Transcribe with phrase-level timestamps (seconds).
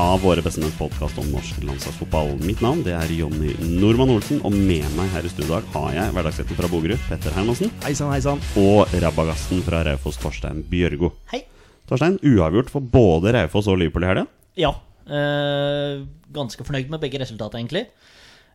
[0.00, 2.32] av Våre bestemenns podkast om norsk landslagsfotball.
[2.42, 6.14] Mitt navn det er Jonny Normann Olsen, og med meg her i studio har jeg
[6.16, 8.42] hverdagsretten fra Bogerud, Petter Hermansen, Heisan, heisan.
[8.58, 11.12] og rabagassen fra Raufoss, Torstein Bjørgo.
[11.30, 11.44] Hei.
[11.86, 14.26] Torstein, uavgjort for både Raufoss og Liverpool i helga.
[14.58, 14.72] Ja.
[15.06, 16.02] Øh,
[16.34, 17.86] ganske fornøyd med begge resultatene, egentlig.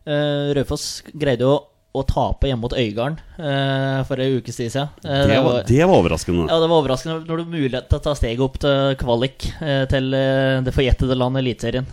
[0.04, 1.56] Uh, Raufoss greide jo
[1.90, 4.90] å tape hjemme mot Øygarden uh, for en ukes tid siden.
[5.02, 6.44] Uh, Det var, det var overraskende.
[6.46, 9.48] ja, det var overraskende når du har mulighet til å ta steget opp til kvalik
[9.58, 11.88] uh, til det forjettede landet Eliteserien.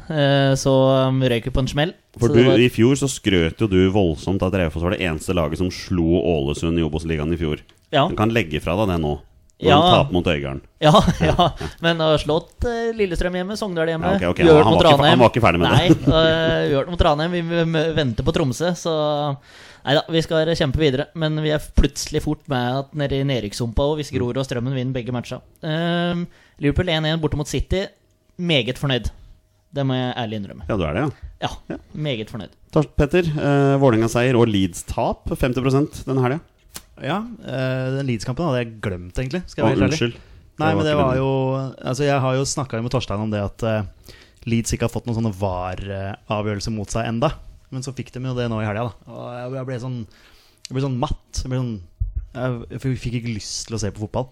[0.62, 0.74] Så
[1.10, 1.96] um, røyk vi på en smell.
[2.18, 5.34] For du, var- I fjor så skrøt jo du voldsomt at Raufoss var det eneste
[5.38, 7.66] laget som slo Ålesund i Obos-ligaen i fjor.
[7.94, 9.18] ja, Du kan legge fra deg det nå.
[9.58, 9.78] Når Ja.
[9.82, 10.60] taper mot Øygarden.
[10.80, 10.92] ja,
[11.26, 11.46] ja,
[11.82, 12.62] men har ha slått
[12.94, 14.46] Lillestrøm hjemme, Sogndal hjemme Ja, okay, okay.
[14.62, 16.06] Han var ikke- han var ikke ferdig med Nei, det.
[16.06, 17.32] uh, gjort mot Ranheim.
[17.34, 17.42] Vi
[17.98, 18.94] venter på Tromsø, så
[19.88, 21.06] Nei da, vi skal kjempe videre.
[21.16, 24.76] Men vi er plutselig fort med at nede i nedrykkssumpa òg, hvis Grorud og Strømmen
[24.76, 25.40] vinner begge matcha.
[25.64, 26.26] Um,
[26.60, 27.86] Liverpool 1-1 borte mot City.
[28.36, 29.08] Meget fornøyd.
[29.78, 30.68] Det må jeg ærlig innrømme.
[30.68, 31.54] Ja, du er det, ja.
[31.72, 32.52] Ja, meget fornøyd.
[33.00, 35.32] Petter, uh, Vålerenga-seier og Leeds-tap.
[35.32, 36.44] 50% denne helga.
[37.00, 39.46] Ja, uh, den Leeds-kampen hadde jeg glemt, egentlig.
[39.48, 40.24] Skal jeg være helt ærlig.
[40.58, 41.28] Nei, men det var jo
[41.86, 44.16] Altså, jeg har jo snakka med Torstein om det at uh,
[44.50, 47.38] Leeds ikke har fått noen sånne VAR-avgjørelser mot seg enda
[47.74, 49.12] Men så fikk de jo det nå i helga, da.
[49.12, 50.02] Og jeg jeg ble sånn
[50.68, 51.42] Jeg ble sånn matt.
[51.44, 51.78] Jeg ble sånn
[52.38, 54.28] jeg fikk ikke lyst til å se på fotball.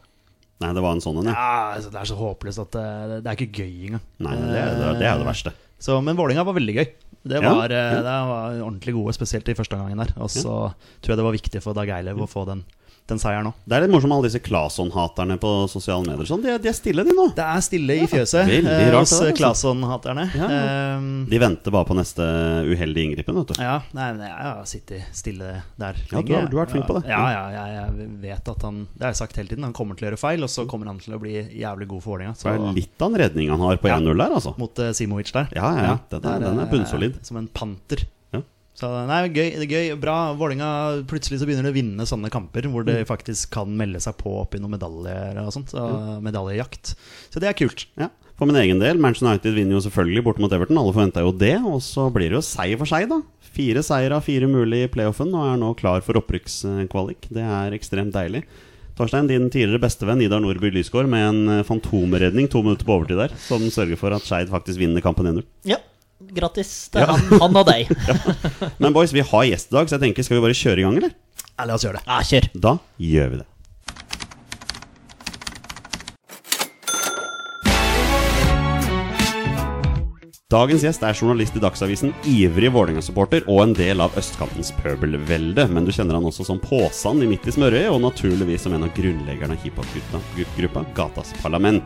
[0.63, 1.35] Nei, det var en sånn en, ja.
[1.35, 4.03] Ja, altså, Det er så håpløst at det, det er ikke gøy engang.
[4.23, 5.51] Nei, det, det, det er det verste.
[5.81, 6.85] Så, men Vålinga var veldig gøy.
[7.25, 8.01] Det var, ja, ja.
[8.05, 10.13] det var ordentlig gode, spesielt i første gangen der.
[10.21, 10.53] Og så
[11.01, 12.61] tror jeg det var viktig for Dag Eilev å få den,
[13.07, 13.51] den seieren nå.
[13.69, 16.25] Det er litt morsomt med alle disse Claesson-haterne på sosiale medier.
[16.25, 16.41] Sånn.
[16.41, 17.27] De, de er stille, de nå.
[17.37, 19.35] Det er stille i fjøset veldig eh, rart hos altså.
[19.37, 20.25] Claesson-haterne.
[20.33, 20.47] Ja.
[20.49, 22.25] Ehm, De venter bare på neste
[22.65, 23.61] uheldige inngripen, vet du.
[23.61, 26.87] ja, nei, men jeg har sittet stille der Ja, du har- du har vært flink
[26.89, 27.05] på det.
[27.13, 29.63] Ja, ja, ja, jeg vet at han Det har jeg sagt hele tiden.
[29.69, 32.01] Han kommer til å gjøre feil, og så kommer han til å bli jævlig god
[32.03, 32.33] for Vålerenga.
[32.41, 34.57] Det er litt av en redning han har på 1-0 der, altså.
[34.57, 35.47] Mot uh, Simovic der.
[35.53, 35.97] Ja, ja, ja.
[36.17, 37.21] Den er- den er bunnsolid.
[37.25, 38.05] Som en panter.
[38.75, 40.33] Så nei, gøy, det er gøy, bra.
[40.35, 40.67] Vålinga
[41.07, 44.17] plutselig så begynner de å vinne sånne kamper hvor det de faktisk kan melde seg
[44.19, 45.71] på opp i noen medaljer og sånt.
[45.71, 45.85] Så,
[46.25, 46.91] Medaljejakt.
[47.31, 47.87] Så det er kult.
[47.99, 48.09] Ja.
[48.35, 50.81] For min egen del, Manchester United vinner jo selvfølgelig bort mot Everton.
[50.81, 51.55] Alle forventa jo det.
[51.63, 53.21] Og så blir det jo seier for seg, da.
[53.55, 57.29] Fire seier av fire mulig i playoffen og er nå klar for opprykkskvalik.
[57.31, 58.43] Det er ekstremt deilig.
[58.99, 63.33] Torstein, din tidligere bestevenn Idar Nordby Lysgård med en fantomredning to minutter på overtid der,
[63.47, 65.43] som sørger for at Skeid faktisk vinner kampen 1-0.
[65.67, 65.79] Ja,
[66.19, 67.91] grattis til han, han og deg.
[68.81, 70.87] Men boys, vi har gjest i dag, så jeg tenker skal vi bare kjøre i
[70.87, 71.17] gang, eller?
[71.55, 72.07] Ja, la oss gjøre det.
[72.07, 72.49] Ja, kjør.
[72.55, 73.49] Da gjør vi det.
[80.55, 85.65] Dagens gjest er journalist i Dagsavisen, ivrig Vålerenga-supporter og en del av østkantens pøbelvelde.
[85.73, 88.85] Men du kjenner han også som Påsan i Midt i smørøyet, og naturligvis som en
[88.85, 91.83] av grunnleggerne av hiphop-gruppa Gatas Parlament.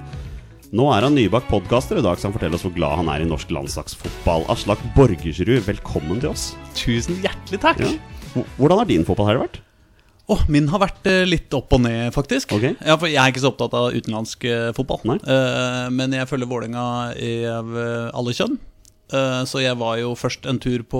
[0.69, 3.07] Nå er han nybakt podkaster, og i dag skal han fortelle oss hvor glad han
[3.09, 4.43] er i norsk landslagsfotball.
[4.53, 6.51] Aslak Borgersrud, velkommen til oss.
[6.77, 7.81] Tusen hjertelig takk.
[7.81, 8.43] Ja.
[8.59, 9.57] Hvordan har din fotballhelg vært?
[10.29, 12.53] Åh, min har vært eh, litt opp og ned, faktisk.
[12.59, 12.75] Okay.
[12.85, 15.01] Ja, for Jeg er ikke så opptatt av utenlandsk eh, fotball.
[15.09, 15.17] Nei.
[15.25, 16.85] Eh, men jeg følger Vålerenga
[17.17, 18.59] i alle kjønn.
[19.49, 20.99] Så jeg var jo først en tur på,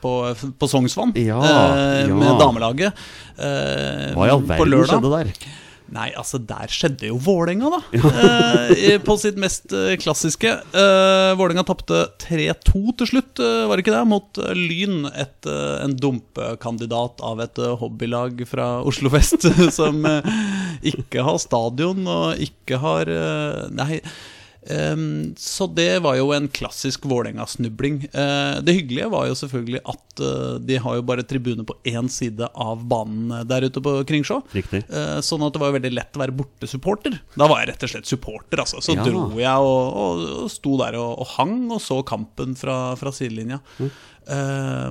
[0.00, 0.12] på,
[0.56, 2.06] på Sognsvann Ja, ja.
[2.08, 2.96] med damelaget.
[3.36, 5.34] Hva i all verden skjedde der?
[5.94, 7.80] Nei, altså, der skjedde jo Vålerenga, da.
[8.76, 10.50] Eh, på sitt mest eh, klassiske.
[10.50, 14.02] Eh, Vålerenga tapte 3-2 til slutt, eh, var det ikke det?
[14.10, 15.06] Mot eh, Lyn.
[15.14, 15.50] Et,
[15.84, 19.46] en dumpekandidat av et hobbylag fra Oslo vest
[19.78, 20.02] som
[20.86, 23.10] ikke har stadion og ikke har
[23.74, 24.00] Nei.
[24.70, 28.00] Ehm, så det var jo en klassisk Vålerenga-snubling.
[28.12, 32.08] Eh, det hyggelige var jo selvfølgelig at eh, de har jo bare tribune på én
[32.10, 34.40] side av banen eh, der ute på Kringsjå.
[34.56, 34.82] Riktig.
[35.26, 37.18] Sånn at det var veldig lett å være bortesupporter.
[37.36, 38.62] Da var jeg rett og slett supporter.
[38.64, 38.82] Altså.
[38.82, 39.04] Så Ja.
[39.06, 43.12] dro jeg og, og, og sto der og, og hang og så kampen fra, fra
[43.14, 43.60] sidelinja.
[44.30, 44.90] Eh,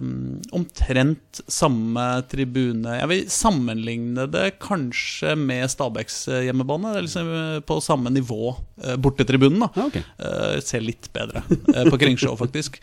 [0.55, 6.93] omtrent samme tribune Jeg vil sammenligne det kanskje med Stabæks eh, hjemmebane.
[6.93, 9.65] Det er liksom eh, på samme nivå, eh, bortetribunen.
[9.65, 9.97] da Ja, ok.
[10.01, 11.43] Eh, ser litt bedre
[11.89, 12.79] på Kringsjå, faktisk.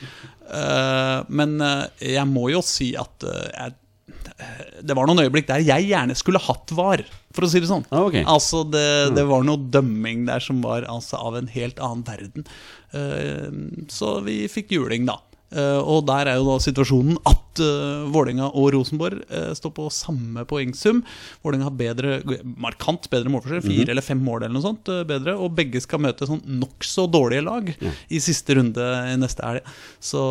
[1.33, 1.55] Men
[2.03, 3.73] jeg må jo si at jeg,
[4.85, 7.01] det var noen øyeblikk der jeg gjerne skulle hatt var,
[7.33, 7.87] for å si det sånn.
[7.89, 8.19] Ah, ok.
[8.29, 12.45] Altså, det, det var noe dømming der som var altså, av en helt annen verden.
[13.89, 15.17] Så vi fikk juling, da.
[15.53, 19.89] Eh, og der er jo da situasjonen at uh, Vålerenga og Rosenborg eh, står på
[19.93, 21.03] samme poengsum.
[21.45, 22.15] Vålerenga har bedre,
[22.57, 25.37] markant bedre målforskjell, fire eller fem mål eller noe sånt bedre.
[25.37, 27.69] Og begge skal møte sånn nokså dårlige lag
[28.09, 29.69] i siste runde i neste helg.
[30.01, 30.23] Så,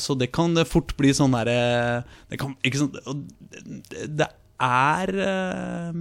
[0.00, 4.26] så det kan fort bli sånn derre Det sånn det- Det
[4.60, 5.94] er eh,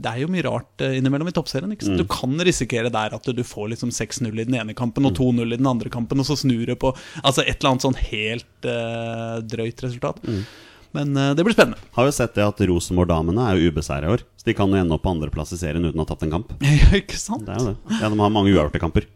[0.00, 1.72] Det er jo mye rart eh, innimellom i toppserien.
[1.74, 2.00] Ikke sant?
[2.00, 5.44] Du kan risikere der at du får liksom 6-0 i den ene kampen og 2-0
[5.44, 8.68] i den andre kampen, og så snur det på altså et eller annet sånn helt
[8.68, 10.22] uh, drøyt resultat.
[10.96, 11.78] Men uh, det blir spennende.
[11.94, 14.24] Har jo sett det at Rosenborg-damene er jo ubeseira i år.
[14.40, 16.34] Så de kan jo ende opp på andreplass i serien uten å ha tapt en
[16.38, 16.56] kamp.
[16.66, 17.46] Ja, ikke sant?
[17.46, 18.00] Det er jo det.
[18.00, 19.06] Ja, De har mange uavgjorte kamper.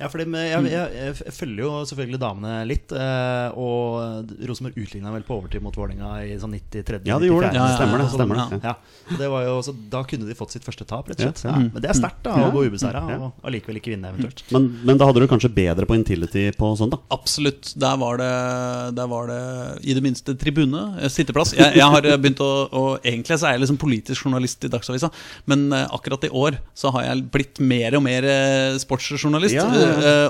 [0.00, 2.90] Ja, fordi jeg, jeg, jeg følger jo selvfølgelig damene litt.
[2.90, 7.02] Eh, og Rosenborg utligna vel på overtid mot Vålerenga i sånn 93.
[7.06, 7.60] Ja, de gjorde det.
[7.60, 7.76] Ja, ja.
[7.78, 8.08] Stemmer det.
[8.14, 8.58] Stemmer det.
[8.66, 8.74] Ja.
[9.20, 11.44] Det var jo, så da kunne de fått sitt første tap, rett og slett.
[11.46, 11.68] Ja, ja.
[11.76, 14.42] Men det er sterkt, da, å gå ubeseira og allikevel ikke vinne, eventuelt.
[14.56, 17.04] Men, men da hadde du kanskje bedre på Intility på søndag?
[17.14, 17.70] Absolutt.
[17.78, 18.32] Der var det,
[18.98, 19.40] der var det
[19.86, 20.82] i det minste tribune.
[20.98, 21.54] eh, Sitteplass.
[21.54, 25.10] Jeg, jeg har begynt å å Egentlig så er jeg liksom politisk journalist i Dagsavisa,
[25.50, 29.54] men eh, akkurat i år så har jeg blitt mer og mer eh, sportsjournalist.
[29.56, 29.66] Ja.
[29.68, 29.83] Eh,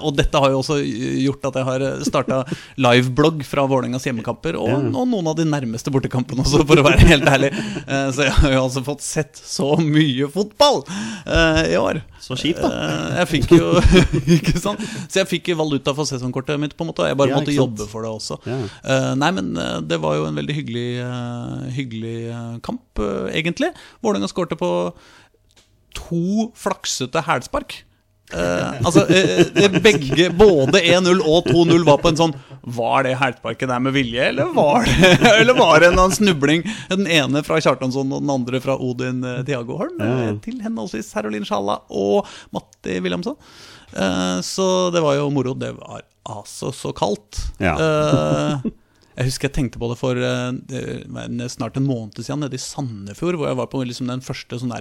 [0.05, 2.41] og dette har jo også gjort at jeg har starta
[2.81, 7.07] liveblogg fra Vålerengas hjemmekamper, og, og noen av de nærmeste bortekampene også, for å være
[7.09, 7.53] helt ærlig.
[7.85, 12.03] Eh, så jeg har jo altså fått sett så mye fotball eh, i år.
[12.25, 12.71] Så kjipt, da.
[12.73, 13.67] Eh, Jeg fikk jo
[14.39, 14.81] Ikke sant?
[15.13, 17.05] Så jeg fikk valuta for sesongkortet mitt, på en måte.
[17.05, 18.39] og Jeg bare Ja, måtte jobbe for det også.
[18.49, 18.61] Ja.
[18.81, 23.29] Eh, nei, men eh, det var jo en veldig hyggelig, eh, hyggelig eh, kamp, eh,
[23.37, 23.71] egentlig.
[24.05, 24.71] Vålerenga skårte på
[25.95, 27.83] to flaksete hælspark.
[28.33, 32.33] Eh, altså, uh, begge, både 1-0 og 2-0 var på en sånn
[32.73, 35.11] Var det hælsparket der med vilje, eller var det
[35.43, 36.65] Eller var det en snubling?
[36.89, 40.01] Den ene fra Kjartansson og den andre fra Odin uh, Diago Holm.
[40.01, 42.25] eh, Til henholdsvis Herolin Sjalla og
[42.57, 43.37] Matti Wilhelmsson.
[44.43, 45.53] Så det var jo moro.
[45.55, 47.39] Det var altså så kaldt.
[47.63, 47.77] Ja.
[49.15, 53.37] Jeg husker jeg tenkte på det for uh, snart en måned siden nede i Sandefjord,
[53.39, 54.73] hvor jeg var på liksom den første sånn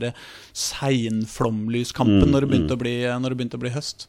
[0.57, 4.07] seinflomlyskampen når, det bli- når det begynte å bli høst.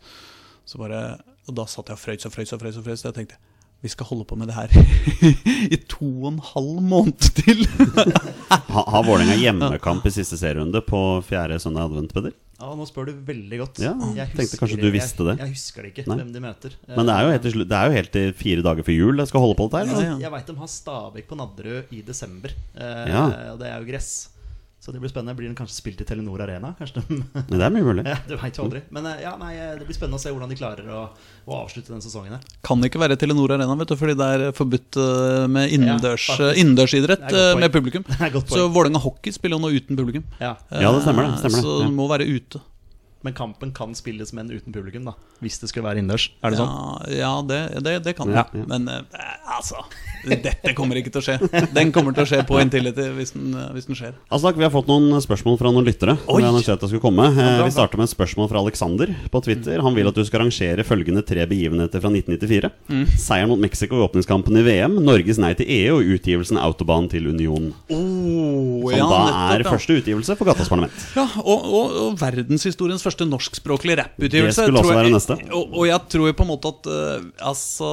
[0.65, 1.19] Så bare,
[1.49, 2.79] og da satt jeg og frøys og frøys og frøys.
[2.81, 3.41] Og frøys og jeg tenkte
[3.85, 4.71] vi skal holde på med det her
[5.75, 7.67] i to og en halv måned til.
[8.75, 12.33] Ha, har Vålerenga hjemmekamp i siste serierunde på fjerde søndag advent, Peder?
[12.61, 13.81] Ja, nå spør du veldig godt.
[13.83, 15.35] Ja, Jeg tenkte kanskje du visste det.
[15.39, 16.17] Jeg, jeg husker det ikke, Nei.
[16.21, 16.77] hvem de møter.
[16.89, 19.31] Men det er jo helt det er jo helt til fire dager før jul jeg
[19.33, 20.05] skal holde på dette her.
[20.07, 20.15] Ja.
[20.23, 22.55] Jeg veit de har Stabæk på Nadderud i desember.
[22.77, 23.25] Eh, Ja.
[23.53, 24.13] Og det er jo gress.
[24.85, 25.33] Så det blir spennende.
[25.39, 26.75] Blir den kanskje spilt i Telenor Arena?
[26.77, 28.03] Kanskje de det er mye mulig.
[28.13, 28.83] ja, Du veit jo aldri.
[28.93, 31.07] Men eh, ja, nei, eh, det blir spennende å se hvordan de klarer å,
[31.49, 32.43] å avslutte den sesongen her.
[32.69, 36.51] Kan ikke være Telenor Arena, vet du, fordi det er forbudt eh, med innendørs, Ja,
[36.61, 37.25] innendørsidrett
[37.63, 38.05] med publikum.
[38.53, 38.67] Så.
[38.75, 40.29] Vålerenga hockey spiller jo nå uten publikum.
[40.37, 40.53] Ja.
[40.69, 42.61] Ja, det stemmer det, stemmer Så du det må være ute.
[43.25, 45.15] Men kampen kan spilles, med en uten publikum, da.
[45.41, 46.27] Hvis det skulle være innendørs.
[46.45, 46.73] Er det sånn?
[47.09, 48.37] Ja, ja det, det, det kan det.
[48.37, 48.65] Ja, ja.
[48.69, 49.81] Men eh, altså
[50.25, 51.65] Dette kommer ikke til å skje.
[51.77, 54.15] Den kommer til å skje på Intility hvis den, eh, hvis den skjer.
[54.33, 56.19] Aslak, vi har fått noen spørsmål fra noen lyttere.
[56.29, 56.39] Oi!
[56.43, 57.27] Vi annonserte at det skulle komme.
[57.33, 59.81] Eh, Vi starter med et spørsmål fra Alexander på Twitter.
[59.85, 62.73] Han vil at du skal rangere følgende tre begivenheter fra 1994.
[62.93, 63.05] Mm.
[63.25, 67.29] Seieren mot Mexico i åpningskampen i VM, Norges nei til EU og utgivelsen Autobahn til
[67.33, 67.71] Union.
[67.89, 69.21] Oh, Som da
[69.55, 70.93] er første utgivelse for Gatas Parlament.
[71.17, 74.67] Ja, og, og, og verdenshistoriens første norskspråklige rapputgivelse.
[74.67, 75.39] Det skulle også være neste.
[75.55, 77.89] Og, og jeg tror på en måte at uh, Altså,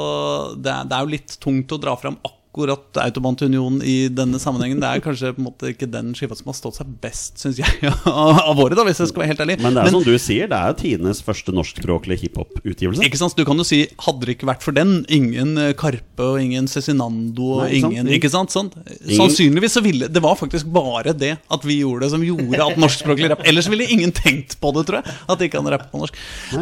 [0.57, 3.53] det er, det er jo litt tungt å dra fram akkurat Autobahn til
[3.85, 4.81] i denne sammenhengen.
[4.81, 7.61] Det er kanskje på en måte ikke den skiva som har stått seg best, syns
[7.61, 9.57] jeg, av våre året, da, hvis jeg skal være helt ærlig.
[9.61, 13.03] Men det er Men, som du sier, det er tidenes første norskspråklige hiphop-utgivelse.
[13.05, 16.27] Ikke sant, Du kan jo si hadde det ikke vært for den, ingen eh, Karpe
[16.33, 18.53] og ingen Cezinando og Nei, ikke ingen Ikke sant?
[18.53, 18.69] Sånn.
[19.15, 22.79] Sannsynligvis så ville Det var faktisk bare det at vi gjorde det, som gjorde at
[22.81, 25.15] norskspråklig rapp Ellers ville ingen tenkt på det, tror jeg.
[25.31, 26.17] At de kan rappe på norsk.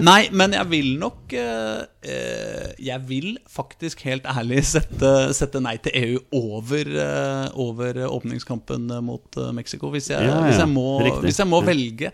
[0.06, 5.78] Nei, men jeg vil nok eh, eh, Jeg vil faktisk helt ærlig sette, sette nei
[5.86, 10.60] til EU over, eh, over åpningskampen eh, mot eh, Mexico, hvis jeg, Ja, ja, hvis
[10.62, 10.88] jeg må,
[11.24, 12.12] hvis jeg må velge.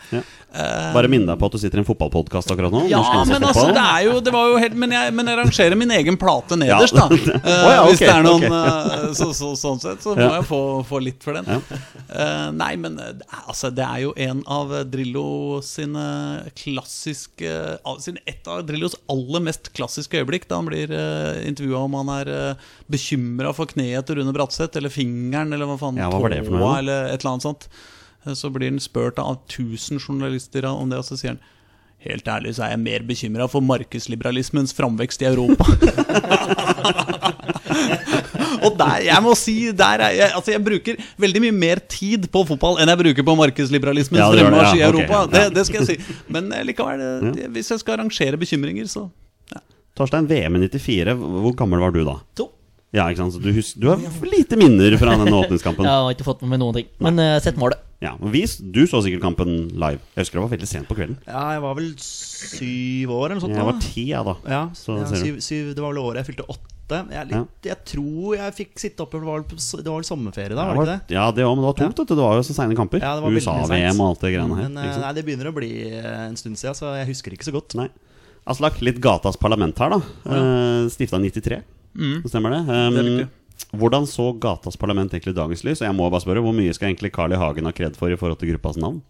[0.96, 2.86] Bare minne deg på at du sitter i en fotballpodkast akkurat nå.
[2.92, 5.76] ja, men altså, det er jo Det var jo helt Men jeg, men jeg rangerer
[5.80, 7.10] min egen plate nederst, da.
[7.66, 9.14] Å ja, hvis det er noen okay.
[9.18, 11.64] så, så, Sånn sett, så må jeg få, få litt for den.
[12.56, 16.06] Nei, men altså, det er jo en av Drillo sine
[16.58, 17.54] klassiske
[18.00, 22.12] sin, Et av Drillos aller mest klassiske øyeblikk, da han blir uh, intervjua om han
[22.20, 26.30] er uh, bekymra for kneet til Rune Bratseth, eller fingeren, eller hva faen, Ja, hva
[26.32, 27.64] det tåa, eller et eller annet sånt.
[28.36, 31.44] Så blir han spurt av 1000 journalister om det, og så sier han
[32.06, 35.66] Helt ærlig så er jeg mer bekymra for markedsliberalismens framvekst i Europa.
[38.66, 42.28] og der, jeg må si der er jeg, altså jeg bruker veldig mye mer tid
[42.30, 45.16] på fotball enn jeg bruker på markedsliberalismens Ja, det det, fremmarsj i ja, ok, Europa.
[45.18, 45.22] ja.
[45.34, 45.98] Det, det skal jeg si.
[46.36, 47.22] Men eh, likevel, eh,
[47.56, 49.02] hvis jeg skal rangere bekymringer, så
[49.96, 52.18] Torstein, VM i 94, hvor gammel var du da?
[52.36, 52.50] To.
[52.96, 53.36] Ja, ikke sant?
[53.36, 55.84] Så du, husker, du har lite minner fra den åpningskampen.
[55.90, 56.88] Jeg har ikke fått med meg noen ting.
[57.04, 57.82] Men uh, sett målet.
[58.04, 58.44] Ja, vi,
[58.76, 60.00] Du så sikkert kampen live.
[60.14, 61.16] Jeg husker det var veldig sent på kvelden.
[61.26, 63.56] Ja, jeg var vel syv år eller noe sånt.
[63.56, 63.68] Jeg da.
[63.72, 64.36] var ti, jeg, da.
[64.52, 66.72] Ja, Så ja ser syv, syv, det var vel året jeg fylte åtte.
[66.86, 69.90] Jeg, er litt, jeg tror jeg fikk sitte oppe, det var vel, på s- det
[69.90, 71.16] var vel sommerferie da, var det ikke det?
[71.16, 72.02] Ja, det òg, men det var tungt.
[72.04, 72.06] Ja.
[72.12, 73.02] Det var jo så seine kamper.
[73.02, 73.16] Ja.
[73.26, 74.68] USA-VM og alt det greiene her.
[74.70, 77.48] Men eh, nei, det begynner å bli eh, en stund siden, så jeg husker ikke
[77.48, 77.74] så godt.
[77.80, 77.88] Nei.
[78.46, 80.02] Aslak, litt gatas parlament her, da.
[80.30, 80.44] Ja.
[80.94, 81.64] Stifta 93,
[82.30, 82.62] stemmer det?
[82.68, 83.18] Um, Mm.
[83.18, 83.34] Det er.
[83.76, 85.82] Hvordan så gatas parlament egentlig dagens lys?
[85.82, 87.38] Og jeg må bare spørre, Hvor mye skal egentlig Carl I.
[87.40, 89.02] Hagen ha kred for i forhold til gruppas navn?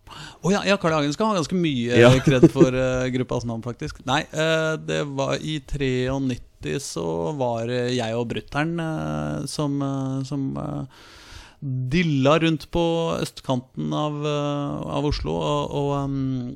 [0.43, 0.95] Oh, ja, ja, Carl I.
[0.99, 2.11] Hagen skal ha ganske mye Ja.
[2.27, 4.03] kred for uh, gruppas navn, faktisk.
[4.05, 7.05] Nei, uh, det var i 93 så
[7.37, 9.75] var jeg og brutter'n uh, som,
[10.25, 10.47] som
[11.61, 12.85] dilla rundt på
[13.21, 14.17] østkanten av,
[14.97, 16.55] av Oslo og, og um,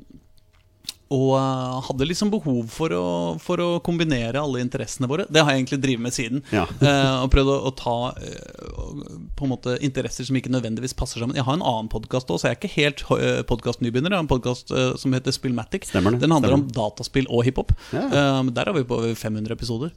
[1.10, 3.06] og eh, hadde liksom behov for å,
[3.42, 5.26] for å kombinere alle interessene våre.
[5.26, 6.44] Det har jeg egentlig drevet med siden.
[6.54, 6.68] Ja.
[6.70, 9.02] uh, og prøvd å, å ta uh,
[9.34, 11.34] på en måte interesser som ikke nødvendigvis passer sammen.
[11.38, 14.14] Jeg har en annen podkast òg, så jeg er ikke helt uh, podkastnybegynner.
[14.14, 15.90] Jeg har en podkast som heter Spillmatic.
[15.90, 16.56] Den handler stemmer.
[16.60, 17.74] om dataspill og hiphop.
[17.94, 18.06] Ja.
[18.46, 19.90] Der har vi på over 500 episoder.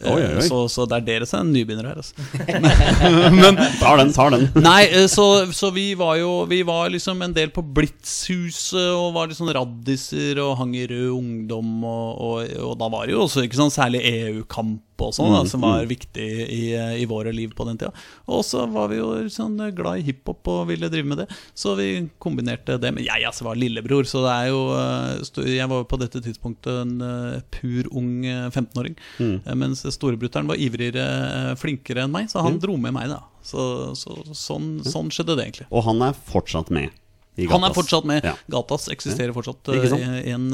[0.00, 0.42] Eh, Oi, oi.
[0.46, 2.00] Så, så det er dere som er nybegynnere her.
[2.00, 2.14] Altså.
[3.80, 4.46] Tar den, tar den.
[4.64, 9.12] Nei, eh, så, så vi var jo Vi var liksom en del på Blitzhuset og
[9.16, 13.24] var liksom raddiser og hang i Rød Ungdom, og, og, og da var det jo
[13.26, 17.52] også ikke sånn særlig EU-kamp og sånn, Mm, som var viktig i, i våre liv
[17.56, 17.92] på den tida.
[18.28, 21.74] Og så var vi jo sånn glad i hiphop og ville drive med det, så
[21.78, 22.92] vi kombinerte det.
[22.94, 26.82] Men jeg altså var lillebror, så det er jo eh, Jeg var på dette tidspunktet
[26.82, 29.40] en eh, pur ung eh, 15-åring, Mm.
[29.46, 33.22] eh, mens storebrutter'n var ivrigere, flinkere enn meg, så han dro med meg, da.
[33.42, 35.66] Så, så sånn, sånn skjedde det egentlig.
[35.72, 36.90] Og han er fortsatt med
[37.40, 38.24] i Han er fortsatt med.
[38.26, 38.34] Ja.
[38.52, 39.70] Gatas eksisterer fortsatt.
[39.72, 40.02] I sant?
[40.28, 40.50] En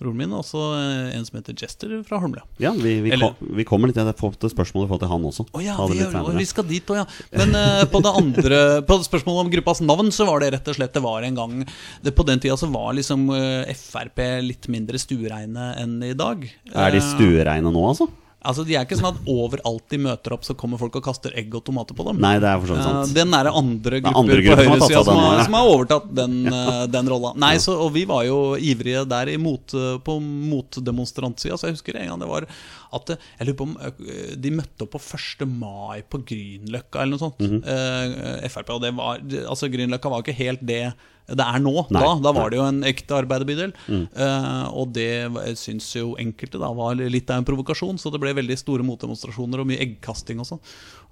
[0.00, 2.44] broren min, og så eh, en som heter Jester fra Holmlia.
[2.62, 5.24] Ja, vi, vi, Eller- kom, vi kommer litt til det får spørsmål i til han
[5.30, 5.46] også.
[5.56, 6.00] Å ja, vi,
[6.38, 7.06] vi skal dit òg, ja.
[7.36, 10.76] Men uh, på det andre På spørsmålet om gruppas navn, så var det rett og
[10.78, 11.54] slett Det var en gang
[12.02, 16.44] det, På den tida så var liksom uh, Frp litt mindre stuereine enn i dag.
[16.72, 18.08] Er de Eh, stuereine nå, altså?
[18.46, 21.34] Altså, De er ikke sånn at overalt de møter opp, så kommer folk og kaster
[21.36, 22.20] egg og tomater på dem.
[22.22, 23.14] Nei, det er for sånn vidt Eh, sant.
[23.14, 26.36] den er det andre grupper andre grupper på høyresida som, har- som har overtatt den,
[26.46, 27.32] eh, den rolla.
[27.36, 29.66] Nei, så, og vi var jo ivrige der i mot,
[30.06, 31.56] på motdemonstrantsida.
[31.58, 32.46] Så jeg husker en gang det var
[32.92, 35.46] at eh, Jeg lurer på om eh, de møtte opp på 1.
[35.48, 37.40] mai på Grünerløkka eller noe sånt.
[37.40, 37.60] Mhm.
[37.66, 38.70] eh, Frp.
[38.76, 40.94] Og det var Altså, Grünerløkka var ikke helt det
[41.26, 41.72] det er nå.
[41.90, 43.72] Nei, da da var det jo en ekte arbeiderbydel.
[43.90, 45.26] Eh, og det
[45.58, 49.58] syns jo enkelte da var litt av en provokasjon, så det ble veldig store motdemonstrasjoner
[49.58, 50.60] og mye eggkasting og sånn.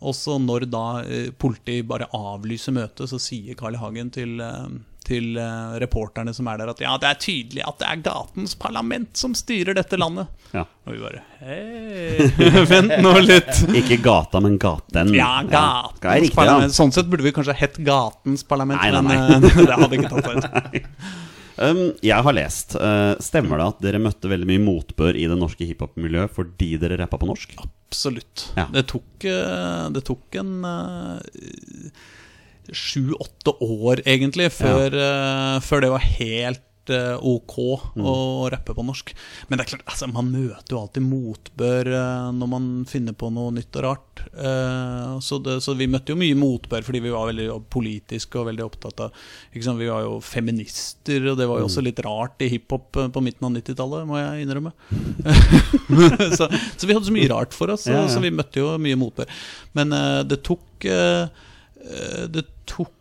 [0.07, 3.83] Og så når da eh, politiet bare avlyser møtet, så sier Carl I.
[3.83, 4.69] Hagen til, eh,
[5.05, 8.55] til eh, reporterne som er der, at ja, det er tydelig at det er gatens
[8.61, 10.31] parlament som styrer dette landet.
[10.55, 10.65] Ja.
[10.87, 13.53] Og vi bare hei, vent nå litt.
[13.77, 15.13] Ikke gata, men gaten.
[15.17, 16.17] Ja, Skal ja.
[16.23, 16.73] riktig, parlament.
[16.73, 16.79] ja.
[16.79, 20.13] Sånn sett burde vi kanskje hett Gatens parlament, Nei, nei, men eh, det hadde ikke
[20.15, 20.91] tatt seg ut.
[21.55, 22.75] Um, jeg har lest.
[22.75, 26.99] uh, stemmer det at dere møtte veldig mye motbør i det norske hiphop-miljøet fordi dere
[26.99, 27.55] rappa på norsk?
[27.63, 28.49] Absolutt.
[28.59, 28.67] Ja.
[28.75, 29.29] Det, tok,
[29.95, 31.93] det tok en eh,
[32.73, 37.55] sju-åtte år, egentlig, før, eh, før det var helt eh, ok
[37.97, 38.05] Mm.
[38.05, 39.15] å rappe på norsk.
[39.49, 43.31] Men det er klart, altså, man møter jo alltid motbør eh, når man finner på
[43.33, 44.01] noe nytt og rart.
[45.25, 48.65] Så, det, så vi møtte jo mye motbør fordi vi var veldig politiske og veldig
[48.67, 49.13] opptatt av
[49.63, 49.79] sant?
[49.81, 53.47] Vi var jo feminister, og det var jo også litt rart i hiphop på midten
[53.49, 54.73] av 90-tallet, må jeg innrømme.
[56.39, 58.13] så, så vi hadde så mye rart for oss, så, Ja, ja.
[58.13, 59.31] så vi møtte jo mye motbør.
[59.77, 59.95] Men
[60.29, 60.85] det tok
[62.35, 62.93] Det tok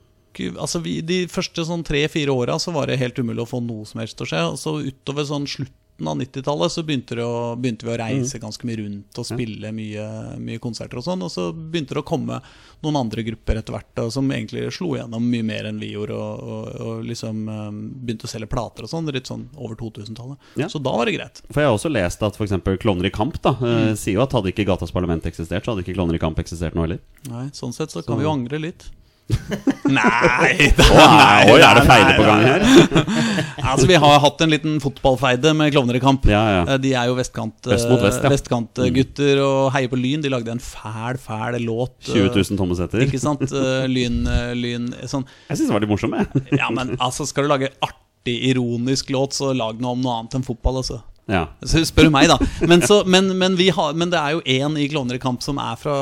[0.58, 3.86] Altså vi, De første sånn tre-fire åra så var det helt umulig å få noe
[3.86, 4.40] som helst til å skje.
[4.50, 8.02] Og så utover sånn slutten av 90-tallet så begynte, det å, begynte vi å Mm.
[8.02, 10.08] reise ganske mye rundt og spille mye,
[10.42, 11.22] mye konserter og sånn.
[11.22, 12.40] Og så begynte det å komme
[12.82, 16.42] noen andre grupper etter hvert som egentlig slo gjennom mye mer enn vi gjorde, og,
[16.42, 17.70] og, og liksom eh,
[18.02, 20.38] begynte å selge plater og sånn, litt sånn over 2000-tallet.
[20.58, 20.66] Ja.
[20.68, 21.44] Så da var det greit.
[21.54, 22.58] For jeg har også lest at f.eks.
[22.82, 23.92] Klovner i kamp da, Mm.
[23.92, 26.42] eh, sier jo at hadde ikke Gatas Parlament eksistert, så hadde ikke Klovner i kamp
[26.42, 27.00] eksistert nå heller.
[27.30, 28.90] Nei, sånn sett så kan vi jo angre litt.
[29.94, 32.66] Nei, da, nei, oi, er det feide på gang her?
[33.74, 36.26] Altså, vi har hatt en liten fotballfeide med Klovner i kamp.
[36.30, 36.64] Ja, ja.
[36.74, 38.60] Eh, De er jo vestkant, Vest mot vest, ja.
[38.60, 39.40] Mm.
[39.44, 40.22] og heier på Lyn.
[40.24, 41.96] De lagde en fæl, fæl låt.
[42.10, 43.06] eh, 20 000 tommesetter.
[43.08, 43.46] Ikke sant?
[43.48, 45.26] Eh, Lyn, eh, lyn sånn.
[45.50, 46.44] Jeg syns det var litt morsomme jeg.
[46.62, 50.38] Ja, men altså, skal du lage artig, ironisk låt, så lag noe om noe annet
[50.40, 51.02] enn fotball, altså.
[51.32, 51.46] Ja.
[51.64, 52.36] Så spør du meg, da.
[52.68, 55.44] Men, så, men, men, vi har, men det er jo én i Klovner i kamp
[55.46, 55.96] som er fra,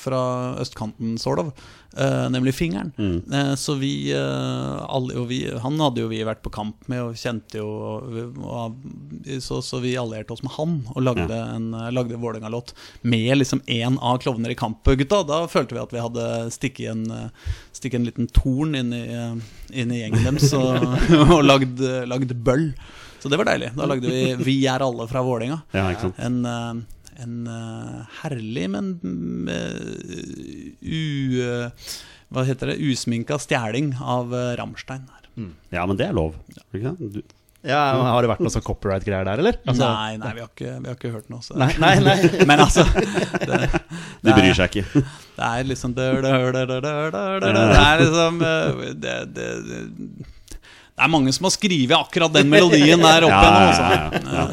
[0.00, 0.22] fra
[0.64, 1.52] østkanten, sort of.
[1.96, 2.92] Eh, nemlig Fingeren.
[3.32, 7.02] Eh, så vi, uh, alle, og vi Han hadde jo vi vært på kamp med
[7.02, 8.78] og kjente jo og, og,
[9.42, 11.54] så, så vi allierte oss med han og lagde Ja.
[11.56, 15.22] en uh, lagde Vålerenga-låt med liksom én av Klovner i kamp-gutta.
[15.28, 17.30] Da følte vi at vi hadde stikket en,
[17.72, 19.04] stikket en liten torn inn i,
[19.72, 20.82] inn i gjengen deres og,
[21.22, 22.70] og lagd, lagd bøll.
[23.22, 23.70] Så det var deilig.
[23.78, 25.62] Da lagde vi 'Vi er alle fra Vålerenga'.
[25.70, 26.10] Ja.
[26.18, 26.42] En,
[27.22, 28.92] en eh, herlig, men
[29.50, 31.04] eh, u...
[31.42, 31.92] eh,
[32.32, 32.78] hva heter det?
[32.80, 35.02] Usminka stjeling av uh, Rammstein.
[35.04, 35.48] her.
[35.74, 36.34] Ja, men det er lov.
[36.72, 37.02] Ikke sant?
[37.12, 37.20] Du,
[37.62, 39.58] Ja, Har det vært noe sånn copyright-greier der, eller?
[39.70, 41.44] Altså- nei, nei, vi har ikke, vi har ikke hørt noe.
[41.44, 41.54] Så.
[41.60, 42.16] Nei, nei, nei.
[42.48, 43.60] Men altså det,
[44.24, 45.04] de bryr seg ikke.
[45.36, 49.14] det er liksom Det er liksom eh, det,
[50.92, 53.64] det, er mange som har skrevet akkurat den melodien der opp Ja, igjennom.
[53.64, 54.28] ja, altså.
[54.28, 54.44] ja,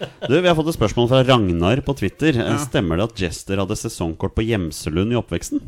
[0.00, 0.26] ja.
[0.28, 2.38] Du, Vi har fått et spørsmål fra Ragnar på Twitter.
[2.62, 5.62] Stemmer det at Jester hadde sesongkort på Gjemselund i oppveksten?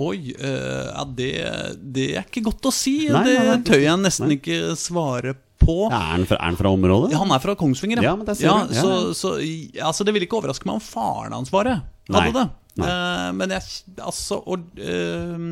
[0.00, 1.32] Oi, uh, det,
[1.76, 3.02] det er ikke godt å si.
[3.12, 3.56] Nei, det nei, nei.
[3.68, 5.74] tør jeg nesten ikke svare på.
[5.90, 7.10] Ja, er, han fra, er han fra området?
[7.12, 8.54] Ja, han er fra Kongsvinger, Ja, men det ser ja.
[8.70, 9.34] Ja, så, så
[9.84, 11.76] altså, det ville ikke overraske meg om faren hans var det.
[12.10, 12.46] Hadde det.
[12.80, 13.62] Eh, men jeg
[14.00, 15.44] Altså og, eh,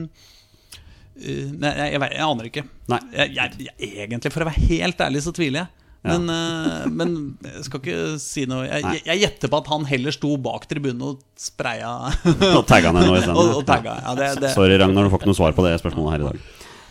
[1.18, 2.64] Nei, jeg, jeg, jeg aner ikke.
[2.92, 3.00] Nei.
[3.16, 5.75] Jeg, egentlig, for å være helt ærlig, så tviler jeg.
[6.06, 6.14] Ja.
[6.14, 8.68] Men, eh, men jeg skal ikke si noe.
[8.68, 12.12] Jeg, jeg, gjetter på at han heller sto bak tribunen og spraya
[12.54, 13.34] Og tagga ned nå i stedet.
[13.40, 13.96] og, og tagga.
[14.04, 14.52] Ja, det, det.
[14.54, 16.46] Sorry, Ragnar, du får ikke noe svar på det spørsmålet her i dag.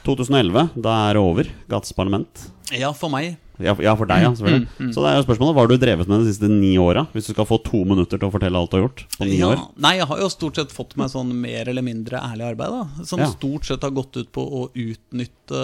[0.08, 1.52] 2011, da er det over.
[1.70, 2.48] Gates parlament.
[2.72, 3.36] ja, for meg.
[3.58, 4.68] Ja, ja, for deg, ja, selvfølgelig.
[4.78, 7.08] Mm, Så det er jo spørsmålet Hva har du drevet med de siste ni åra?
[7.10, 9.40] Hvis du skal få to minutter til å fortelle alt du har gjort på ni
[9.40, 9.64] Ja, år.
[9.82, 12.70] nei, jeg har jo stort sett fått meg sånn mer eller mindre ærlig arbeid.
[12.76, 13.32] da Som Ja.
[13.32, 15.62] stort sett har gått ut på å utnytte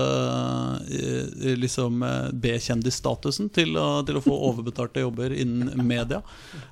[0.90, 3.78] eh, liksom eh, B-kjendisstatusen til,
[4.10, 6.24] til å få overbetalte jobber innen media.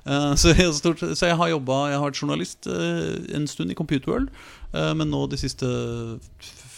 [0.04, 3.46] Eh, så, jeg, har stort, så jeg har jobba Jeg har vært journalist eh, en
[3.46, 4.34] stund i Computer World,
[4.74, 5.70] eh, men nå de siste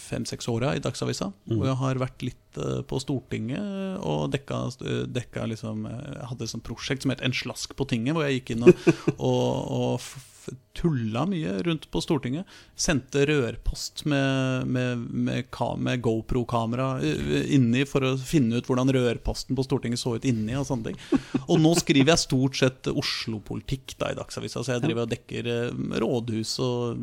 [0.05, 1.31] fem-seks åra i Dagsavisa.
[1.49, 1.57] Mm.
[1.59, 6.31] Og jeg har vært litt eh, på Stortinget og dekka, eh, dekka liksom eh, Jeg
[6.31, 8.88] hadde et sånt prosjekt som het En slask på tinget, hvor jeg gikk inn og,
[9.31, 12.45] og, og tulla mye rundt på Stortinget.
[12.75, 15.47] Sendte rørpost med, med, med,
[15.79, 20.57] med GoPro-kamera eh, inni for å finne ut hvordan rørposten på Stortinget så ut inni.
[20.59, 20.99] Og sånne ting
[21.47, 25.51] Og nå skriver jeg stort sett Oslo-politikk da i Dagsavisa, så jeg driver og dekker
[25.53, 26.99] eh, rådhus og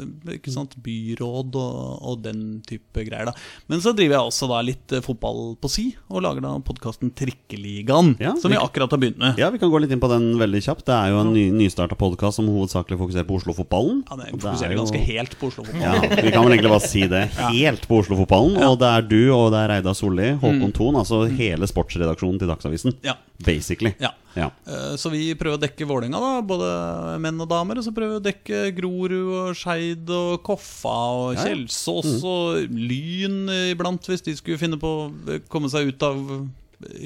[0.00, 1.76] eh, ikke sant, byråd og,
[2.10, 3.28] og den type greier.
[3.30, 3.36] da
[3.70, 8.14] Men så driver jeg også da litt fotball på si, og lager da podkasten Trikkeligaen,
[8.20, 9.36] Ja, som vi- akkurat har begynt med.
[9.38, 10.86] Ja, Vi kan gå litt inn på den veldig kjapt.
[10.88, 14.04] Det er jo en ny, nystarta podkast som hovedsakelig fokuserer på Oslo-fotballen.
[14.08, 15.82] Ja, det fokuserer er jo- ganske helt på Oslo-fotballen.
[15.82, 17.22] Ja, Vi kan vel egentlig bare si det.
[17.36, 18.56] Helt på Oslo-fotballen.
[18.68, 22.48] Og det er du, og det er Reidar Solli, Håkon Thon, altså hele sportsredaksjonen til
[22.48, 22.94] Dagsavisen.
[23.02, 23.14] Ja.
[23.42, 23.94] Basically.
[24.00, 24.10] Ja.
[24.36, 24.50] Ja.
[24.68, 27.78] Eh, Så vi prøver å dekke Vålerenga, da, både menn og damer.
[27.78, 29.12] Og så prøver vi å dekke Grorud
[29.48, 31.54] og Skeid og Koffa og Ja, ja.
[31.54, 36.48] Kjelsås og Lyn iblant, hvis de skulle finne på å komme seg ut av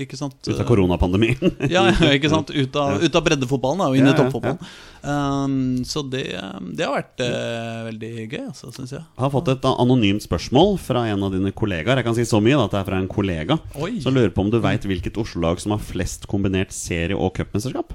[0.04, 0.37] ikke sant?
[0.46, 1.40] Ut av koronapandemien.
[1.74, 2.52] Ja, ja, ikke sant?
[2.54, 4.60] Ut av, ut av breddefotballen og inn Ja, i ja, toppfotballen.
[5.04, 6.22] Um, så det,
[6.78, 9.02] det har vært uh, veldig gøy, altså, syns jeg.
[9.02, 12.00] Jeg har fått et anonymt spørsmål fra en av dine kollegaer.
[12.00, 13.58] Jeg kan si så mye da, at det er fra en kollega.
[13.82, 13.96] Oi.
[14.04, 17.92] Så lurer på om du veit hvilket Oslo-lag som har flest kombinert serie- og cupmesterskap?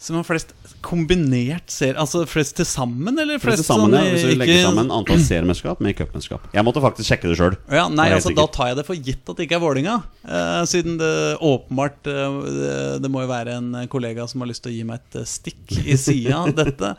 [0.00, 4.14] Som har flest kombinert ser Altså flest til sammen, eller Flest flest, sammen, sånn, ja,
[4.14, 6.46] Hvis du ikke- legger sammen antall seriemesterskap med cupmesterskap.
[6.56, 7.56] Jeg måtte faktisk sjekke det sjøl.
[7.68, 10.64] Ja, nei, altså Da tar jeg det for gitt at det ikke er Vålinga uh,
[10.64, 11.12] siden det
[11.44, 14.88] åpenbart uh, det, det må jo være en kollega som har lyst til å gi
[14.88, 16.94] meg et eh, stikk i sida av dette.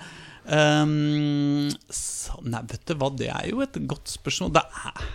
[0.46, 4.54] Um, så, nei, vet du hva, det er jo et godt spørsmål.
[4.54, 5.06] Det er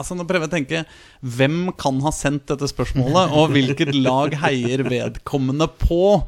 [0.00, 0.78] Altså Nå prøver jeg å tenke
[1.36, 6.22] Hvem kan ha sendt dette spørsmålet, og hvilket lag heier vedkommende på?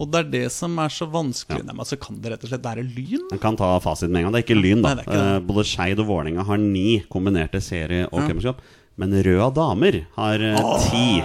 [0.00, 1.60] Og det er det som er så vanskelig.
[1.66, 3.26] Nei, men altså Kan det rett og slett være Lyn?
[3.30, 4.36] Man kan ta fasiten med en gang.
[4.36, 4.94] Det er ikke Lyn, da.
[4.96, 5.22] Nei, ikke.
[5.36, 8.62] Eh, Både Skeid og Vålerenga har ni kombinerte serie- og cupmesterskap.
[9.00, 11.20] Men Røa damer har uh, ti.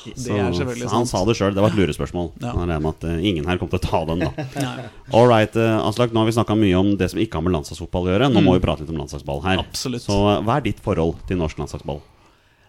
[0.00, 2.30] Selvfølgelig han sa det sjøl, det var et lurespørsmål.
[2.40, 2.52] Ja.
[2.54, 4.70] Han regner med at eh, ingen her kommer til å ta den, da.
[5.16, 8.08] All right, Aslak, nå har vi snakka mye om det som ikke har med landslagsfotball
[8.08, 8.30] å gjøre.
[8.32, 9.60] Nå må vi prate litt om landslagsball her.
[9.60, 9.66] Mm.
[9.68, 10.06] Absolutt.
[10.06, 10.16] Så
[10.46, 12.00] hva er ditt forhold til norsk landslagsball?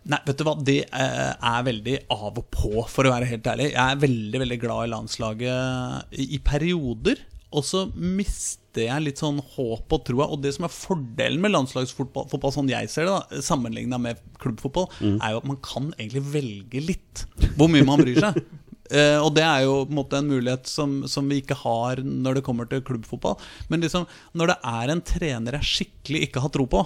[0.09, 3.49] Nei, vet du hva, det eh, er veldig av og på, for å være helt
[3.51, 3.69] ærlig.
[3.75, 7.21] Jeg er veldig, veldig glad i landslaget i, perioder.
[7.51, 10.29] Og så mister jeg litt sånn håp og troa.
[10.33, 14.23] Og det som er fordelen med landslagsfotball, fotball, sånn jeg ser det, da sammenligna med
[14.41, 17.25] klubbfotball, er jo at man kan egentlig velge litt
[17.59, 18.41] hvor mye man bryr seg.
[18.91, 22.01] Eh, og det er jo på en måte en mulighet som, som vi ikke har
[22.03, 23.37] når det kommer til klubbfotball.
[23.71, 24.03] Men liksom,
[24.35, 26.81] når det er en trener jeg skikkelig ikke har tro på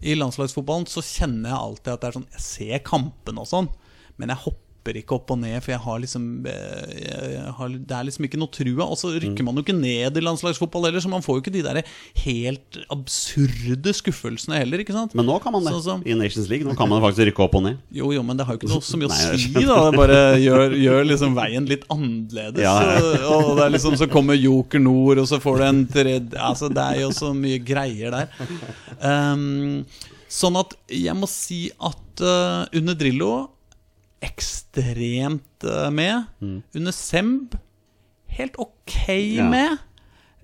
[0.00, 3.70] i landslagsfotballen, så kjenner jeg alltid at det er sånn Jeg ser kampene og sånn,
[4.18, 6.94] men jeg hopper ikke opp og ned, for jeg har liksom eh,
[7.34, 8.86] jeg har, Det er liksom ikke noe trua.
[8.88, 11.52] Og så rykker man jo ikke ned i landslagsfotball heller, så man får jo ikke
[11.58, 11.80] de der
[12.24, 15.14] helt absurde skuffelsene heller, ikke sant?
[15.18, 15.74] Men nå kan man det.
[15.84, 16.64] Som- I Nations League.
[16.66, 17.76] Nå kan man faktisk rykke opp og ned.
[17.98, 19.78] Jo, jo, men det har jo ikke noe så mye å si, da.
[19.90, 22.62] Det bare gjør, gjør liksom veien litt annerledes.
[22.62, 23.30] Ja, ja.
[23.38, 26.68] Og det er liksom så kommer Joker Nord, og så får du en tredje Altså,
[26.72, 28.28] det er jo så mye greier der.
[29.02, 29.84] Um,
[30.30, 33.30] sånn at jeg må si at uh, under Drillo
[34.24, 36.24] ekstremt med.
[36.40, 36.62] med.
[36.74, 37.54] Under Semb
[38.38, 39.48] helt ok Ja.
[39.50, 39.78] med.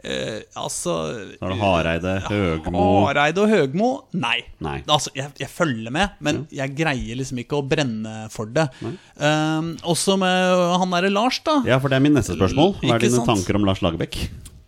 [0.05, 0.93] Uh, altså
[1.41, 3.87] Så er det Hareide, Høgmo Hareide og Høgmo?
[4.13, 4.43] Nei.
[4.61, 4.83] Nei.
[4.85, 8.67] Altså, jeg, jeg følger med, men jeg greier liksom ikke å brenne for det.
[8.85, 11.63] Uh, også med han derre Lars, da.
[11.65, 12.77] Ja, for det er min neste spørsmål.
[12.83, 13.31] Hva er dine sant?
[13.33, 14.21] tanker om Lars Lagerbäck?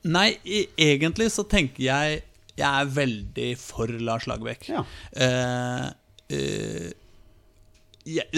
[0.09, 2.23] Nei, i, egentlig så tenker jeg
[2.57, 4.71] Jeg er veldig for Lars Lagerbäck.
[4.73, 4.87] Ja.
[5.13, 5.91] Uh,
[6.33, 6.95] eh,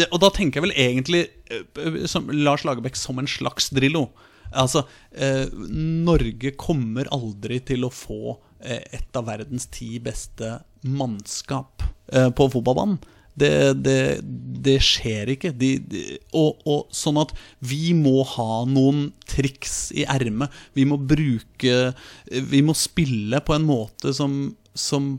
[0.09, 4.09] og da tenker jeg vel egentlig eh, som Lars Lagerbäck som en slags Drillo.
[4.57, 11.85] Altså, eh, Norge kommer aldri til å få eh, et av verdens ti beste mannskap
[12.13, 12.99] eh, på fotballbanen.
[13.39, 13.53] Det,
[13.85, 14.19] det,
[14.65, 15.53] det skjer ikke.
[15.55, 16.01] De, de,
[16.35, 20.51] og, og sånn at vi må ha noen triks i ermet.
[20.75, 21.93] Vi må bruke
[22.27, 24.41] Vi må spille på en måte som,
[24.75, 25.13] som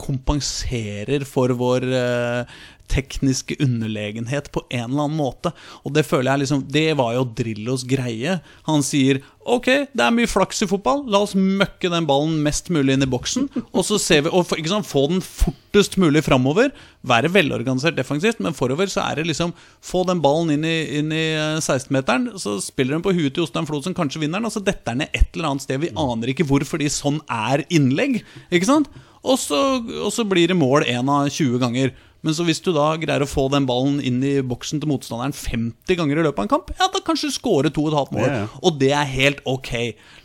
[0.00, 2.60] kompenserer for vår eh,
[2.90, 5.52] tekniske underlegenhet på en eller annen måte.
[5.84, 8.40] Og det føler jeg liksom Det var jo Drillos greie.
[8.68, 11.00] Han sier Ok, det er mye flaks i fotball.
[11.10, 13.48] La oss møkke den ballen mest mulig inn i boksen.
[13.72, 16.70] Og så ser vi Og sant, få den fortest mulig framover.
[17.06, 21.02] Være velorganisert defensivt, men forover så er det liksom Få den ballen inn i, i
[21.08, 24.54] eh, 16-meteren, så spiller den på huet til Jostein Flo, som kanskje vinner den, og
[24.54, 25.80] så detter den ned et eller annet sted.
[25.82, 28.20] Vi aner ikke hvor, fordi sånn er innlegg.
[28.52, 28.90] Ikke sant?
[29.20, 31.92] Og så, og så blir det mål én av 20 ganger.
[32.24, 35.32] Men så hvis du da greier å få den ballen inn i boksen til motstanderen
[35.36, 37.98] 50 ganger i løpet av en kamp, ja, da kanskje du scorer to og et
[37.98, 38.28] halvt mål.
[38.28, 38.46] Ja.
[38.60, 39.72] Og det er helt ok.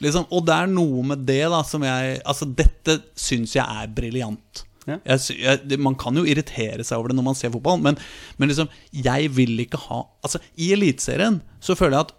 [0.04, 0.28] Liksom.
[0.28, 4.66] Og det er noe med det da som jeg Altså, dette syns jeg er briljant.
[4.86, 5.00] Yeah.
[5.08, 7.96] Jeg, jeg, man kan jo irritere seg over det når man ser fotball, men,
[8.38, 12.12] men liksom, jeg vil ikke ha Altså, i Eliteserien så føler jeg at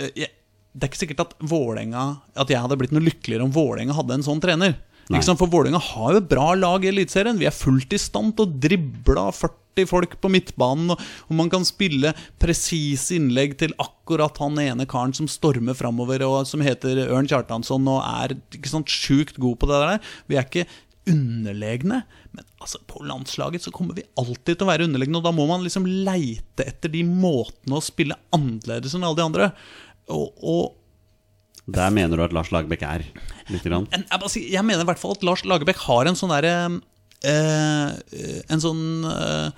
[0.00, 0.30] eh, jeg,
[0.72, 2.06] Det er ikke sikkert at Vålerenga
[2.40, 4.78] At jeg hadde blitt noe lykkeligere om Vålerenga hadde en sånn trener.
[5.18, 5.40] Sant?
[5.40, 7.40] For Vålerenga har jo et bra lag i Eliteserien.
[7.40, 11.50] Vi er fullt i stand til å drible 40 folk på midtbanen, og, og man
[11.50, 17.06] kan spille presise innlegg til akkurat han ene karen som stormer framover, og som heter
[17.08, 20.14] Ørn Kjartansson og er ikke sant, sjukt god på det der.
[20.30, 20.68] Vi er ikke
[21.10, 22.02] underlegne,
[22.36, 25.46] men altså, på landslaget så kommer vi alltid til å være underlegne, og da må
[25.48, 29.50] man liksom leite etter de måtene å spille annerledes enn alle de andre.
[30.10, 30.62] Og, og
[31.70, 33.04] Der mener du at Lars Lagerbäck er?
[33.50, 33.88] Litt grann.
[33.90, 36.54] jeg, mener i hvert fall at Lars Lagerbäck har en sånn derre
[37.26, 39.50] eh, En sånn eh,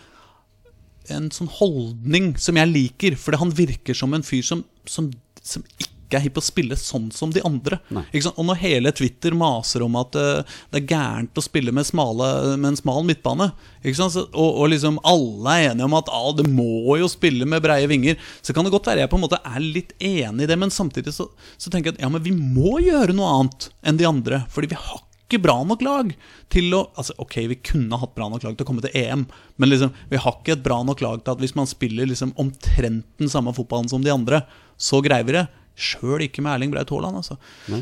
[1.12, 5.11] En sånn holdning som jeg liker, fordi han virker som en fyr som, som,
[5.42, 7.79] som ikke er hypp på å spille sånn som de andre.
[8.11, 8.33] Ikke?
[8.37, 12.57] Og når hele Twitter maser om at uh, det er gærent å spille med, smale,
[12.57, 13.51] med en smal midtbane,
[13.83, 14.16] ikke sant?
[14.16, 17.64] Så, og, og liksom alle er enige om at ah, det må jo spille med
[17.64, 20.51] breie vinger, så kan det godt være jeg på en måte er litt enig i
[20.51, 23.70] det, men samtidig så, så tenker jeg at ja, men vi må gjøre noe annet
[23.87, 26.12] enn de andre, fordi vi har ikke bra nok lag
[26.53, 29.25] til å altså Ok, vi kunne hatt bra nok lag til å komme til EM,
[29.57, 32.35] men liksom, vi har ikke et bra nok lag til at hvis man spiller liksom
[32.40, 34.42] omtrent den samme fotballen som de andre,
[34.77, 35.46] så greier vi det.
[35.72, 37.22] Sjøl ikke med Erling Braut Haaland.
[37.22, 37.38] Altså.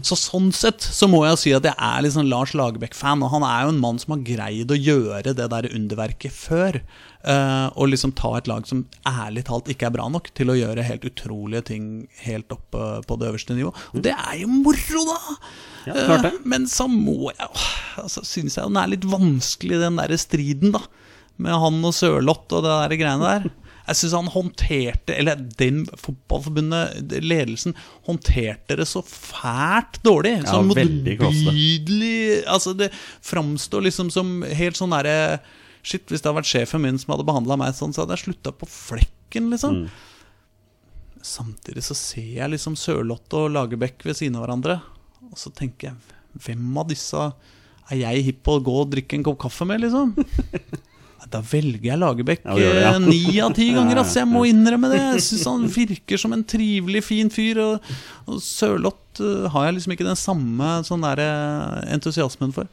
[0.06, 3.24] Så sånn sett så må jeg si at jeg er litt sånn Lars Lagerbäck-fan.
[3.26, 6.78] Og han er jo en mann som har greid å gjøre det der underverket før.
[7.20, 10.56] Uh, og liksom ta et lag som ærlig talt ikke er bra nok til å
[10.56, 11.84] gjøre helt utrolige ting
[12.22, 13.74] helt oppe på det øverste nivå.
[13.92, 15.18] Og det er jo moro, da!
[15.90, 16.32] Ja, klart det.
[16.38, 17.68] Eh, Men så må jeg åh,
[18.04, 20.84] altså, Syns jeg den er litt vanskelig, den der striden, da.
[21.40, 23.52] Med han og Sørloth og det der greiene der.
[23.90, 27.74] Jeg syns han håndterte Eller den fotballforbundet, ledelsen,
[28.06, 30.36] håndterte det så fælt dårlig.
[30.44, 31.50] Ja, sånn klossete.
[31.50, 32.90] motbydelig Altså, det
[33.26, 35.40] framstår liksom som helt sånn derre
[35.82, 38.26] Shit, hvis det hadde vært sjefen min som hadde behandla meg sånn, så hadde jeg
[38.26, 39.78] slutta på flekken, liksom.
[41.24, 44.76] Samtidig så ser jeg liksom Sørlotte og Lagerbäck ved siden av hverandre.
[45.30, 47.22] Og så tenker jeg Hvem av disse
[47.90, 50.12] er jeg hypp på å gå og drikke en kopp kaffe med, liksom?
[51.30, 52.92] Da velger jeg Lagerbäck gjør det, ja.
[52.94, 54.00] eh, av ti ganger.
[54.02, 55.00] Altså, jeg må innrømme det.
[55.16, 57.60] Jeg syns han virker som en trivelig, fin fyr.
[57.64, 57.92] Og,
[58.26, 62.70] og Sørloth eh, har jeg liksom ikke den samme sånn der, eh, entusiasmen for.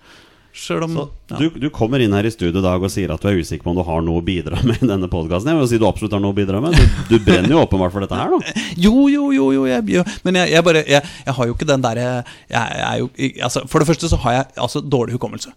[0.57, 1.37] Om Så ja.
[1.37, 3.61] du, du kommer inn her i studio i dag og sier at du er usikker
[3.61, 5.51] på om du har noe å bidra med i denne podkasten.
[5.51, 6.73] Jeg vil si du absolutt har noe å bidra med.
[6.73, 8.65] Du, du brenner jo åpenbart for dette her, da.
[8.87, 10.03] Jo, jo, jo, jo jeg.
[10.25, 12.07] Men jeg, jeg bare jeg, jeg har jo ikke den derre
[12.49, 13.05] er
[13.45, 15.53] altså, For det første så har jeg altså dårlig hukommelse.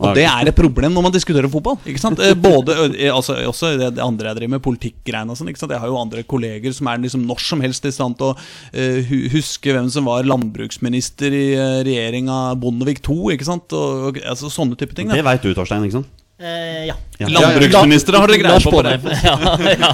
[0.00, 1.76] Og det er et problem når man diskuterer fotball.
[1.88, 2.20] Ikke sant?
[2.24, 5.50] Eh, Både, eh, altså, Også det, det andre jeg driver med, politikkgreiene og sånn.
[5.52, 8.36] Jeg har jo andre kolleger som er liksom når som helst i stand til å
[8.36, 11.44] uh, huske hvem som var landbruksminister i
[11.86, 13.34] regjeringa Bondevik II.
[13.36, 13.76] ikke sant?
[13.76, 15.10] Og, altså, sånne type ting.
[15.12, 15.28] Det Da.
[15.30, 15.84] veit du, Torstein.
[15.84, 16.19] ikke sant?
[16.40, 16.94] Eh, ja.
[17.20, 17.28] Ja.
[17.28, 18.70] Landbruksministeren har dere greie på.
[18.72, 18.94] på det.
[19.26, 19.34] Ja,
[19.76, 19.90] ja.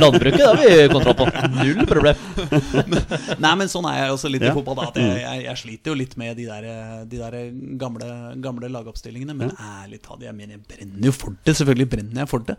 [0.00, 1.26] Landbruket har vi kontroll på.
[1.58, 2.22] Null problem.
[3.44, 4.54] Nei, men sånn er jeg også litt Ja.
[4.54, 4.80] i fotball.
[4.80, 6.68] Da, jeg, jeg, jeg sliter jo litt med de der,
[7.10, 7.36] de der
[7.82, 8.08] gamle,
[8.40, 9.36] gamle lagoppstillingene.
[9.36, 11.58] Men ærlig talt, jeg mener jeg brenner jo for det.
[11.60, 12.56] Selvfølgelig brenner jeg for det.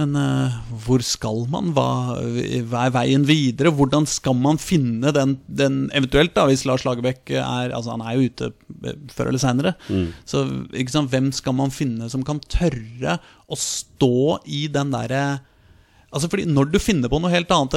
[0.00, 0.54] Men uh,
[0.86, 1.74] hvor skal man?
[1.76, 2.16] Hva,
[2.70, 3.68] hva er veien videre?
[3.76, 8.16] Hvordan skal man finne den, den eventuelt, da, hvis Lars Lagerbäck er Altså, han er
[8.16, 8.48] jo ute
[8.88, 9.74] eh, før eller seinere.
[10.24, 13.18] Så ikke sant, hvem skal man finne som kan tørre
[13.52, 15.24] å stå i den derre
[16.12, 17.76] Altså fordi Når du finner på noe helt annet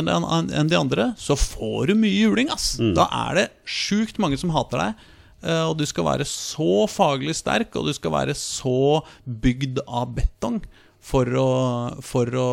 [0.56, 2.50] enn de- andre, så får du mye juling.
[2.52, 5.06] ass Da er det sjukt mange som hater deg.
[5.44, 10.16] eh, Og du skal være så faglig sterk, og du skal være så bygd av
[10.16, 10.62] betong
[11.06, 11.50] for å,
[12.02, 12.50] for å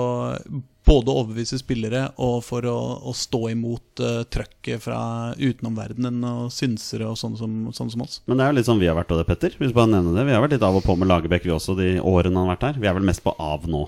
[0.84, 4.98] både overbevise spillere og for å, å stå imot uh, trøkket fra
[5.38, 8.18] utenomverdenen og synsere og sånne som, sånne som oss.
[8.26, 9.54] Men det er jo litt sånn vi har vært av det, Petter.
[9.60, 11.54] Hvis vi bare nevner det Vi har vært litt av og på med Lagerbäck, vi
[11.54, 12.80] også, de årene han har vært her.
[12.82, 13.86] Vi er vel mest på av nå.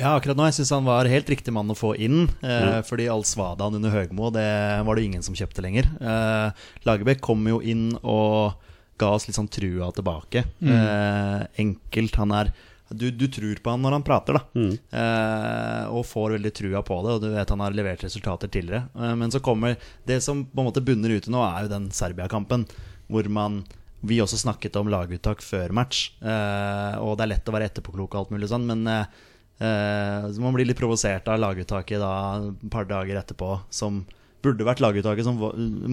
[0.00, 0.48] Ja, akkurat nå.
[0.48, 2.24] Jeg syns han var helt riktig mann å få inn.
[2.42, 2.82] Eh, Ja.
[2.88, 4.48] Fordi all svadaen under Høgmo, det
[4.88, 5.86] var det ingen som kjøpte lenger.
[6.00, 8.56] Eh, Lagerbäck kom jo inn og
[8.98, 10.42] ga oss litt sånn trua tilbake.
[10.64, 12.16] Eh, enkelt.
[12.18, 12.50] Han er
[12.98, 14.64] du, du tror på han når han prater, da.
[15.00, 17.16] Eh, og får veldig trua på det.
[17.16, 18.86] Og du vet han har levert resultater tidligere.
[18.94, 19.76] Eh, men så kommer
[20.08, 22.66] det som på en måte bunner ute nå, er jo den Serbia-kampen.
[23.10, 23.64] Hvor man
[24.04, 26.10] Vi også snakket om laguttak før match.
[26.20, 29.06] Eh, og det er lett å være etterpåklok og alt mulig sånn, men eh,
[29.62, 32.12] Eh, man blir litt provosert av laguttaket da,
[32.50, 34.00] et par dager etterpå, som
[34.42, 35.38] burde vært laguttaket som,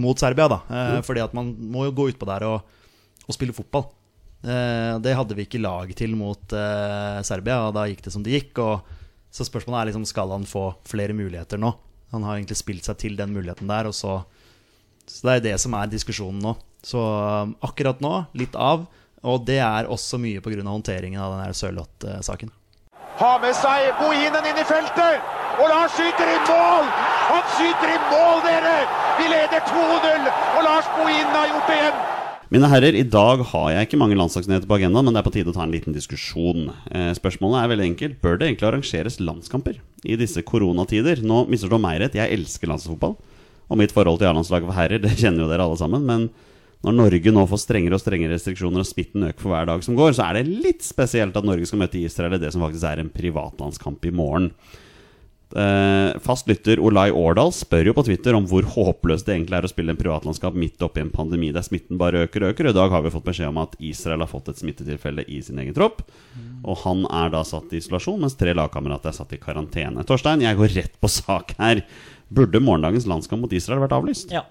[0.02, 0.48] mot Serbia.
[0.50, 2.66] da eh, Fordi at man må jo gå utpå der og,
[3.28, 3.86] og spille fotball.
[4.42, 8.26] Eh, det hadde vi ikke lag til mot eh, Serbia, og da gikk det som
[8.26, 8.62] det gikk.
[9.32, 11.72] Så spørsmålet er liksom skal han få flere muligheter nå.
[12.12, 14.24] Han har egentlig spilt seg til den muligheten der, og så
[15.12, 16.52] Så det er det som er diskusjonen nå.
[16.86, 18.86] Så um, akkurat nå, litt av.
[19.28, 20.62] Og det er også mye pga.
[20.64, 22.52] håndteringen av den Sørloth-saken.
[23.20, 25.22] Har med seg Bohinen inn i feltet.
[25.60, 26.88] Og Lars skyter i mål!
[27.28, 28.78] Han skyter i mål, dere!
[29.20, 32.01] Vi leder 2-0, og Lars Bohinen har gjort det igjen.
[32.52, 35.32] Mine herrer, i dag har jeg ikke mange landslagsnyheter på agendaen, men det er på
[35.32, 36.66] tide å ta en liten diskusjon.
[36.92, 38.18] Eh, spørsmålet er veldig enkelt.
[38.20, 41.22] Bør det egentlig arrangeres landskamper i disse koronatider?
[41.24, 43.16] Nå misforstå meg rett, jeg elsker landslagsfotball.
[43.72, 46.04] Og mitt forhold til A-landslaget for herrer, det kjenner jo dere alle sammen.
[46.04, 46.28] Men
[46.84, 49.96] når Norge nå får strengere og strengere restriksjoner og smitten øker for hver dag som
[49.96, 52.90] går, så er det litt spesielt at Norge skal møte Israel i det som faktisk
[52.92, 54.52] er en privatlandskamp i morgen.
[55.58, 59.68] Eh, fast lytter Olai Årdal spør jo på Twitter om hvor håpløst det egentlig er
[59.68, 62.70] å spille en privatlandskap midt oppi en pandemi der smitten bare øker og øker.
[62.72, 65.60] I dag har vi fått beskjed om at Israel har fått et smittetilfelle i sin
[65.64, 66.06] egen tropp.
[66.62, 70.06] Og han er da satt i isolasjon, mens tre lagkamerater er satt i karantene.
[70.08, 71.84] Torstein, jeg går rett på sak her.
[72.32, 74.32] Burde morgendagens landskamp mot Israel vært avlyst?
[74.32, 74.46] Ja.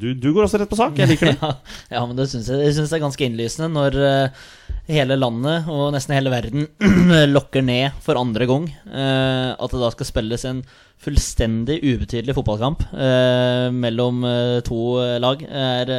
[0.00, 0.96] Du, du går også rett på sak.
[0.98, 1.50] Jeg liker det.
[1.94, 4.44] Ja, men det syns jeg, jeg synes det er ganske innlysende når eh,
[4.90, 6.66] hele landet og nesten hele verden
[7.36, 8.66] lokker ned for andre gang.
[8.88, 10.64] eh, at det da skal spilles en
[11.04, 14.22] fullstendig ubetydelig fotballkamp eh, mellom
[14.64, 14.80] to
[15.20, 15.42] lag.
[15.44, 15.90] Er,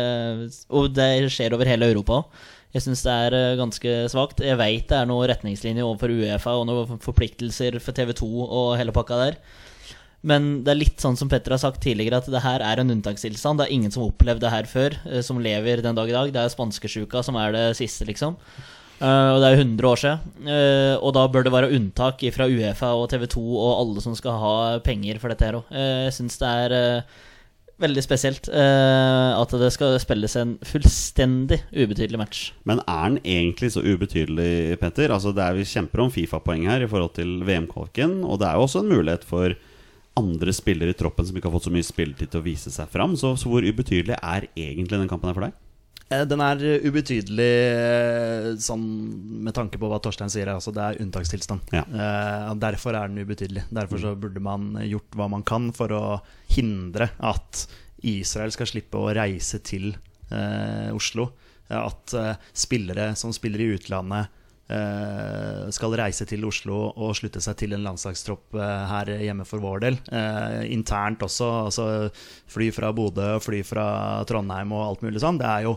[0.73, 2.23] og det skjer over hele Europa.
[2.75, 4.41] Jeg syns det er ganske svakt.
[4.43, 8.95] Jeg veit det er noen retningslinjer overfor Uefa og noen forpliktelser for TV2 og hele
[8.95, 9.37] pakka der.
[10.25, 12.93] Men det er litt sånn som Petter har sagt tidligere, at det her er en
[12.95, 13.61] unntakstilstand.
[13.61, 16.15] Det er ingen som har opplevd det her før, eh, som lever den dag i
[16.15, 16.31] dag.
[16.33, 18.39] Det er spanskesjuka som er det siste, liksom.
[18.95, 20.33] Uh, og det er jo 100 år siden.
[20.47, 24.39] Uh, og da bør det være unntak fra Uefa og TV2 og alle som skal
[24.39, 25.73] ha penger for dette her òg.
[25.75, 27.03] jeg syns det er
[27.83, 32.45] veldig spesielt at det skal spilles en fullstendig ubetydelig match.
[32.63, 35.11] Men er den egentlig så ubetydelig, Petter?
[35.11, 38.63] Altså, er Vi kjemper om Fifa-poeng her i forhold til VM-kvalken, og det er jo
[38.63, 39.59] også en mulighet for
[40.15, 42.89] andre spillere i troppen som ikke har fått så mye spilletid til å vise seg
[42.91, 43.15] fram.
[43.19, 45.61] Så, så hvor ubetydelig er egentlig den kampen her for deg?
[46.13, 48.85] Eh, Den er ubetydelig eh, sånn
[49.45, 50.51] med tanke på hva Torstein sier.
[50.53, 51.73] Altså det er unntakstilstand.
[51.75, 51.83] Ja.
[51.89, 53.65] Eh, derfor er den ubetydelig.
[53.73, 56.03] Derfor så burde man gjort hva man kan for å
[56.53, 57.65] hindre at
[58.05, 59.91] Israel skal slippe å reise til
[60.29, 61.31] eh, Oslo.
[61.67, 64.34] Eh, At eh, spillere som spiller i utlandet eh,
[64.65, 69.83] skal reise til Oslo og slutte seg til en landslagstropp eh, her hjemme for vår
[69.85, 69.99] del.
[70.09, 71.49] Eh, internt også.
[71.67, 71.85] Altså
[72.51, 73.85] fly fra Bodø, fly fra
[74.29, 75.37] Trondheim og alt mulig sånn.
[75.41, 75.75] Det er jo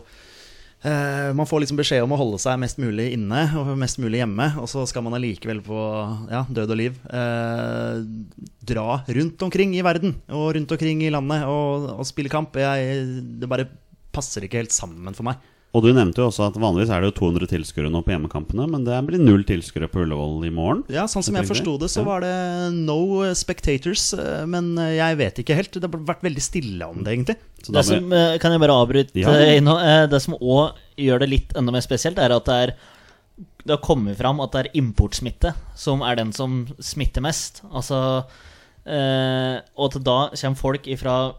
[0.81, 4.23] eh, Man får liksom beskjed om å holde seg mest mulig inne og mest mulig
[4.23, 5.83] hjemme, og så skal man allikevel på
[6.31, 8.01] ja, død og liv eh,
[8.73, 8.87] dra
[9.19, 12.57] rundt omkring i verden og rundt omkring i landet og, og spille kamp.
[12.57, 13.05] Jeg,
[13.37, 13.69] det bare
[14.15, 15.37] passer ikke helt sammen for meg.
[15.69, 18.65] Og du nevnte jo også at vanligvis er det jo 200 tilskuere nå på hjemmekampene,
[18.71, 20.81] men det blir null tilskuere på Ullevål i morgen.
[20.89, 22.33] Ja, sånn som jeg forsto det, så var det
[22.73, 24.07] no spectators.
[24.17, 25.71] eh, Men jeg vet ikke helt.
[25.77, 27.35] Det har vært veldig stille om det, egentlig.
[27.61, 29.29] Så Det som, eh, kan jeg bare avbryte Ja.
[29.29, 29.77] eh, nå?
[29.77, 32.73] Eh, Det som òg gjør det litt enda mer spesielt, er at det er
[33.65, 37.61] det har kommet fram at det er importsmitte som er den som smitter mest.
[37.71, 38.25] Altså
[38.87, 41.33] eh, Og at da kommer folk fra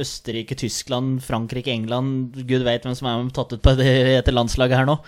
[0.00, 4.80] Østerrike, Tyskland, Frankrike, England Gud vet hvem som er tatt ut på det, etter landslaget
[4.80, 4.98] her nå.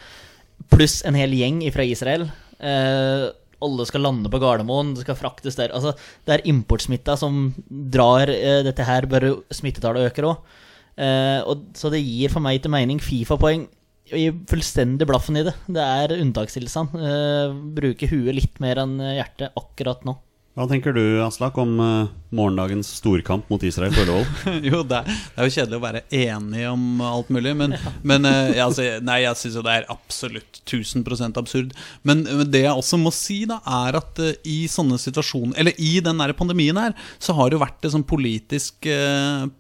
[0.72, 2.29] Pluss en hel gjeng fra Israel.
[2.59, 3.27] Eh,
[3.66, 5.72] alle skal lande på Gardermoen, det skal fraktes der.
[5.75, 5.94] Altså,
[6.27, 10.61] det er importsmitta som drar eh, dette her, bare smittetallet øker òg.
[10.96, 13.66] Eh, så det gir for meg til mening Fifa-poeng.
[14.07, 15.57] Gir fullstendig blaffen i det.
[15.66, 16.94] Det er unntakstilstand.
[16.94, 20.18] Eh, bruker huet litt mer enn hjertet akkurat nå.
[20.57, 24.23] Hva tenker du, Aslak, om eh, morgendagens storkamp mot Israel Ullevål?
[24.64, 28.25] Jo, det er, det er jo kjedelig å være enig om alt mulig, men, men
[28.25, 31.77] eh, ja, altså, Nei, jeg syns jo det er absolutt 1000% absurd.
[32.09, 35.99] Men, det jeg også må si, da, er at eh, i sånne situasjoner Eller i
[36.01, 38.88] den der pandemien her, så har det jo vært et sånn politisk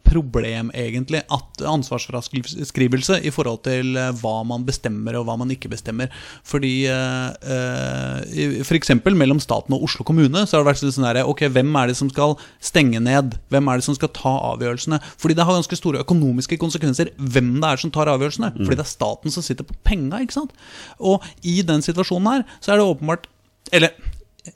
[0.06, 5.70] problem, egentlig, at ansvarsfraskrivelse i forhold til eh, hva man bestemmer og hva man ikke
[5.72, 6.12] bestemmer.
[6.46, 8.92] Fordi eh, f.eks.
[9.06, 11.90] For mellom staten og Oslo kommune så har det vært sånn her Ok, hvem er
[11.90, 13.36] det som skal stenge ned?
[13.52, 15.00] Hvem er det som skal ta avgjørelsene?
[15.20, 18.52] Fordi det har ganske store økonomiske konsekvenser hvem det er som tar avgjørelsene.
[18.58, 20.54] Fordi det er staten som sitter på penga, ikke sant?
[20.98, 23.32] Og i den situasjonen her, så er det åpenbart
[23.74, 23.96] Eller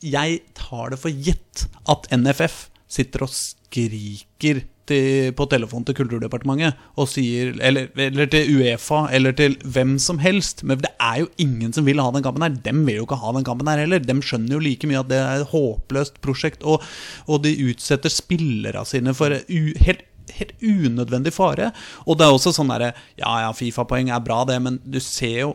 [0.06, 3.32] jeg tar det for gitt at NFF sitter og
[3.70, 9.96] skriker til, på telefonen til Kulturdepartementet og sier eller, eller til Uefa eller til hvem
[10.02, 10.64] som helst.
[10.66, 12.58] Men det er jo ingen som vil ha den kampen her.
[12.66, 14.02] Dem vil jo ikke ha den kampen her heller.
[14.02, 16.84] Dem skjønner jo like mye at det er et håpløst prosjekt, og,
[17.30, 21.72] og de utsetter spillerne sine for u, helt Helt unødvendig fare.
[22.06, 25.40] Og det er også sånn derre Ja, ja, Fifa-poeng er bra, det, men du ser
[25.40, 25.48] jo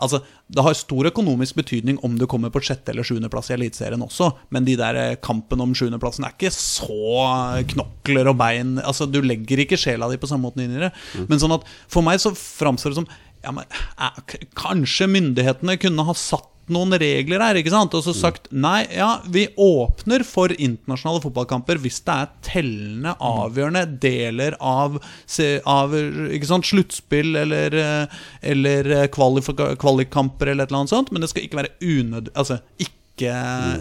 [0.00, 4.02] Altså, Det har stor økonomisk betydning om du kommer på sjette- eller sjuendeplass i Eliteserien
[4.02, 9.06] også, men de der eh, kampen om sjuendeplassen er ikke så knokler og bein Altså,
[9.10, 10.92] Du legger ikke sjela di på samme måten inn i det.
[11.28, 13.10] Men sånn at for meg så framstår det som
[13.44, 13.64] ja, men,
[13.98, 17.94] eh, Kanskje myndighetene kunne ha satt noen regler her, ikke sant?
[17.96, 23.84] Og så sagt nei, ja, vi åpner for internasjonale fotballkamper hvis det er tellende, avgjørende
[24.02, 25.00] deler av,
[25.70, 25.98] av
[26.36, 28.22] ikke sant, sluttspill eller, eh,
[28.54, 32.32] eller eh, kvalikkamper eller et eller annet sånt, men det skal ikke være unød...
[32.34, 33.28] Altså, ikke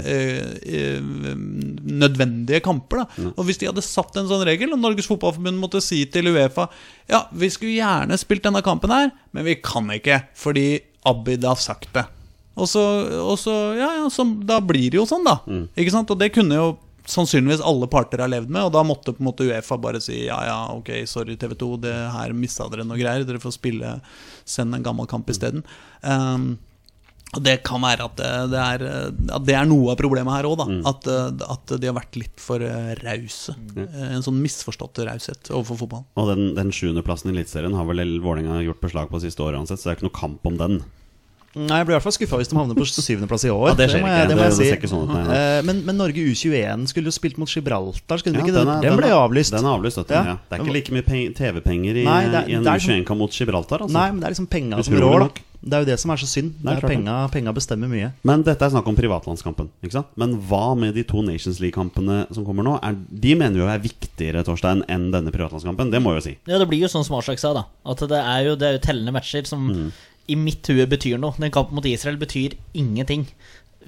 [0.03, 3.03] eh, eh, nødvendige kamper.
[3.03, 3.31] Da.
[3.35, 6.67] Og Hvis de hadde satt en sånn regel, og Norges Fotballforbund måtte si til Uefa
[7.09, 11.55] Ja, vi skulle gjerne spilt denne kampen her, men vi kan ikke fordi Abid har
[11.55, 12.03] sagt det.
[12.59, 12.83] Og så,
[13.23, 15.39] og så ja, ja, så, da blir det jo sånn, da.
[15.79, 16.11] Ikke sant?
[16.13, 16.69] Og det kunne jo
[17.09, 20.27] sannsynligvis alle parter ha levd med, og da måtte på en måte Uefa bare si
[20.27, 23.97] ja, ja, ok, sorry TV 2, det her mista dere noe greier, dere får spille
[24.49, 25.61] Send en gammel kamp isteden.
[26.01, 26.55] Um,
[27.37, 28.83] og det kan være at det, det, er,
[29.35, 30.65] at det er noe av problemet her òg, da.
[30.89, 33.53] At, eh, at de har vært litt for eh, rause.
[33.75, 33.83] Mm.
[34.15, 36.07] En sånn misforstått raushet overfor fotballen.
[36.17, 39.77] Og den, den sjuendeplassen i Eliteserien har vel Vålerenga gjort beslag på siste året uansett,
[39.77, 40.79] så det er ikke noe kamp om den.
[41.55, 43.69] Nei, Jeg blir i hvert fall skuffa hvis de havner på syvendeplass i år.
[43.71, 44.17] Ja, det skjer må ikke.
[44.19, 44.87] jeg, det må Det- jeg si.
[44.87, 45.35] sånn ut, nei, nei.
[45.39, 48.17] Eh, Men, men Norge U21 skulle jo spilt mot Gibraltar.
[48.21, 49.51] Skulle Ja, ikke Den, er- Den ble avlyst.
[49.51, 50.09] Den er avlyst, vet.
[50.13, 50.23] Ja.
[50.23, 50.37] Ja.
[50.49, 53.17] Det er ikke like mye TV-penger i, Nei, er- i en det er som- U21-kamp
[53.17, 53.79] mot Gibraltar.
[53.81, 53.91] Altså.
[53.93, 55.39] Nei, men det er liksom penga som rår, nok.
[55.61, 56.53] Det er jo det som er så synd.
[56.63, 58.13] Det er er penga, penga bestemmer mye.
[58.23, 59.67] Men dette er snakk om privatlandskampen.
[59.83, 60.07] ikke sant?
[60.15, 62.79] Men hva med de to Nations League-kampene som kommer nå?
[62.81, 65.91] Er, de mener jo er viktigere Torstein, enn denne privatlandskampen.
[65.91, 66.37] Det må jeg jo si.
[66.47, 67.65] Ja, det blir jo sånn som Aslak sa, da.
[67.85, 69.91] At det er jo, det er jo tellende matcher som
[70.27, 71.33] i mitt hue betyr noe.
[71.39, 73.27] Den kampen mot Israel betyr ingenting.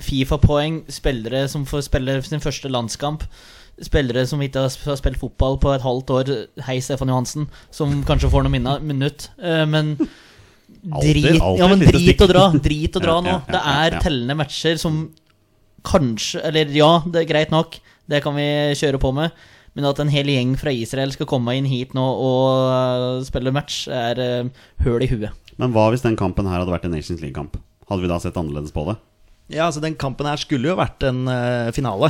[0.02, 3.26] Fifa-poeng, spillere som får spille sin første landskamp.
[3.82, 6.34] Spillere som ikke har spilt fotball på et halvt år.
[6.68, 9.30] Hei, Stefan Johansen, som kanskje får noen minutt.
[9.42, 9.96] Eh, Men
[10.82, 12.46] drit, ja, men drit og dra.
[12.58, 13.40] Drit å dra nå.
[13.50, 15.10] Det er tellende matcher som
[15.86, 17.80] kanskje Eller ja, det er greit nok.
[18.10, 18.46] Det kan vi
[18.78, 19.34] kjøre på med.
[19.74, 23.54] Men at en hel gjeng fra Israel skal komme inn hit nå og øh, spille
[23.56, 24.50] match, er øh,
[24.84, 25.32] høl i huet.
[25.62, 27.60] Men hva hvis den kampen her hadde vært en Nations League-kamp?
[27.92, 28.98] Hadde vi da sett annerledes på det?
[29.52, 32.10] Ja, altså Den kampen her skulle jo vært en uh, finale.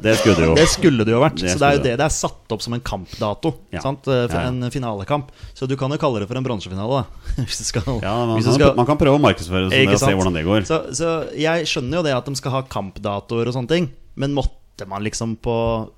[0.00, 0.54] Det skulle det jo.
[0.56, 1.40] Det skulle det jo vært.
[1.40, 3.52] Det så det er jo det det er satt opp som en kampdato.
[3.74, 3.82] Ja.
[3.84, 4.06] Sant?
[4.08, 4.52] Eh, For Ja, ja.
[4.52, 5.34] En finalekamp.
[5.56, 7.24] Så du kan jo kalle det for en bronsefinale, da.
[7.44, 9.82] Hvis du skal, Ja, man, hvis du kan, skal man kan prøve å markedsføre det,
[9.84, 10.64] og se hvordan det går.
[10.68, 14.32] Så, så jeg skjønner jo det at de skal ha kampdatoer og sånne ting, men
[14.36, 15.54] måtte man liksom på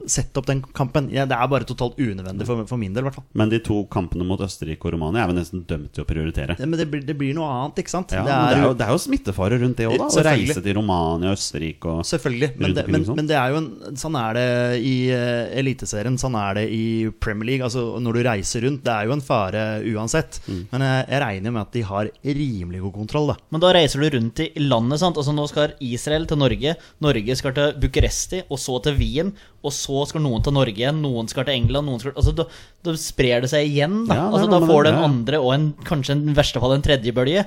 [0.07, 1.11] sette opp den kampen?
[1.14, 3.26] Ja, det er bare totalt unødvendig for, for min del, i hvert fall.
[3.39, 6.57] Men de to kampene mot Østerrike og Romania er vi nesten dømt til å prioritere.
[6.59, 8.14] Ja, men det blir, det blir noe annet, ikke sant?
[8.14, 10.09] Ja, det er, det, er jo, det er jo smittefare rundt det òg, da.
[10.09, 13.18] Å reise til Romania, Østerrike og Selvfølgelig, men det, men, sånn.
[13.20, 14.47] men det er jo en, sånn er det
[14.89, 16.85] i uh, Eliteserien, sånn er det i
[17.22, 17.66] Premier League.
[17.66, 20.41] Altså Når du reiser rundt, det er jo en fare uansett.
[20.47, 20.62] Mm.
[20.72, 22.11] Men jeg, jeg regner med at de har
[22.43, 23.39] rimelig god kontroll, da.
[23.55, 25.03] Men da reiser du rundt i landet.
[25.03, 25.18] sant?
[25.20, 29.33] Altså Nå skal Israel til Norge, Norge skal til Bucuresti, og så til Wien.
[29.62, 32.49] Og så skal noen til Norge igjen, noen skal til England noen skal, altså Da,
[32.87, 34.03] da sprer det seg igjen.
[34.09, 36.62] Da, Ja, altså, da får du det, en andre og en, kanskje en, i verste
[36.62, 37.47] fall en tredje bølge.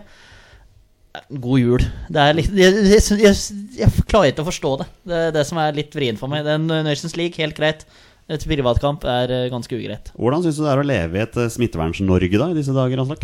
[1.32, 1.86] God jul.
[2.12, 4.90] Det er litt, jeg, jeg, jeg, jeg klarer ikke å forstå det.
[5.08, 6.44] Det er det som er litt vrient for meg.
[6.48, 7.86] Den Nations League, helt greit.
[8.26, 10.10] Et privatkamp er eh, ganske ugreit.
[10.18, 13.04] Hvordan syns du det er å leve i et eh, smitteverns-Norge da, i disse dager,
[13.04, 13.22] Anslag?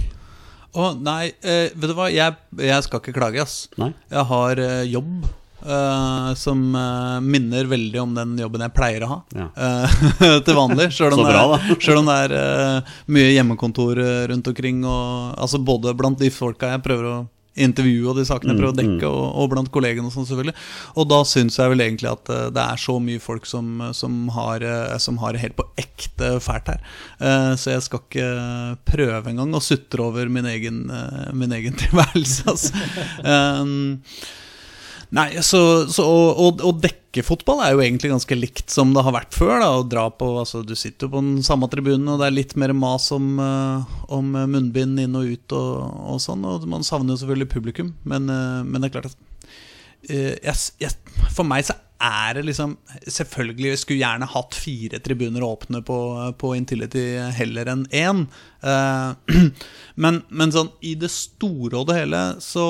[0.71, 2.05] Å, nei, eh, vet du hva?
[2.13, 3.65] Jeg, jeg skal ikke klage, ass.
[3.81, 3.89] Nei?
[4.13, 5.25] Jeg har eh, jobb
[5.65, 9.19] eh, som uh, minner veldig om den jobben jeg pleier å ha.
[9.35, 9.49] Ja.
[9.55, 10.89] uh, til vanlig.
[10.97, 11.25] Selv om,
[12.01, 14.01] om det er mye hjemmekontor
[14.31, 14.81] rundt omkring.
[14.85, 17.19] Og, altså Både blant de folka jeg prøver å
[17.61, 20.07] intervjue, og de sakene jeg prøver å Mm, dekke, og, og blant kollegene.
[20.07, 20.53] Og sånn selvfølgelig
[21.01, 24.63] Og da syns jeg vel egentlig at det er så mye folk som, som, har,
[24.63, 26.79] det helt på ekte fælt her.
[27.59, 28.29] Så jeg skal ikke
[28.87, 30.85] prøve engang å sutre over min egen,
[31.35, 32.55] min egen tilværelse.
[32.55, 32.71] Altså.
[35.11, 35.59] Nei, så,
[35.91, 39.57] så å, å, dekke fotball er jo egentlig ganske likt som det har vært før.
[39.59, 42.37] da, å dra på, altså Du sitter jo på den samme tribunen, og det er
[42.37, 45.83] litt mer mas om, eh, om munnbind inn og ut og,
[46.15, 46.45] og sånn.
[46.47, 49.49] Og man savner jo selvfølgelig publikum, men, eh, men det er klart at
[50.07, 50.69] eh, yes.
[50.79, 50.95] s-
[51.35, 52.71] For meg så er det liksom
[53.05, 55.97] Selvfølgelig jeg skulle gjerne hatt fire tribuner åpne på,
[56.41, 57.03] på Intility
[57.35, 58.23] heller enn én.
[58.63, 59.43] Eh,
[60.07, 62.65] men, men sånn i det store og det hele så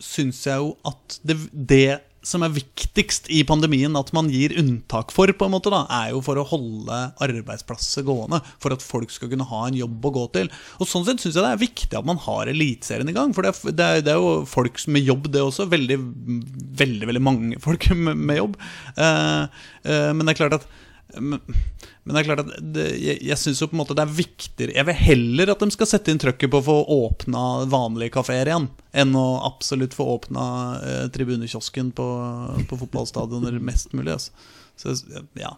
[0.00, 5.12] syns jeg jo at det, det som er viktigst i pandemien, at man gir unntak
[5.14, 8.42] for, på en måte da, er jo for å holde arbeidsplasser gående.
[8.60, 10.50] For at folk skal kunne ha en jobb å gå til.
[10.78, 13.32] Og Sånn sett syns jeg det er viktig at man har Eliteserien i gang.
[13.36, 15.68] For det er, det er, det er jo folk med jobb, det også.
[15.72, 15.98] Veldig,
[16.82, 18.60] veldig veldig mange folk med, med jobb.
[18.96, 20.68] Eh, eh, men det er klart at
[21.18, 21.40] men,
[22.06, 24.74] det er klart at det, jeg, jeg synes jo på en måte det er viktigere
[24.76, 28.50] Jeg vil heller at de skal sette inn trøkket på å få åpna vanlige kafeer
[28.50, 30.44] igjen, enn å absolutt få åpna
[30.80, 32.08] eh, tribunekiosken på,
[32.70, 34.16] på fotballstadioner mest mulig.
[34.16, 34.32] Altså.
[34.80, 34.96] Så
[35.38, 35.54] ja.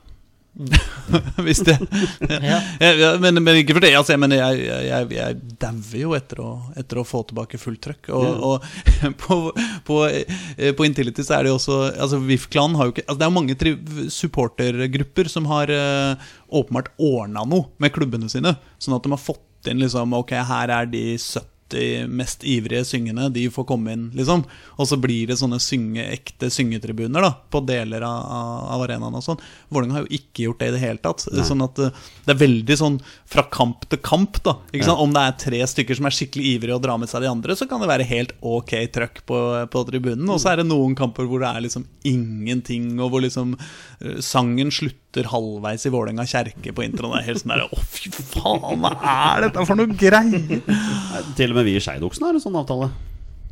[1.44, 1.78] Hvis det
[2.28, 2.59] Ja.
[2.80, 3.92] ja, ja, men, men ikke for det.
[3.96, 8.11] Altså, men jeg, jeg, jeg, dauer jo etter å, etter å få tilbake fullt trøkk.
[8.16, 8.66] Og, og
[9.22, 9.38] på,
[9.88, 13.20] på, eh, på Intility så er det jo også altså VIF-klanen har jo ikke altså,
[13.22, 18.57] Det er mange supportergrupper som har eh, åpenbart ordna noe med klubbene sine.
[18.82, 21.51] Sånn at de har fått inn liksom Ok, her er de 70
[22.08, 24.44] mest ivrige syngende, de får komme inn, liksom.
[24.76, 29.24] Og så blir det sånne synge, ekte syngetribuner da på deler av, av- arenaen og
[29.24, 29.40] sånn.
[29.72, 31.26] Vålerenga har jo ikke gjort det i det hele tatt.
[31.46, 31.94] Sånn at eh,
[32.26, 32.98] det er veldig sånn
[33.32, 34.56] fra kamp til kamp, da.
[34.72, 35.00] Ikke sant?
[35.04, 37.56] Om det er tre stykker som er skikkelig ivrige og drar med seg de andre,
[37.58, 39.38] så kan det være helt ok trøkk på,
[39.72, 40.28] på tribunen.
[40.32, 44.18] Og så er det noen kamper hvor det er liksom ingenting, og hvor liksom eh,
[44.24, 47.12] sangen slutter halvveis i Vålerenga kjerke på introen.
[47.18, 50.62] Det er helt sånn der Å, fy faen, hva er dette for noe greier?
[51.36, 52.90] Til og med vi i Skeidoksen har en sånn avtale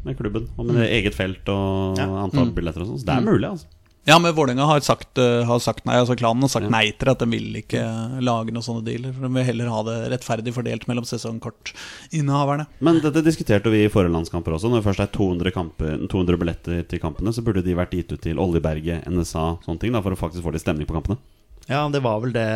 [0.07, 0.49] med klubben.
[0.57, 3.03] Og med eget felt og antall billetter og sånn.
[3.03, 3.69] Så det er mulig, altså.
[4.09, 5.99] Ja, men Vålerenga har, sagt, eh, har sagt nei.
[6.01, 7.83] Altså Klanen har sagt nei til at de vil ikke
[8.25, 9.13] lage noen sånne dealer.
[9.13, 12.65] For De vil heller ha det rettferdig fordelt mellom sesongkortinnehaverne.
[12.81, 14.73] Men dette diskuterte vi i forrige landskamper også.
[14.73, 18.15] Når det først er 200, kamper, 200 billetter til kampene, så burde de vært gitt
[18.17, 21.21] ut til Oljeberget, NSA, sånne ting, da, for å faktisk få litt stemning på kampene.
[21.69, 22.49] Ja, det var vel det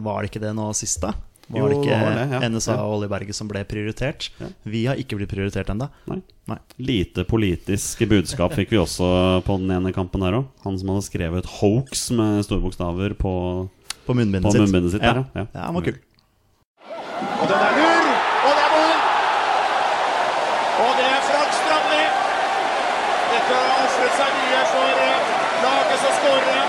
[0.00, 1.12] Var det ikke det nå sist, da?
[1.50, 2.48] Var det ikke var det, ja.
[2.48, 4.28] NSA og og Oljeberget som ble prioritert?
[4.38, 4.46] Ja.
[4.70, 5.88] Vi har ikke blitt prioritert ennå.
[6.06, 6.20] Nei.
[6.50, 6.58] Nei.
[6.78, 10.46] Lite politiske budskap fikk vi også på den ene kampen her òg.
[10.64, 13.32] Han som hadde skrevet 'hoax' med store bokstaver på
[14.06, 14.62] På munnbindet På sitt.
[14.62, 15.12] munnbindet sitt, ja.
[15.12, 15.46] der, ja.
[15.54, 15.98] ja, han var kul.
[17.40, 18.06] Og den er lur,
[18.46, 18.98] og det er mål!
[20.84, 22.04] Og det er Frank Strandli.
[23.32, 24.90] Dette har avsluttet seg mye for
[25.66, 26.64] laget som skårer.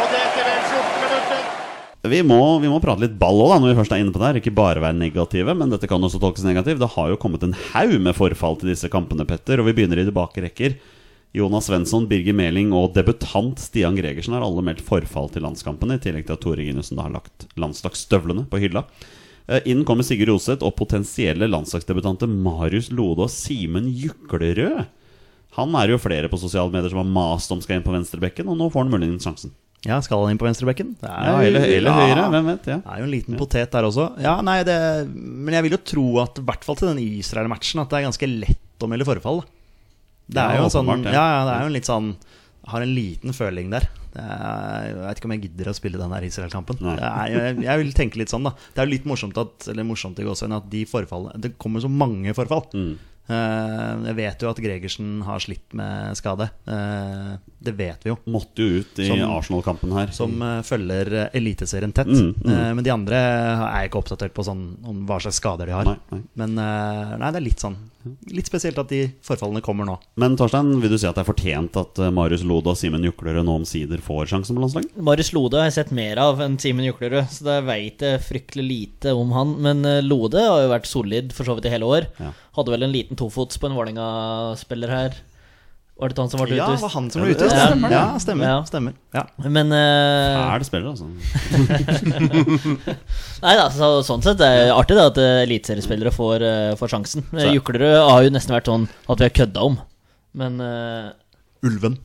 [0.00, 1.59] Og det etter vel 14 minutter.
[2.00, 4.28] Vi må, vi må prate litt ball òg, når vi først er inne på det
[4.28, 4.38] her.
[4.40, 6.80] Ikke bare være negative, men dette kan også tolkes negativt.
[6.80, 10.00] Det har jo kommet en haug med forfall til disse kampene, Petter, og vi begynner
[10.00, 10.78] i de bakre rekker.
[11.36, 16.02] Jonas Svensson, Birger Meling og debutant Stian Gregersen har alle meldt forfall til landskampene, i
[16.02, 18.86] tillegg til at Tore Ginussen har lagt landslagsstøvlene på hylla.
[19.46, 24.88] Eh, Inn kommer Sigurd Roseth og potensielle landslagsdebutanter Marius Lode og Simen Juklerød.
[25.60, 28.48] Han er jo flere på sosiale medier som har mast om skal inn på venstrebekken,
[28.48, 29.52] og nå får han muligens sjansen.
[29.88, 30.90] Ja, skal han inn på venstrebekken?
[31.00, 32.66] Ja, eller, eller høyre, hvem vet.
[32.68, 34.10] ja Det er jo en liten potet der også.
[34.20, 34.76] Ja, nei, det,
[35.08, 38.08] Men jeg vil jo tro at i hvert fall til den Israel-matchen at det er
[38.10, 39.40] ganske lett å melde forfall.
[40.30, 41.24] Det er jo en sånn ja.
[41.46, 42.12] det er jo en litt sånn
[42.70, 43.88] Har en liten føling der.
[44.10, 46.80] Er, jeg vet ikke om jeg gidder å spille den der Israel-kampen.
[46.98, 48.52] Jeg, jeg vil tenke litt sånn, da.
[48.74, 51.88] Det er jo litt morsomt at Eller morsomt i at de forfallene Det kommer så
[51.88, 52.66] mange forfall.
[52.74, 52.92] Mm.
[53.30, 56.48] Eh, jeg vet jo at Gregersen har slitt med skade.
[56.66, 58.16] Eh, det vet vi jo.
[58.32, 60.10] Måtte jo ut i Arsenal-kampen her.
[60.16, 62.10] Som eh, følger Eliteserien tett.
[62.10, 62.50] Mm, mm.
[62.50, 63.20] Eh, men de andre
[63.68, 65.86] er ikke oppdatert på sånn, om hva slags skader de har.
[65.86, 66.22] Nei, nei.
[66.40, 67.78] Men nei, det er litt sånn
[68.32, 69.98] Litt spesielt at de forfallene kommer nå.
[70.16, 73.44] Men Torstein, vil du si at det er fortjent at Marius Lode og Simen Juklerød
[73.44, 74.94] nå omsider får sjansen på landslaget?
[75.04, 78.64] Marius Lode har jeg sett mer av enn Simen Juklerud, så da veit jeg fryktelig
[78.64, 79.52] lite om han.
[79.60, 82.08] Men Lode har jo vært solid for så vidt i hele år.
[82.16, 82.32] Ja.
[82.60, 85.18] Hadde vel en liten tofots på en Vålerenga-spiller her.
[86.00, 87.52] Var det han som ble Ja, det Ja, var han som ble utvist.
[87.52, 87.92] Ja, stemmer.
[87.92, 88.46] Ja, stemmer.
[88.48, 88.60] Ja.
[88.64, 88.94] stemmer.
[89.12, 89.24] Ja.
[89.44, 90.38] Men uh...
[90.38, 91.04] Fæl spiller, altså.
[93.44, 96.94] Nei da, så, sånn sett det er artig det at eh, eliteseriespillere får, uh, får
[96.94, 97.26] sjansen.
[97.52, 99.76] Juklerud har jo nesten vært sånn at vi har kødda om.
[100.40, 101.12] Men uh...
[101.68, 102.00] Ulven.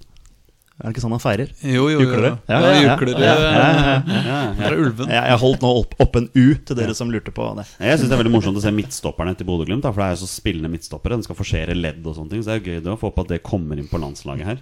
[0.75, 1.51] Er det ikke sånn han feirer?
[1.63, 2.01] Jo, jo.
[2.03, 2.41] Juklerød?
[2.51, 3.91] Ja, Ja, ja, ja, ja, ja.
[4.11, 4.39] Ja, ja.
[4.57, 5.11] Fra ulven.
[5.13, 7.63] Jeg, holdt nå opp, opp en U til dere som lurte på det.
[7.79, 9.87] Jeg syns det er veldig morsomt å se midtstopperne til Bodø-Glimt.
[9.87, 11.15] For det er jo så spillende midtstoppere.
[11.15, 12.43] Den skal forsere ledd og sånne ting.
[12.43, 14.59] Så det er gøy det å få på at det kommer inn på landslaget her.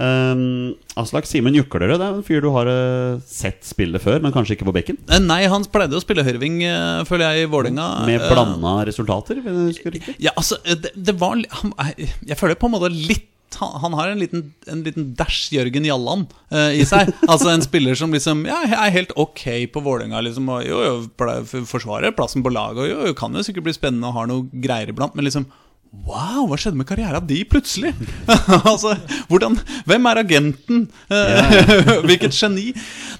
[0.00, 0.72] Um,
[1.02, 4.56] Aslak Simen Juklerød, det er en fyr du har uh, sett spille før, men kanskje
[4.56, 5.02] ikke på bekken?
[5.12, 7.90] Eh, Nei, han pleide å spille høyreving, uh, føler jeg, i Vålerenga.
[8.08, 10.16] Med Eh, blanda resultater, hvis jeg riktig.
[10.22, 13.28] Ja, altså, det, det var Jeg føler på en måte litt
[13.60, 17.10] han, har en liten, en liten dash Jørgen Jalland eh, i seg.
[17.30, 20.22] Altså En spiller som liksom Ja, er helt ok på Vålerenga.
[20.24, 22.84] Liksom, og jo, jo, forsvarer plassen på laget.
[22.84, 25.16] Og jo, jo, kan jo sikkert bli spennende og har noe greier iblant.
[25.18, 25.48] Men liksom
[25.92, 27.90] Wow, hva skjedde med karrieren de plutselig?
[28.70, 28.94] altså,
[29.28, 30.86] hvordan, Hvem er agenten?
[31.12, 31.58] Eh,
[32.08, 32.70] Hvilket geni?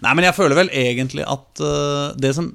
[0.00, 2.48] Nei, men jeg føler vel egentlig at uh, det som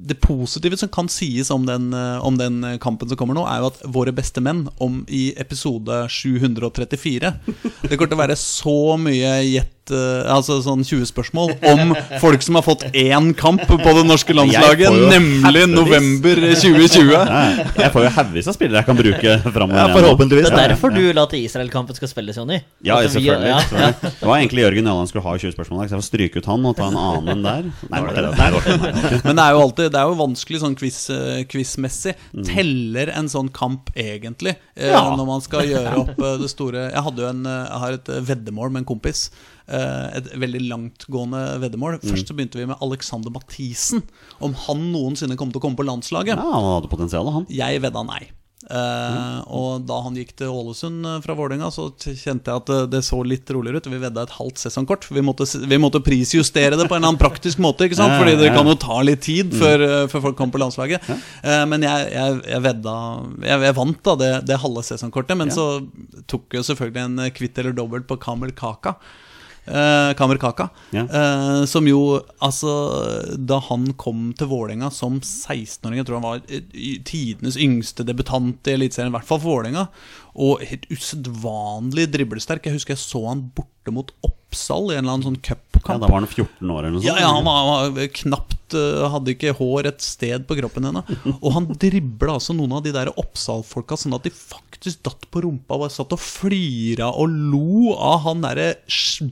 [0.00, 3.60] det positive som kan sies om den, eh, om den kampen som kommer nå, er
[3.60, 7.34] jo at våre beste menn om i episode 734
[7.88, 12.44] Det kommer til å være så mye gjett eh, Altså sånn 20 spørsmål om folk
[12.44, 15.74] som har fått én kamp på det norske landslaget, nemlig hevvis.
[15.74, 17.14] november 2020.
[17.30, 19.80] Nei, jeg får jo haugevis av spillere jeg kan bruke framover.
[19.80, 20.50] Ja, forhåpentligvis.
[20.52, 22.60] det er derfor du la til Israel-kampen skal spilles, Jonny.
[22.86, 23.50] Ja, selvfølgelig.
[23.50, 23.92] ja.
[24.04, 26.68] Det var egentlig Jørgen Jalland skulle ha 20 spørsmål, så jeg får stryke ut han
[26.70, 27.70] og ta en annen enn der.
[27.90, 28.34] Nei, det det.
[28.36, 29.20] Nei.
[29.24, 32.14] Men det er jo alltid Det er jo vanskelig sånn quiz-messig.
[32.20, 34.56] Quiz Teller en sånn kamp egentlig?
[34.76, 37.82] eh, Når man skal gjøre opp eh, det store Jeg hadde jo en eh, Jeg
[37.84, 39.28] har et eh, veddemål med en kompis.
[39.70, 42.00] Eh, Et veldig langtgående veddemål.
[42.02, 44.04] Først så begynte vi med Alexander Mathisen.
[44.42, 46.36] Om han noensinne kom til å komme på landslaget.
[46.36, 47.48] Ja, han hadde potensial, han.
[47.54, 48.24] Jeg vedda nei.
[48.68, 53.00] Eh, og da han gikk til Ålesund eh, fra Vålerenga, så kjente jeg at det
[53.06, 53.88] så litt roligere ut.
[53.88, 55.08] Vi vedda et halvt sesongkort.
[55.10, 57.88] Vi måtte, vi måtte prisjustere det på en eller annen praktisk måte.
[57.88, 58.18] Ikke sant?
[58.20, 61.08] Fordi det kan jo ta litt tid før, eh, før folk kommer på landslaget.
[61.08, 62.94] Uh, men jeg, jeg, jeg vedda
[63.46, 65.40] jeg, jeg vant da det, det halve sesongkortet.
[65.40, 65.66] Men så
[66.30, 68.98] tok jo selvfølgelig en kvitt eller dobbelt på Kamel Kaka.
[69.64, 70.68] Eh, Kamer Kaka.
[70.90, 71.04] Ja.
[71.04, 72.72] Eh, som jo, altså
[73.36, 78.66] Da han kom til Vålerenga som 16-åring, jeg tror han var eh, tidenes yngste debutant
[78.66, 79.86] i Eliteserien, i hvert fall for Vålerenga,
[80.38, 82.66] og helt usedvanlig driblesterk.
[82.66, 85.42] Jeg husker jeg så han borte mot Oppsal i en eller annen sånn
[85.80, 87.08] Ja, da var han 14 år eller noe sånt.
[87.08, 91.02] Ja, ja, han var, var knapt eh, Hadde ikke hår et sted på kroppen ennå.
[91.44, 95.42] Og han dribla altså noen av de der Oppsal-folka sånn at de faktisk datt på
[95.46, 98.68] rumpa og bare satt og flira og lo av han derre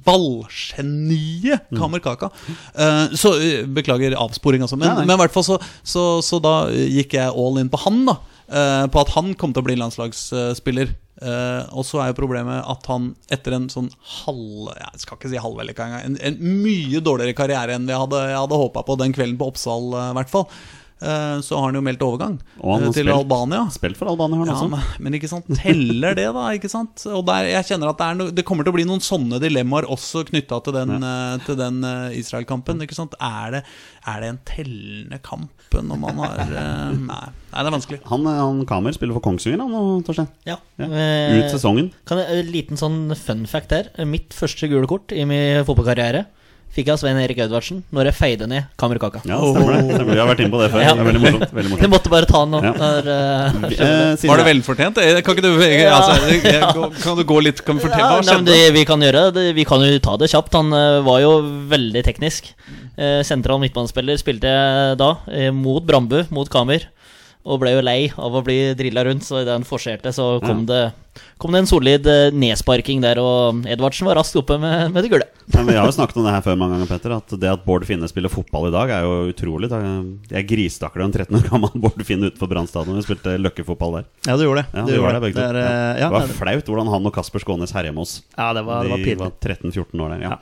[0.06, 2.32] ballgeniet Kamer Kaka.
[2.74, 4.80] Eh, så eh, beklager avsporing, altså.
[4.80, 8.18] Men i hvert fall så, så, så da gikk jeg all in på han, da.
[8.48, 10.94] Eh, på at han kom til å bli landslagsspiller.
[11.18, 13.88] Eh, og så er jo problemet at han etter en sånn
[14.22, 16.04] halv Jeg skal ikke si halvvellykka engang.
[16.06, 19.50] En, en mye dårligere karriere enn vi hadde, jeg hadde håpa på den kvelden på
[19.50, 20.46] Oppsal, eh, i hvert fall.
[21.00, 23.60] Eh, så har han jo meldt overgang Og han eh, har til spilt- Albania.
[23.74, 24.70] Spilt for Albania, han Ja, også.
[24.72, 26.46] men, men ikke sant, teller det, da?
[26.56, 27.04] ikke sant?
[27.12, 29.40] Og der, jeg kjenner at det, er no, det kommer til å bli noen sånne
[29.42, 31.58] dilemmaer også knytta til den, ja.
[31.62, 32.82] den eh, Israel-kampen.
[32.86, 33.14] ikke sant?
[33.20, 33.62] Er det,
[34.08, 37.98] er det en tellende kamp når man har Nei, nei, det er vanskelig.
[38.08, 40.30] Han, han Kamer spiller for Kongsvinger, han Torstein.
[40.48, 40.56] Ja.
[40.80, 40.88] Ja.
[40.88, 41.90] Ut sesongen.
[42.08, 43.90] Kan jeg, en liten sånn fun fact her.
[44.08, 46.24] Mitt første gule kort i min fotballkarriere
[46.74, 49.22] fikk jeg av Svein Erik Edvardsen når jeg feide ned kamerakaka.
[49.26, 49.96] Ja, stemmer det.
[49.96, 50.12] Stemmer.
[50.14, 50.82] Vi har vært inne på det før.
[50.84, 50.92] Ja.
[50.94, 51.54] Det er veldig morsomt.
[51.58, 52.60] Veldig Jeg måtte bare ta den nå.
[52.68, 52.72] Ja.
[52.78, 54.98] når, uh, Eh, Var det velfortjent?
[55.02, 58.02] Eh, Kan ikke du jeg, altså, jeg, jeg, Kan du gå litt Kan du fortelle
[58.02, 58.54] Ja, hva nei, men skjedde?
[58.54, 60.54] det vi kan gjøre det, Vi kan jo ta det kjapt.
[60.58, 61.32] Han uh, var jo
[61.70, 62.52] veldig teknisk.
[62.98, 66.88] Uh, sentral midtbanespiller spilte jeg da, eh, mot Brambu, mot Kamer.
[67.46, 70.64] Og ble jo lei av å bli drilla rundt, så idet han forserte, så kom,
[70.68, 70.90] det,
[71.40, 73.20] kom det en solid eh, nedsparking der.
[73.22, 75.24] Og Edvardsen var raskt oppe med, med det gule.
[75.54, 77.14] Ja, vi har jo snakket om det her før mange ganger, Petter.
[77.16, 79.70] At det at Bård Finne spiller fotball i dag, er jo utrolig.
[80.28, 82.98] Jeg grisetakler en 13 år gammel Bård Finne utenfor Brann stadion.
[83.00, 84.08] Vi spilte løkkefotball der.
[84.28, 84.74] Ja, du gjorde det.
[84.74, 85.34] Ja, du gjorde det.
[85.38, 85.92] Det, er, Ja.
[86.04, 88.18] ja, Det var flaut hvordan han og Kasper Skånes herja med oss.
[88.36, 90.36] ja, det var, det var De var 13-14 år der, ja.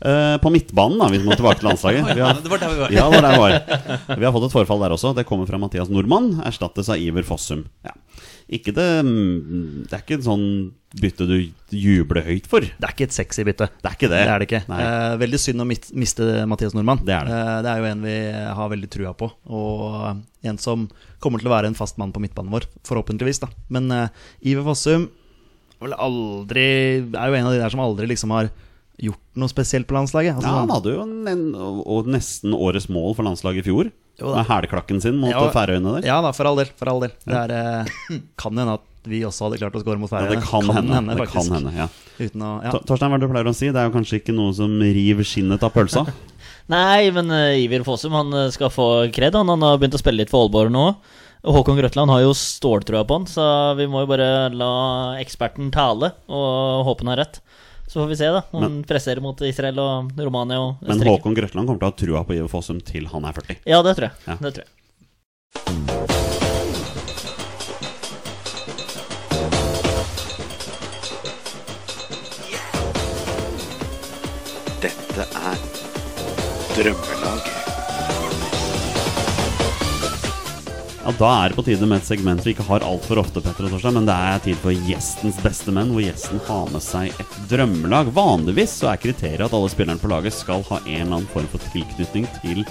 [0.00, 2.10] Eh, på midtbanen, da, hvis vi må tilbake til landslaget.
[2.18, 2.90] Vi har, Det var der vi var.
[2.92, 4.16] ja, det var der vi var.
[4.20, 5.14] Vi har fått et forfall der også.
[5.16, 6.34] Det kommer fra Mathias Nordmann.
[6.44, 7.64] Erstattes av Iver Fossum.
[7.86, 7.94] Ja.
[8.46, 10.44] Ikke det mm, Det er ikke et sånn
[10.96, 11.34] bytte du
[11.74, 12.62] jubler høyt for.
[12.62, 13.66] Det er ikke et sexy bytte.
[13.82, 14.20] Det er ikke det.
[14.20, 14.60] Det er det ikke.
[14.76, 17.02] Eh, veldig synd å miste Mathias Nordmann.
[17.08, 17.40] Det er det.
[17.40, 18.16] Eh, det er jo en vi
[18.60, 20.86] har veldig trua på, og en som
[21.24, 23.42] kommer til å være en fast mann på midtbanen vår, forhåpentligvis.
[23.42, 24.08] da Men eh,
[24.52, 25.08] Iver Fossum
[25.82, 26.68] vel aldri
[27.02, 28.48] er jo en av de der som aldri liksom har
[29.02, 30.36] gjort noe spesielt på landslaget.
[30.38, 31.44] Altså, Ja, han sånn- hadde jo en, en,
[31.84, 33.90] og nesten årets mål for landslaget i fjor.
[34.16, 34.30] Jo.
[34.32, 36.06] Med hælklakken sin mot Ja, Færøyene der.
[36.08, 36.70] Ja da, for all del.
[36.80, 37.12] For all del.
[37.26, 37.90] Det er, eh,
[38.40, 40.40] kan hende at vi også hadde klart å score mot Ja, Færøyene.
[40.40, 41.02] det kan, hende.
[41.12, 41.50] det faktisk.
[41.50, 41.88] kan hende ja.
[42.18, 42.72] Uten å, ja.
[42.88, 43.68] Torstein, hva er det du pleier å si?
[43.68, 46.06] Det er jo kanskje ikke noe som river skinnet av pølsa?
[46.72, 49.36] Nei, men uh, Iver Fossum han eh, skal få kred.
[49.38, 50.86] Han, han har begynt å spille litt for Aalborg nå.
[51.46, 53.44] Håkon Grøtland har jo ståltrua på han, så
[53.78, 54.70] vi må jo bare la
[55.20, 57.38] eksperten tale og håpe han har rett.
[57.86, 58.42] Så får vi se, da.
[58.50, 61.98] Om han presserer mot Israel og Romania og Men Håkon Grøtland kommer til å ha
[62.02, 63.62] trua på Iver Fossum til han er 40.
[63.64, 64.26] Ja, det tror jeg.
[64.26, 64.38] Ja.
[64.42, 66.16] Det tror jeg.
[74.82, 75.56] Dette er
[76.76, 77.15] Drømmelaget.
[81.06, 83.68] Ja, Da er det på tide med et segment vi ikke har altfor ofte, Petter
[83.68, 87.14] og Torstein, men det er tid for gjestens beste menn, hvor gjesten har med seg
[87.22, 88.10] et drømmelag.
[88.16, 91.46] Vanligvis så er kriteriet at alle spillerne på laget skal ha en eller annen form
[91.52, 92.64] for tilknytning til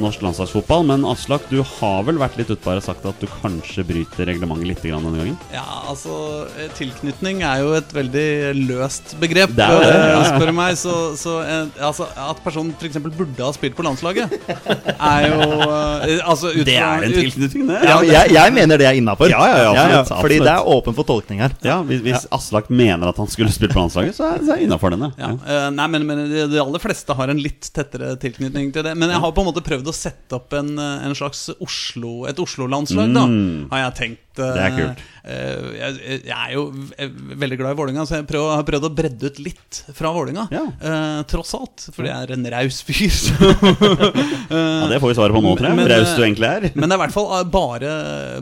[0.00, 3.84] norsk landslagsfotball, men Aslak, du har vel vært litt utpå og sagt at du kanskje
[3.86, 5.36] bryter reglementet litt denne gangen?
[5.54, 6.46] Ja, altså
[6.78, 8.26] Tilknytning er jo et veldig
[8.68, 9.54] løst begrep.
[9.56, 10.22] Det er det, ja.
[10.28, 10.76] Spør du meg.
[10.80, 13.00] Så, så eh, altså, at personen f.eks.
[13.04, 14.32] burde ha spilt på landslaget,
[14.96, 17.80] er jo eh, altså, ut Det er en tilknytning, det.
[17.90, 19.30] Ja, jeg, jeg mener det er innafor.
[19.32, 21.54] Ja, ja, ja, Fordi det er åpen for tolkning her.
[21.66, 24.62] Ja, Hvis, hvis Aslak mener at han skulle spilt på landslaget, så er, så er
[24.62, 25.12] jeg innafor denne.
[25.20, 28.86] Ja, eh, nei, men, men de, de aller fleste har en litt tettere tilknytning til
[28.86, 28.94] det.
[28.98, 32.26] Men jeg har på en måte prøvd å sette opp en, eh, en slags Oslo,
[32.28, 33.22] et Oslo-landslag, da.
[33.26, 33.68] Mm.
[33.70, 34.38] Har jeg tenkt.
[34.40, 35.00] eh, Det er kult.
[35.24, 36.66] eh, jeg, jeg er jo
[37.40, 40.44] veldig glad i Vålinga så jeg prøv, har prøvd å bredde ut litt fra Vålinga.
[40.52, 40.66] Ja.
[40.80, 43.10] Eh, tross alt, for jeg er en raus fyr.
[44.50, 45.78] Ja, Det får vi svaret på nå, tror jeg.
[45.80, 46.68] Hvor raus du egentlig er.
[46.74, 47.92] Men det er i hvert fall eh, bare,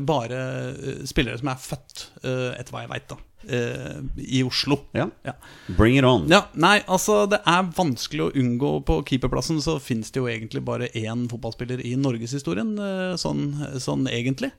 [0.09, 0.39] bare
[0.73, 3.19] eh, spillere som er født, eh, etter hva jeg veit, da.
[3.47, 4.81] Eh, I Oslo.
[4.97, 5.09] Ja.
[5.27, 5.35] Ja.
[5.79, 6.27] Bring it on.
[6.33, 10.65] Ja, nei, altså Det er vanskelig å unngå På keeperplassen så finnes det jo egentlig
[10.67, 14.51] bare én fotballspiller i norgeshistorien, eh, sånn, sånn egentlig.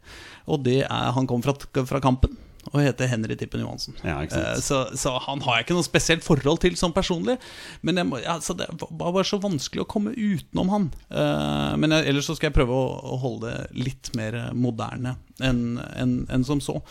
[0.48, 1.56] Og det er Han kom fra,
[1.86, 2.38] fra Kampen
[2.70, 3.96] og heter Henry Tippen Johansen.
[4.04, 4.20] Ja.
[4.22, 7.38] Eh, Så, så han har jeg ikke noe spesielt forhold til sånn personlig.
[7.82, 10.90] Men må, altså, det var bare så vanskelig å komme utenom han.
[11.10, 15.16] Eh, Men jeg, ellers så skal jeg prøve å, å holde det litt mer moderne
[15.40, 16.82] enn en, en som så.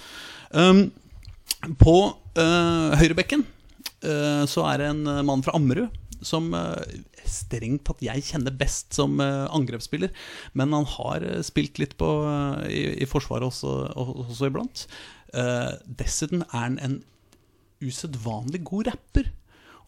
[0.51, 0.89] Um,
[1.79, 1.95] på
[2.39, 3.45] uh, høyrebekken
[4.07, 5.95] uh, så er det en eh, mann fra Ammerud
[6.25, 6.79] som uh,
[7.29, 10.09] strengt tatt jeg kjenner best som angrepsspiller.
[10.57, 12.09] Men han har spilt litt på,
[12.73, 14.87] i, i Forsvaret også, også iblant.
[16.01, 16.97] Dessuten er han en
[17.85, 19.29] usedvanlig god rapper.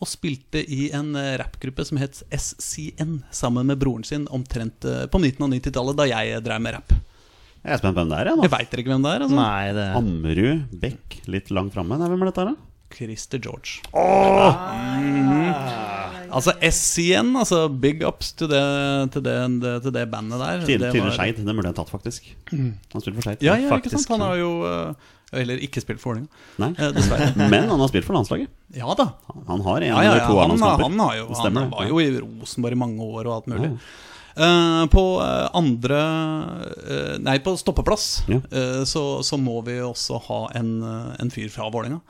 [0.05, 5.49] Og spilte i en rappgruppe som het SCN, sammen med broren sin, omtrent på midten
[5.49, 6.95] av 90-tallet, da jeg drev med rapp.
[7.61, 8.31] Jeg er spent på hvem det er.
[8.33, 9.25] Jeg, Jeg veit ikke hvem det er?
[9.27, 9.37] altså?
[9.37, 11.99] Nei, det Ammerud, Beck, litt langt framme.
[12.01, 12.69] Hvem er dette her, da?
[12.91, 13.81] Christer George.
[13.95, 15.55] Mhm.
[16.31, 18.63] Altså igjen, altså big ups til det,
[19.15, 20.61] til det, det, til det bandet der.
[20.63, 21.41] Tine, Det Tidligere var- Skeid.
[21.45, 22.29] Den burde jeg tatt, faktisk.
[22.53, 23.43] Han spilte for Skeid.
[23.43, 24.09] Ja, ja, ikke sant?
[24.15, 24.95] Han har jo uh,
[25.35, 26.31] heller ikke spilt for Vålerenga.
[26.79, 27.33] Eh, dessverre.
[27.51, 28.49] Men han har spilt for landslaget.
[28.79, 29.09] Ja da.
[29.49, 32.09] Han har en Ja, ja, eller to Han, han, har jo, han var jo i
[32.21, 33.73] Rosenborg i mange år og alt mulig.
[34.37, 36.01] Eh, på eh, andre
[36.87, 38.39] uh, Nei, på stoppeplass Ja.
[38.39, 40.77] uh, så, så må vi også ha en,
[41.19, 42.01] en fyr fra Vålerenga.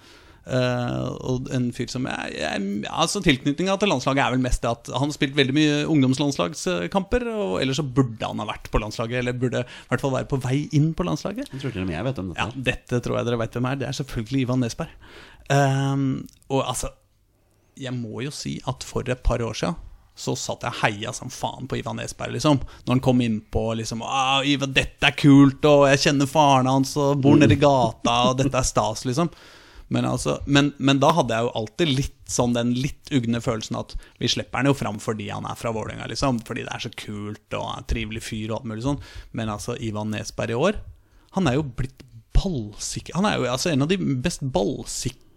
[0.51, 4.89] Og en fyr som er, er, altså Tilknytninga til landslaget er vel mest det at
[4.97, 7.27] han har spilt veldig mye ungdomslandslagskamper.
[7.31, 10.31] Og ellers så burde han ha vært på landslaget, eller burde i hvert fall være
[10.33, 11.53] på vei inn på landslaget.
[11.53, 12.41] Jeg tror til og jeg vet om dette.
[12.49, 13.79] Ja, dette tror jeg dere vet hvem er.
[13.83, 15.13] Det er selvfølgelig Ivan Nesberg.
[16.49, 16.95] Og altså
[17.79, 19.79] Jeg må jo si at for et par år siden
[20.21, 22.61] så satt jeg og heia som faen på Ivan Nesberg, liksom.
[22.85, 26.97] Når han kom innpå liksom «Å, 'Ivan, dette er kult', og 'jeg kjenner faren hans',
[27.01, 29.33] og 'bor nede i gata', og 'dette er stas', liksom.
[29.91, 33.75] Men, altså, men, men da hadde jeg jo alltid litt sånn den litt ugne følelsen
[33.81, 36.39] at vi slipper han jo fram fordi han er fra Vålerenga, liksom.
[36.47, 39.01] Fordi det er så kult og er en trivelig fyr og alt mulig sånn.
[39.35, 40.79] Men altså, Ivan Nesberg i år,
[41.35, 42.05] han er jo blitt
[42.35, 45.30] ballsikker Han er jo altså en av de best ballsikre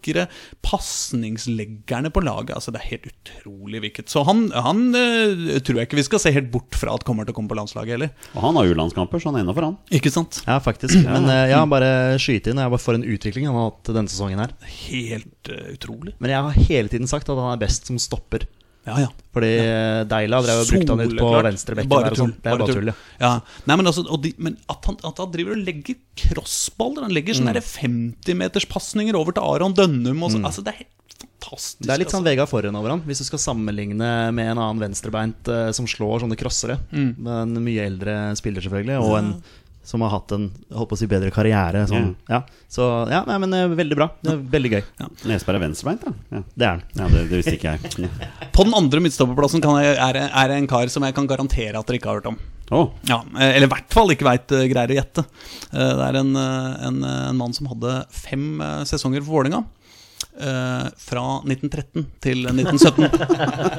[0.66, 2.54] pasningsleggerne på laget.
[2.58, 6.22] Altså, det er helt utrolig hvilket Så han, han uh, tror jeg ikke vi skal
[6.24, 8.14] se helt bort fra at kommer til å komme på landslaget heller.
[8.34, 9.78] Og han har U-landskamper, så han er innafor, han.
[9.94, 10.42] Ikke sant?
[10.48, 10.98] Ja, faktisk.
[11.06, 12.62] Men uh, jeg har bare skyte inn.
[12.62, 14.58] Jeg bare for en utvikling han har hatt denne sesongen her.
[14.88, 16.18] Helt uh, utrolig.
[16.24, 18.48] Men jeg har hele tiden sagt at han er best som stopper.
[18.84, 19.10] Ja, ja.
[19.34, 19.76] Fordi ja.
[20.12, 22.90] Deila drev og brukte han ut på venstrebekken Bare tull, Det er bare tull.
[22.92, 22.96] ja.
[23.22, 23.30] Ja.
[23.70, 27.40] Nei, men altså, de, men at, han, at han driver og legger crossballer Han legger
[27.40, 30.84] sånne 50-meterspasninger over til Aron Dønnum og så, altså, Det er
[31.24, 31.84] fantastisk.
[31.84, 32.32] Det er litt sånn altså.
[32.32, 36.24] Vegard Forhen over han, hvis du skal sammenligne med en annen venstrebeint uh, som slår
[36.24, 36.80] sånne crossere.
[36.92, 37.28] Mm.
[37.40, 39.34] En mye eldre spiller, selvfølgelig, og en
[39.84, 41.82] som har hatt en holdt på å si, bedre karriere.
[41.90, 42.14] Sånn.
[42.32, 42.42] Ja.
[42.72, 44.08] Så ja, nei, men eh, veldig bra.
[44.24, 44.82] Det er veldig gøy.
[45.28, 46.14] Nesberg er venstrebeint, da.
[46.38, 46.42] Ja.
[46.56, 46.84] Det er han.
[47.02, 48.10] Ja, det, det visste ikke jeg.
[48.56, 52.00] På den andre midtstopperplassen jeg, er, det- en kar som jeg kan garantere at dere
[52.00, 52.40] ikke har hørt om.
[52.74, 52.90] Oh.
[53.10, 55.26] Ja, eh, Eller i hvert fall ikke veit greier å gjette.
[55.76, 59.36] Eh, Det er en, eh, en, eh, en mann som hadde fem eh, sesonger for
[59.44, 59.66] Vålerenga.
[60.40, 63.12] eh, Fra 1913 til 1917.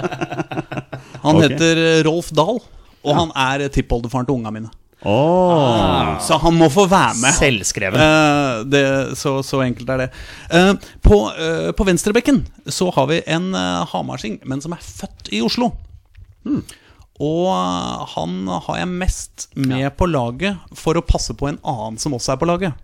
[1.25, 1.49] Han okay.
[1.49, 2.59] heter eh, Rolf Dahl,
[3.05, 4.69] og han er tippoldefaren til unga mine.
[5.05, 6.19] Å.
[6.25, 7.37] Så han må få være med.
[7.37, 8.01] Selvskreven.
[8.01, 8.85] Uh, det,
[9.21, 10.09] så, så enkelt er det.
[10.49, 10.73] Uh,
[11.05, 13.53] på, uh, på venstrebekken så har vi en
[13.91, 15.75] hamarsing, men som er født i Oslo.
[17.23, 22.01] Og eh, han har jeg mest med på laget for å passe på en annen
[22.03, 22.81] som også er på laget.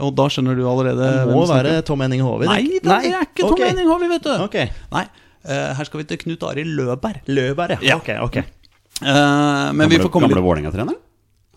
[0.00, 1.76] Og da skjønner du allerede Det må være.
[1.86, 2.48] Tom Henning Håvi.
[2.48, 3.68] Nei, det er ikke Tom okay.
[3.68, 4.32] Henning Håvi, vet du.
[4.48, 4.72] Okay.
[4.94, 5.04] Nei,
[5.44, 7.20] her skal vi til Knut Arild Løberg.
[7.30, 7.94] Løberg, ja.
[7.94, 8.00] Ja.
[8.00, 8.40] Ok, ok.
[9.04, 10.98] Men vi Gamle, får komme gamle Vålerenga-trener?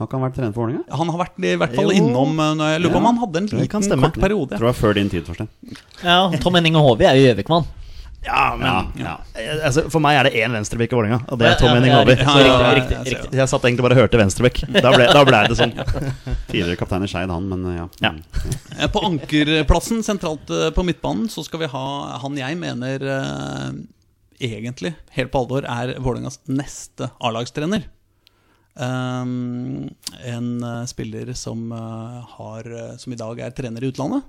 [0.04, 0.98] Har ikke han vært trener for Vålerenga?
[1.00, 2.00] Han har vært i hvert fall Jo.
[2.02, 4.58] innom eh, Jeg lurer på om han hadde en liten kort periode.
[4.58, 5.50] Tror det var før din tid, Torstein.
[6.04, 7.72] Ja, Tom Henning og Håvi er jo Gjøvik-mann.
[8.24, 9.14] Ja, men Ja, ja.
[9.36, 11.92] eh, altså, For meg er det én venstrebekk i Vålerenga, og det er Tom Henning
[11.92, 12.14] ja, Håvi.
[12.22, 13.24] Ja, ja, ja, ja, ja.
[13.36, 14.62] Jeg satt egentlig bare og hørte venstrebekk.
[14.78, 15.74] Da ble, da ble det sånn.
[16.52, 17.88] Tidligere kaptein i Skeid, han, men ja.
[18.06, 18.14] Ja.
[18.78, 21.84] Eh, På ankerplassen sentralt eh, på midtbanen så skal vi ha
[22.24, 23.68] han jeg mener eh,
[24.44, 27.90] egentlig, helt på alvor, er Vålerengas neste A-lagstrener.
[28.74, 29.90] Um,
[30.26, 34.24] en eh, spiller som, eh, har, eh, som i dag er trener i utlandet.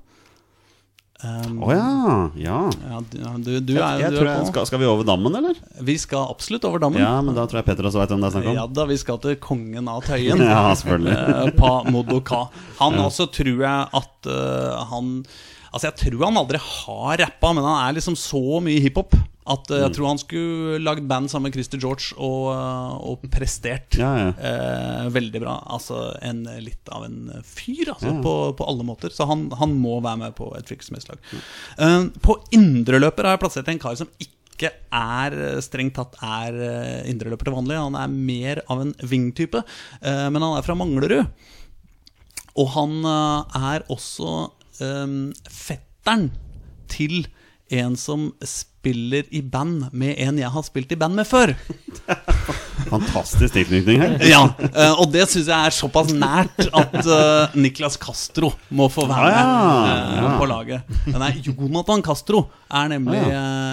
[1.25, 2.31] Um, oh ja.
[2.37, 2.59] ja.
[2.91, 5.33] ja, du, du, du Jeg, er, jeg tror er jeg, skal, skal vi over dammen,
[5.39, 5.57] eller?
[5.87, 7.01] Vi skal absolutt over dammen.
[7.01, 8.59] Ja, men da tror jeg Petter også veit hvem det er snakk om.
[8.59, 10.43] Ja da, vi skal til kongen av Tøyen.
[10.51, 11.55] Ja, selvfølgelig.
[11.57, 12.43] Pa Modoka.
[12.83, 15.17] Han også tror jeg at uh, han
[15.75, 19.69] Altså Jeg tror han aldri har rappa, men han er liksom så mye hiphop at
[19.75, 19.95] eh, jeg Mm.
[19.97, 23.99] tror han skulle lagd band sammen med Christer George og, eh, og prestert.
[24.01, 24.29] Ja, ja.
[24.39, 25.59] Eh, veldig bra.
[25.75, 28.23] Altså en, Litt av en fyr, altså, Ja.
[28.25, 29.11] på, på alle måter.
[29.13, 31.19] Så han, han må være med på et fylkesmesterlag.
[31.77, 36.55] Eh, på indreløper har jeg plassert en kar som ikke er eh, strengt tatt er
[36.55, 37.77] eh, indreløper til vanlig.
[37.83, 39.61] Han er mer av en wing-type,
[40.01, 41.27] eh, men han er fra Manglerud.
[42.57, 44.51] Og han eh, er også eh,
[45.51, 46.31] fetteren
[46.91, 47.25] til
[47.75, 51.55] en som spiller i band med en jeg har spilt i band med før.
[52.91, 54.17] Fantastisk tilknytning her.
[54.29, 59.07] Ja, eh, Og det syns jeg er såpass nært at eh, Niklas Castro må få
[59.09, 60.35] være med Ah, ja, eh, ja.
[60.39, 60.93] på laget.
[61.15, 63.64] Nei, Jonathan Castro er nemlig Ah, eh,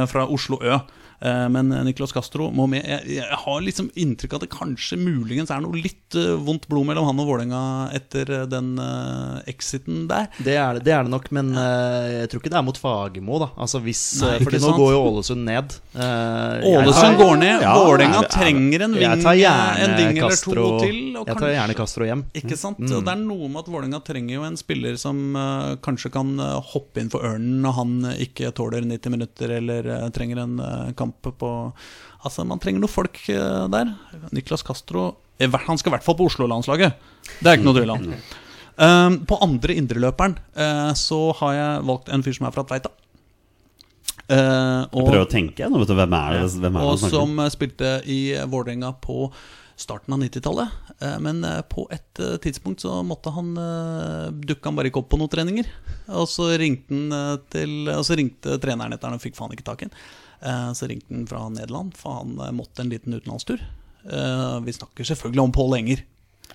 [0.07, 0.77] fra Oslo Ø.
[1.25, 2.83] Eh, Men Nicolas Castro må med.
[2.87, 6.65] Jeg, jeg har liksom inntrykk av at det kanskje muligens er noe litt eh, vondt
[6.71, 7.61] blod mellom han og Vålerenga
[7.95, 10.25] etter eh, den eh, exiten der.
[10.43, 12.79] Det er det, det er det nok, men eh, jeg tror ikke det er mot
[12.81, 13.35] Fagermo.
[13.45, 14.79] da Altså hvis, Nei, eh, nå sant?
[14.81, 15.67] går jo Ålesund ned.
[15.95, 17.57] Eh, Ålesund går ned.
[17.63, 20.99] Ja, Vålerenga trenger en ving, gjerne en ving eller to til.
[21.15, 22.25] Jeg tar gjerne Castro hjem.
[22.37, 22.81] Ikke sant?
[22.83, 22.95] Mm.
[22.95, 26.57] Det er noe med at Vålerenga trenger jo en spiller som uh, kanskje kan eh,
[26.73, 30.59] hoppe inn for Ørnen når han eh, ikke tåler 90 minutter eller uh, trenger en
[30.61, 31.53] uh, kamp på
[32.25, 33.93] Altså, man trenger noen folk eh, der.
[34.33, 36.97] Niklas Castro eh, Han skal i hvert fall på Oslo-landslaget.
[37.37, 38.07] Det er ikke noe tvil om.
[38.75, 42.91] Eh, på andre indreløperen uh, så har jeg valgt en fyr som er fra Tveita.
[44.27, 45.67] Eh, Jeg og- prøver å tenke.
[45.69, 48.19] Nå vet du, hvem er det, hvem er det og som eh, spilte i
[48.49, 49.31] Vålerenga på
[49.77, 50.69] starten av 90-tallet.
[51.03, 55.01] Uh, Men eh, på et uh, tidspunkt så måtte han uh, dukka han bare ikke
[55.03, 55.67] opp på noen treninger.
[56.15, 59.51] Og så ringte han eh, til Og så ringte treneren etter han og fikk faen
[59.51, 59.97] ikke tak i han.
[60.45, 63.59] Eh, Så ringte han fra Nederland, for han eh, måtte en liten utenlandstur.
[64.05, 66.03] Eh, vi snakker selvfølgelig om Pål Enger.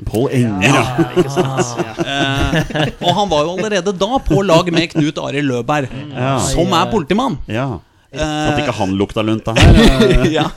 [0.06, 0.84] Pål Enger, ja.
[1.16, 1.76] Ikke sant?
[1.84, 1.92] Ja.
[2.06, 6.38] Eh, og han var jo allerede da på lag med Knut Arild Løberg, Ja.
[6.40, 7.38] som er politimann.
[7.50, 7.68] ja.
[8.12, 10.24] Eh, At ikke han lukta lunta her.
[10.34, 10.48] ja.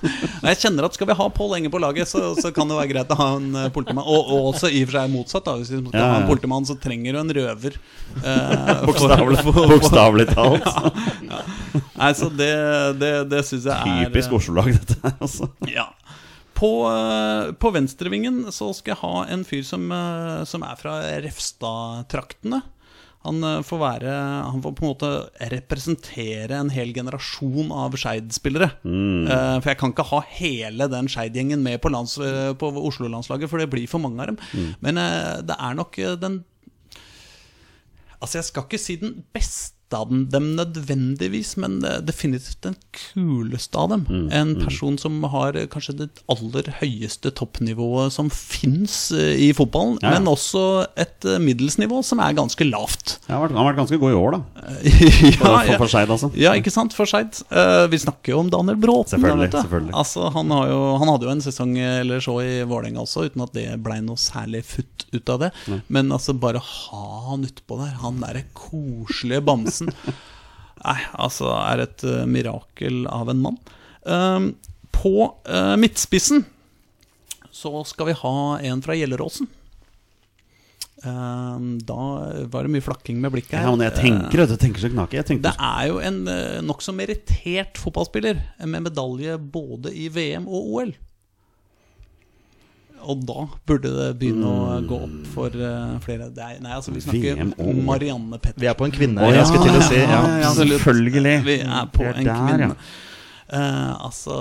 [0.42, 2.80] Og jeg kjenner at skal vi ha Pål Enger på laget, så, så kan det
[2.80, 4.08] være greit å ha en eh, politimann.
[4.10, 5.46] Og, og også i og for seg motsatt.
[5.46, 7.78] da Hvis vi skal Ja, ha en politimann, så trenger du en røver.
[8.24, 10.66] eh, Bokstavelig talt.
[11.30, 11.44] ja.
[11.94, 12.50] Nei, så det,
[12.98, 15.52] det, det syns jeg er Typisk Oslo-lag, dette her, altså.
[15.70, 15.92] Ja.
[16.64, 20.94] På, eh, på venstrevingen så skal jeg ha en fyr som, eh, som er fra
[21.26, 22.62] Refstad-traktene.
[23.28, 24.14] Han eh, får være
[24.48, 25.10] Han får på en måte
[25.52, 28.72] representere en hel generasjon av Skeid-spillere.
[28.88, 29.28] Mm.
[29.60, 33.68] For jeg kan ikke ha hele den Skeid-gjengen med på, lands, på Oslo-landslaget, for det
[33.72, 34.74] blir for mange av dem.
[34.80, 36.44] Men eh, det er nok den
[38.24, 42.76] Altså, jeg skal ikke si den beste av dem, dem nødvendigvis, men eh, definitivt den
[43.14, 44.06] kuleste av dem.
[44.34, 50.12] En person som har eh, kanskje det aller høyeste toppnivået som fins i fotballen, Ja,
[50.14, 50.20] ja.
[50.20, 50.64] men også
[51.00, 53.18] et eh, middelsnivå som er ganske lavt.
[53.28, 54.42] Han har vært, han har vært ganske god i år, da.
[54.84, 56.32] ja, For, for, for Skeid, altså.
[56.40, 56.96] Ja, ikke sant?
[56.98, 57.40] For Skeid.
[57.54, 59.16] Uh, vi snakker jo om Daniel Bråten.
[59.16, 59.94] Selvfølgelig, Da, selvfølgelig.
[60.04, 63.44] Altså, han, har jo, han hadde jo en sesong eller så i Vålerenga også, uten
[63.46, 65.50] at det blei noe særlig futt ut av det.
[65.94, 67.92] Men altså, bare ha han utpå der.
[68.04, 69.83] Han derre koselige bamsen.
[70.84, 73.60] Nei, altså, er et uh, mirakel av en mann.
[74.04, 74.52] Uh,
[74.94, 75.16] på
[75.48, 76.44] uh, midtspissen
[77.54, 79.48] så skal vi ha en fra Gjelleråsen.
[81.04, 82.04] Um, da
[82.52, 83.68] var det mye flakking med blikket her.
[83.68, 85.20] Ja, men jeg tenker, vet du, tenker så knaker.
[85.20, 86.20] Jeg tenkte Det er jo en
[86.66, 90.94] nokså merittert fotballspiller med medalje både i VM og OL.
[93.04, 96.30] Og da burde det begynne å gå opp for uh, flere.
[96.34, 97.88] Det er, nei, altså Vi snakker VM Marianne.
[97.88, 99.22] Marianne Vi er på en kvinne.
[99.22, 100.54] oh, ja, jeg skulle til å si ja, ja.
[100.60, 101.40] selvfølgelig.
[101.48, 102.70] Vi er på er en der, kvinne.
[102.74, 103.10] ja.
[103.54, 104.34] Eh, altså,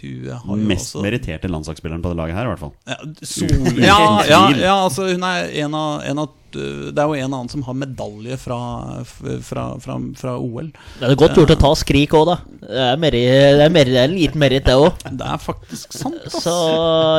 [0.00, 2.72] hun har jo Mest også meritterte landslagsspilleren på det laget her, i hvert fall.
[2.88, 2.96] ja,
[3.26, 7.34] Sol ja, ja, ja, altså hun er en av, en av Det er jo en
[7.34, 8.58] annen som har medalje fra,
[9.04, 10.70] fra, fra, fra OL.
[10.98, 12.36] Det er godt gjort å ta skrik òg, da.
[12.62, 15.02] Det er, mer, det, er det er en liten merit, det òg.
[15.08, 16.40] Det er faktisk sant, ass.
[16.44, 16.54] Så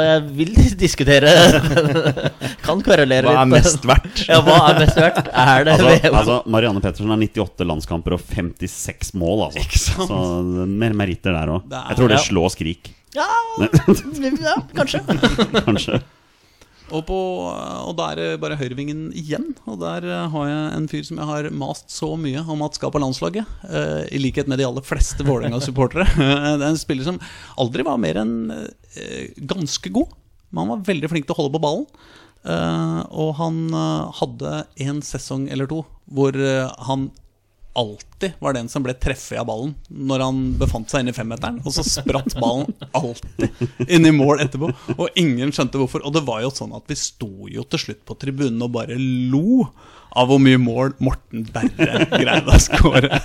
[0.06, 1.34] jeg vil diskutere
[2.66, 3.36] Kan kverulere litt.
[3.36, 4.24] Hva er mest verdt?
[4.30, 5.32] Ja, hva er mest verdt?
[5.32, 9.64] Er det Altså, altså Marianne Pettersen har 98 landskamper og 56 mål, altså.
[9.66, 10.12] Ikke sant?
[10.12, 11.68] Så mer meritter der òg.
[11.74, 13.26] Jeg tror det slår Skrik, Ja,
[14.50, 15.02] ja, kanskje.
[15.66, 16.02] kanskje.
[16.90, 19.52] Og, på, og da er det bare høyrevingen igjen.
[19.70, 22.80] Og der eh, har jeg en fyr som jeg har mast så mye om at
[22.80, 23.50] skal på landslaget.
[23.70, 26.08] eh, I likhet med de aller fleste Vålerenga-supportere.
[26.18, 27.22] det er en spiller som
[27.62, 30.16] aldri var mer enn eh, ganske god.
[30.50, 31.88] Men han var veldig flink til å holde på ballen.
[32.50, 33.66] Eh, og han
[34.22, 36.34] hadde en sesong eller to hvor
[36.88, 37.12] han
[37.78, 38.09] alltid
[38.40, 41.62] var den som ble treffet av ballen når han befant seg inne i femmeteren.
[41.66, 44.72] Og så spratt ballen alltid inn i mål etterpå.
[44.98, 46.06] Og ingen skjønte hvorfor.
[46.06, 49.00] Og det var jo sånn at vi sto jo til slutt på tribunen og bare
[49.00, 49.70] lo
[50.18, 53.20] av hvor mye mål Morten Berre greide å skåre.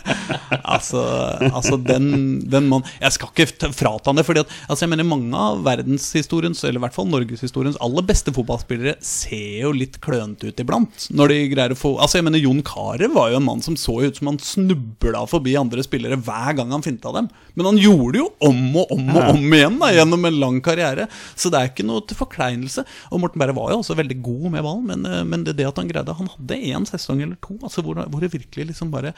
[0.64, 1.00] Altså,
[1.48, 4.26] altså den, den mann Jeg skal ikke frata han det.
[4.26, 8.32] Fordi at, altså jeg mener Mange av verdenshistoriens, eller i hvert fall norgeshistoriens aller beste
[8.34, 11.08] fotballspillere ser jo litt klønete ut iblant.
[11.14, 13.78] Når de greier å få Altså jeg mener Jon Carew var jo en mann som
[13.80, 14.83] så ut som han snubla
[15.30, 17.28] forbi andre spillere hver gang han finta dem.
[17.54, 20.60] Men han gjorde det jo om og om og om igjen da gjennom en lang
[20.64, 21.08] karriere.
[21.34, 22.84] Så det er ikke noe til forkleinelse.
[23.10, 25.68] Og Morten Berre var jo også veldig god med ballen, men, eh, men det, det
[25.68, 28.92] at han greide Han hadde én sesong eller to altså hvor, hvor det virkelig liksom
[28.92, 29.14] bare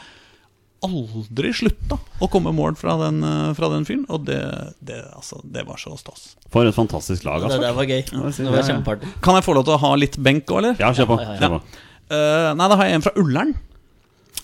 [0.84, 4.04] aldri slutta å komme mål fra den, eh, fra den fyren.
[4.12, 4.40] Og det,
[4.80, 6.34] det, altså, det var så stas.
[6.52, 7.62] For et fantastisk lag, Det altså.
[7.64, 8.02] der var gøy.
[8.04, 9.14] Det var kjempeartig.
[9.24, 10.78] Kan jeg få lov til å ha litt benk òg, eller?
[10.80, 11.20] Ja, kjør på.
[11.22, 11.82] Ja, ja, ja.
[12.06, 13.56] Eh, nei, da har jeg en fra Ullern.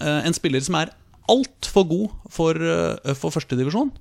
[0.02, 0.90] Uh, en spiller som er
[1.30, 3.92] altfor god for, uh, for førstedivisjon,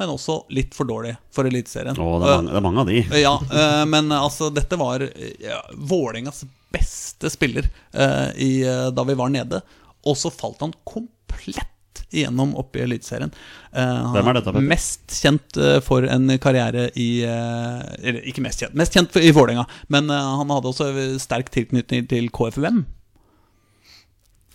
[0.00, 1.94] men også litt for dårlig for Eliteserien.
[1.94, 2.98] Å, det, er mange, det er mange av de.
[3.04, 6.42] Eh, ja, eh, men altså, dette var ja, Vålerengas
[6.74, 9.62] beste spiller eh, i, eh, da vi var nede.
[10.04, 11.70] Og så falt han komplett
[12.14, 13.30] igjennom oppe i Eliteserien.
[13.70, 14.66] Eh, Hvem er dette, Petter?
[14.74, 19.22] Mest kjent eh, for en karriere i eh, Eller ikke mest kjent, mest kjent for,
[19.22, 19.66] i Vålerenga.
[19.94, 20.90] Men eh, han hadde også
[21.22, 22.84] sterk tilknytning til KFUM.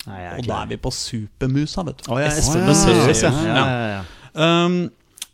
[0.10, 2.12] Nei, Og da er vi på Supermusa, vet du.
[2.14, 3.32] Oh, ja, Espen ja.
[3.46, 3.58] Ja.
[3.58, 4.66] Ja, ja, ja.
[4.66, 4.80] Um,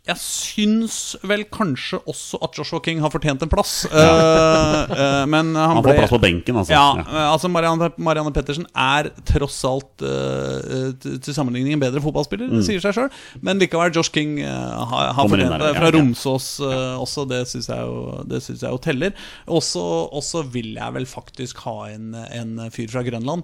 [0.05, 0.95] jeg syns
[1.25, 3.71] vel kanskje også at Joshua King har fortjent en plass.
[3.89, 4.85] Ja.
[4.85, 6.75] uh, men han, Han ble plass på benken, altså.
[6.75, 7.05] Ja, Ja.
[7.07, 12.61] uh, altså Marianne, Marianne Pettersen er tross alt uh, til sammenligning en bedre fotballspiller, det
[12.67, 13.09] sier seg sjøl.
[13.41, 15.73] Men likevel, Josh King uh, har, har fortjent det.
[15.79, 15.91] Fra.
[15.97, 19.17] Romsås uh, også, det syns jeg, jo- det synes jeg jo teller.
[19.49, 19.83] Også,
[20.21, 23.41] også vil jeg vel faktisk ha en, en fyr fra Grønland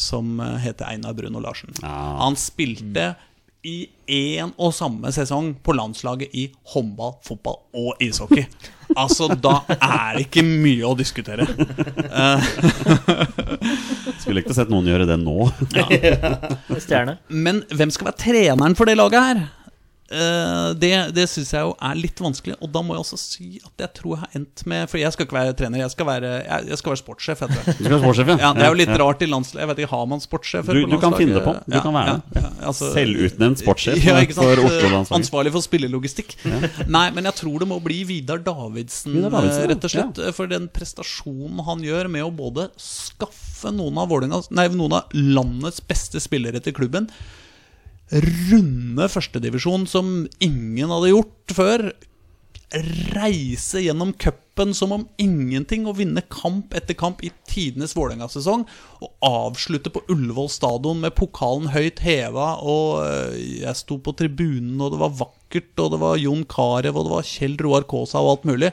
[0.00, 1.72] som heter Einar Bruno Larsen.
[1.82, 3.14] Han spilte
[3.62, 8.44] i én og samme sesong på landslaget i håndball, fotball og ishockey.
[8.98, 11.46] Altså, da er det ikke mye å diskutere.
[14.20, 15.46] Skulle ikke sett noen gjøre det nå.
[15.78, 15.86] Ja.
[17.30, 19.44] Men hvem skal være treneren for det laget her?
[20.12, 22.54] Eh, det det syns jeg jo er litt vanskelig.
[22.60, 25.12] Og da må jeg også si at jeg tror jeg har endt med For jeg
[25.14, 27.42] skal ikke være trener, jeg skal være, jeg, jeg skal være sportssjef.
[27.48, 27.62] Det.
[27.78, 28.98] Du skal være sportssjef, Ja, det er jo litt Ja.
[29.02, 29.62] rart i landslaget.
[29.64, 30.66] Jeg vet ikke, Har man sportssjef?
[30.68, 31.54] Du- du kan finne det på.
[31.64, 35.16] Du Du kan være ja, altså- Selvutnevnt sportssjef ja, for Oslo-landslaget.
[35.20, 36.36] Ansvarlig for spillelogistikk.
[36.88, 40.22] Nei, men jeg tror det må bli Vidar Davidsen, Vidar Davidsen, rett og slett.
[40.36, 45.12] For den prestasjonen han gjør med å både skaffe noen av, Vålinga, nei, noen av
[45.14, 47.08] landets beste spillere til klubben,
[48.12, 51.86] runde førstedivisjon som ingen hadde gjort før.
[53.12, 58.64] Reise gjennom cupen som om ingenting og vinne kamp etter kamp i tidenes Vålerenga-sesong.
[59.04, 62.54] Og avslutte på Ullevål stadion med pokalen høyt heva.
[62.60, 66.96] Og øh, jeg sto på tribunen, og det var vakkert, og det var Jon Carew,
[66.96, 68.72] og det var Kjell Roar Kaasa og alt mulig.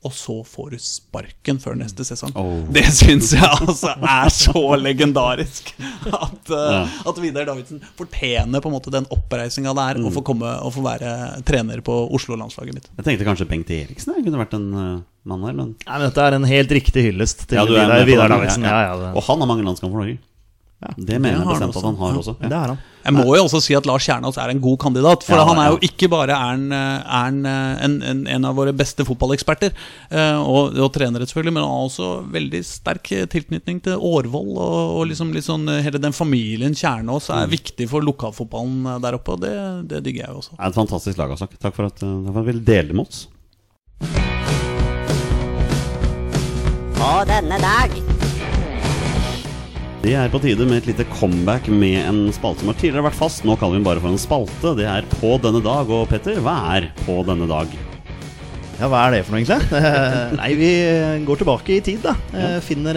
[0.00, 2.32] Og så får du sparken før neste sesong.
[2.38, 2.62] Oh.
[2.72, 5.74] Det syns jeg altså er så legendarisk.
[6.08, 6.78] At, uh, Ja.
[7.10, 10.72] at Vidar Davidsen fortjener på en måte den oppreisinga det er å få komme og
[10.72, 11.12] få være
[11.44, 12.88] trener på Oslo-landslaget mitt.
[12.96, 14.88] Jeg tenkte kanskje Bengt Eriksen jeg, kunne vært en uh,
[15.28, 15.52] mann her.
[15.58, 15.74] Men...
[15.84, 18.64] Nei, men Dette er en helt riktig hyllest til Ja, Vidar, Vidar Davidsen.
[18.64, 20.16] Ja, ja, det, Og han har mange landskamper for Norge.
[20.96, 22.32] Det mener jeg bestemt at han har også.
[22.40, 22.78] det er han.
[23.04, 25.22] Jeg må jo også si at Lars Kjernås er en god kandidat.
[25.24, 27.28] For Ja, han er jo ikke bare er eh, er
[27.84, 29.72] en, en, en av våre beste fotballeksperter,
[30.10, 34.52] eh, og, og trenere selvfølgelig, men han har også veldig sterk tilknytning til Årvoll.
[34.56, 37.50] Og, og liksom, eh, hele den familien Kjernås er Mm.
[37.56, 39.54] viktig for lokalfotballen eh, der oppe, og det,
[39.88, 40.56] det digger jeg jo også.
[40.56, 41.56] Det er et fantastisk lag, Asak.
[41.60, 43.28] Takk for at uh, takk for at du ville dele med oss.
[47.00, 47.90] På denne dag
[50.00, 53.18] Det er på tide med et lite comeback med en spalte som har tidligere vært
[53.18, 53.42] fast.
[53.44, 54.72] Nå kaller vi den bare for en spalte.
[54.78, 55.90] Det er På denne dag.
[55.92, 57.68] Og Petter, hva er På denne dag?
[58.80, 59.76] Ja, hva er det for noe, egentlig?
[59.76, 60.70] Eh, Nei, vi
[61.28, 62.14] går tilbake i tid, da.
[62.32, 62.48] Ja.
[62.64, 62.96] Finner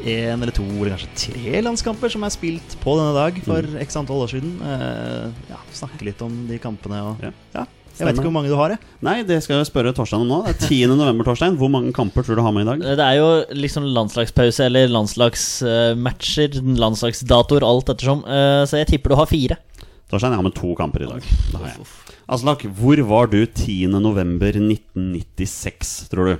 [0.00, 4.00] én eller to, eller kanskje tre landskamper som er spilt på denne dag for x
[4.00, 4.56] antall år siden.
[4.64, 7.34] Eh, Ja, Snakke litt om de kampene og Ja.
[7.52, 7.66] Ja.
[7.94, 8.80] Jeg vet ikke hvor mange du har, jeg.
[9.06, 10.38] Nei, det skal jeg spørre Torstein om nå.
[10.48, 10.78] Det er 10.
[10.98, 11.54] november, Torstein.
[11.60, 12.82] Hvor mange kamper tror du har med i dag?
[12.98, 18.24] Det er jo liksom landslagspause eller landslagsmatcher, landslagsdatoer, alt ettersom.
[18.26, 19.56] Eh, Så jeg tipper du har fire.
[20.10, 21.22] Torstein, jeg har med to kamper i dag.
[21.22, 21.86] Det har jeg.
[22.34, 23.86] Aslak, hvor var du 10.
[24.00, 26.36] november 1996, tror du?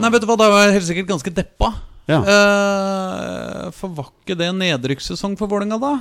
[0.00, 1.72] Nei, vet du hva, da var jeg helt sikkert ganske deppa.
[2.10, 2.18] Ja.
[2.20, 5.92] Eh, for var ikke det nedrykkssesong for Vålerenga, da?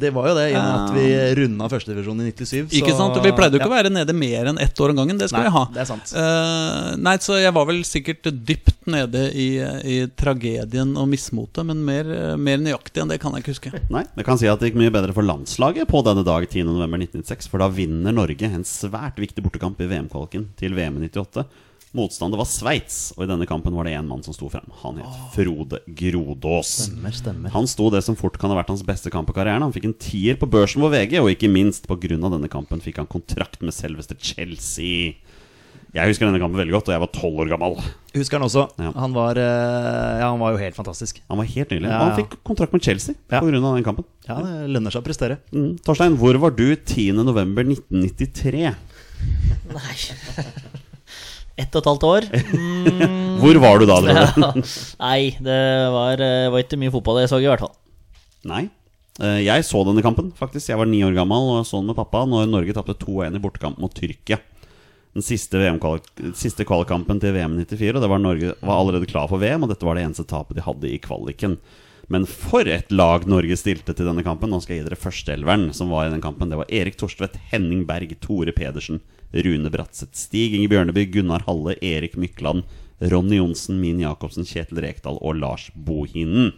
[0.00, 1.06] Det var jo det, i og med at vi
[1.40, 2.76] runda førstedivisjon i 97.
[2.80, 3.16] Ikke sant?
[3.18, 5.20] Og vi pleide jo ikke å være nede mer enn ett år om gangen.
[5.20, 5.64] Det skal Nei, vi ha.
[5.74, 6.14] det er sant.
[6.14, 11.82] Uh, nei, så jeg var vel sikkert dypt nede i, i tragedien og mismotet, men
[11.86, 13.84] mer, mer nøyaktig enn det kan jeg ikke huske.
[13.92, 16.66] Nei, det kan si at det gikk mye bedre for landslaget på denne dag 10.
[16.68, 21.10] november 1996, for da vinner Norge en svært viktig bortekamp i VM-kvaliken til VM i
[21.10, 21.46] 98.
[21.96, 24.66] Motstander var Sveits, og i denne kampen var det én mann som sto frem.
[24.82, 26.74] Han het Frode Grodås.
[26.90, 27.54] Stemmer, stemmer.
[27.56, 29.64] Han sto det som fort kan ha vært hans beste kamp i karrieren.
[29.64, 31.96] Han fikk en tier på børsen på VG, og ikke minst pga.
[32.16, 35.14] denne kampen fikk han kontrakt med selveste Chelsea.
[35.96, 37.78] Jeg husker denne kampen veldig godt, og jeg var tolv år gammel.
[38.12, 38.66] Husker han også.
[38.76, 38.90] Ja.
[39.00, 41.22] Han, var, eh, ja, han var jo helt fantastisk.
[41.30, 41.88] Han var helt nydelig.
[41.88, 43.40] Ja, Og han fikk kontrakt med Chelsea Ja.
[43.40, 44.04] på grunn av den kampen.
[44.28, 45.38] Ja, Det lønner seg å prestere.
[45.54, 45.78] Mm.
[45.86, 47.12] Torstein, hvor var du 10.
[47.24, 48.74] november 1993?
[49.72, 49.96] Nei
[51.56, 52.26] Ett og et halvt år.
[52.86, 54.22] Mm, Hvor var du da, ja.
[55.02, 55.56] Nei, det
[55.92, 57.72] var, eh, var ikke mye fotball jeg så, i hvert fall.
[58.48, 58.62] Nei.
[59.20, 60.70] Eh, Jeg så denne kampen, faktisk.
[60.70, 63.42] Jeg var ni år gammel og så den med pappa når Norge tapte 2-1 i
[63.42, 64.38] bortekamp mot Tyrkia.
[65.16, 65.60] Den siste,
[66.36, 69.72] siste kvalikkampen til VM 94, og det var Norge var allerede klar for VM, og
[69.74, 71.58] dette var det eneste tapet de hadde i kvaliken.
[72.12, 74.52] Men for et lag Norge stilte til denne kampen.
[74.52, 76.52] Nå skal jeg gi dere førsteelveren som var i den kampen.
[76.52, 79.00] Det var Erik Torstvedt, Henning Berg, Tore Pedersen,
[79.32, 82.66] Rune Bratseth, Stig Inge Bjørneby, Gunnar Halle, Erik Mykland,
[83.00, 86.54] Ronny Johnsen, Min Jacobsen, Kjetil Rekdal og Lars Bohinen.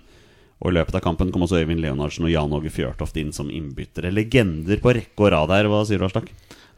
[0.59, 3.51] Og I løpet av kampen kom også Øyvind Leonardsen og Jan Åge Fjørtoft inn som
[3.51, 4.11] innbyttere.
[4.14, 5.69] Legender på rekke og rad her.
[5.71, 6.33] Hva sier du, Aslak?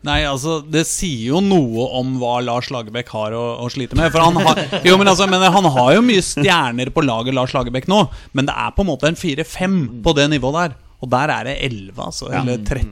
[0.05, 4.09] Nei, altså, det sier jo noe om hva Lars Lagerbäck har å, å slite med.
[4.13, 7.53] For han har, jo, men altså, men han har jo mye stjerner på laget, Lars
[7.57, 8.07] Lagerbäck, nå.
[8.37, 10.79] Men det er på en måte en 4-5 på det nivået der.
[11.01, 12.89] Og der er det 11, altså, eller 13,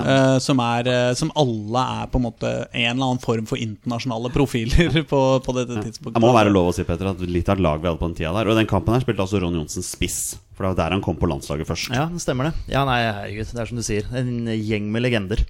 [0.00, 3.60] eh, som, er, uh, som alle er på en måte en eller annen form for
[3.60, 6.16] internasjonale profiler på, på dette tidspunktet.
[6.16, 8.08] Det må være lov å si Petter, at litt av et lag vi hadde på
[8.08, 8.48] den tida der.
[8.48, 10.20] Og i den kampen her spilte altså Ron Johnsen spiss.
[10.56, 11.92] For det var der han kom på landslaget først.
[11.96, 12.54] Ja, det stemmer det.
[12.72, 14.08] Ja, nei, herregud, det er som du sier.
[14.16, 15.44] En gjeng med legender.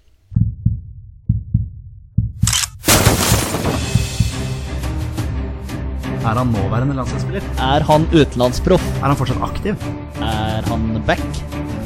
[6.20, 7.44] Er han nåværende landslagsspiller?
[7.64, 8.84] Er han utenlandsproff?
[9.00, 9.86] Er han fortsatt aktiv?
[10.20, 11.22] Er han back?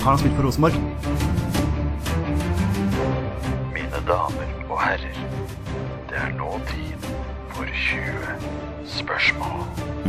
[0.02, 0.74] Har han spilt for Rosenborg?
[3.76, 5.20] Mine damer og herrer,
[6.10, 7.06] det er nå tid
[7.54, 8.34] for 20
[8.96, 9.62] spørsmål.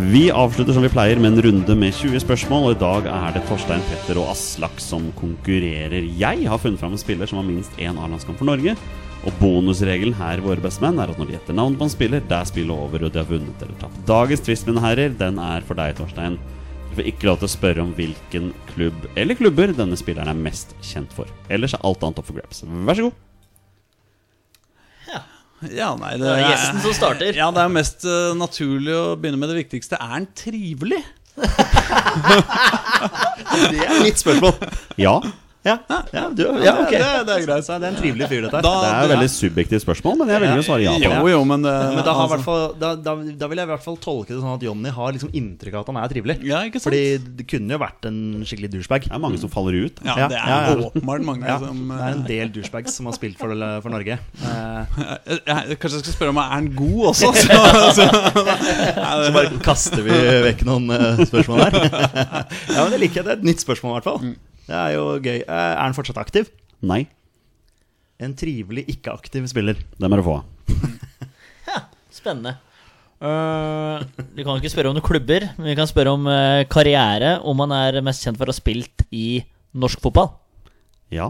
[0.10, 3.38] Vi avslutter som vi pleier med en runde med 20 spørsmål, og i dag er
[3.38, 6.02] det Torstein, Petter og Aslak som konkurrerer.
[6.18, 8.74] Jeg har funnet fram en spiller som har minst én A-landskamp for Norge.
[9.26, 12.38] Og bonusregelen her, våre bestemenn, er at når de gjetter navn på en spiller, det
[12.38, 13.98] er spillet over, og de har vunnet eller tapt.
[14.06, 16.38] Dagens twist, mine herrer, den er for deg, Torstein.
[16.92, 20.44] Du får ikke lov til å spørre om hvilken klubb eller klubber denne spilleren er
[20.46, 21.28] mest kjent for.
[21.50, 22.62] Ellers er alt annet opp for grabs.
[22.64, 23.22] Vær så god.
[25.72, 27.32] Ja, nei, Det er gjesten som starter.
[27.34, 29.98] Ja, det er mest uh, naturlig å begynne med det viktigste.
[29.98, 31.00] Er han trivelig?
[33.72, 34.54] Det er mitt spørsmål.
[35.02, 35.16] Ja.
[35.66, 35.80] Ja,
[36.14, 36.92] ja, du, ja ok.
[36.94, 37.66] Det, det er greit.
[37.66, 38.62] Så det er en trivelig fyr, dette her.
[38.62, 40.92] Da- Det er et veldig subjektivt spørsmål, men jeg velger å svare ja.
[40.94, 41.32] på det.
[41.34, 43.66] jo, men, det, Men da, har i altså- hvert fall, da, da, da vil jeg
[43.66, 46.14] i hvert fall tolke det sånn at Jonny har liksom inntrykk av at han er
[46.14, 46.38] trivelig.
[46.46, 46.88] Ja, ikke sant?
[46.92, 49.08] Fordi det kunne jo vært en skikkelig douchebag.
[49.10, 50.00] Det er mange som faller ut.
[50.06, 50.90] Ja, Ja, det er ja, ja.
[50.92, 53.50] åpenbart mange Ja, som det er en del douchebags som har spilt for,
[53.82, 54.20] for Norge.
[54.22, 57.34] Eh, jeg, jeg, Kanskje jeg skal spørre om er han god også?
[57.96, 60.14] Så, så, så bare kaster vi
[60.46, 61.78] vekk noen eh, spørsmål her.
[62.76, 63.26] ja, men Det liker jeg.
[63.26, 64.36] Det er et nytt spørsmål, i hvert fall.
[64.66, 65.40] Det er jo gøy.
[65.44, 66.50] Eh, er han fortsatt aktiv?
[66.86, 67.04] Nei.
[68.22, 69.80] En trivelig, ikke-aktiv spiller.
[70.00, 70.38] Det må du få.
[72.16, 72.56] Spennende.
[73.16, 74.02] Uh,
[74.36, 77.36] vi kan ikke spørre om noen klubber, men vi kan spørre om uh, karriere.
[77.48, 79.42] Om han er mest kjent for å ha spilt i
[79.76, 80.32] norsk fotball.
[81.14, 81.30] Ja.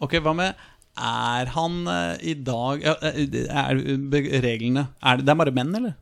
[0.00, 0.56] Ok, hva med
[0.98, 3.78] Er han uh, i dag ja, Er
[4.10, 5.92] be- reglene er det, det er bare menn, eller?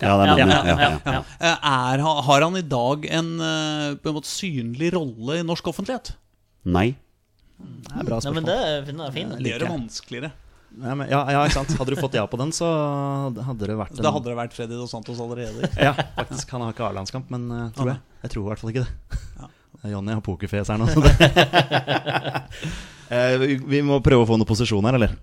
[0.00, 1.22] Ja, det er Ja, ja, ja, ja, ja, ja.
[1.40, 5.66] Eh, Er, har han i dag en eh, på en måte synlig rolle i norsk
[5.72, 6.14] offentlighet?
[6.64, 6.94] Nei.
[7.60, 8.46] Det er bra Nei, men spørsmål.
[8.48, 8.96] det er fin.
[9.02, 9.34] Det er fin.
[9.36, 10.30] Det gjør det vanskeligere.
[10.70, 11.72] Ja, men, ja, ja, ikke sant.
[11.80, 12.68] Hadde du fått ja på den, så
[13.42, 15.68] hadde det vært en Da hadde det vært Freddy Dos Santos allerede.
[15.88, 16.52] Ja, faktisk.
[16.54, 18.00] Han har ikke A-landskamp, men uh, tror jeg.
[18.22, 19.50] Jeg tror i hvert fall ikke det.
[19.90, 20.88] Jonny har pokerfjes her nå.
[20.94, 21.16] Så det.
[23.10, 25.16] Eh, vi, vi må prøve å få noen posisjon her, eller?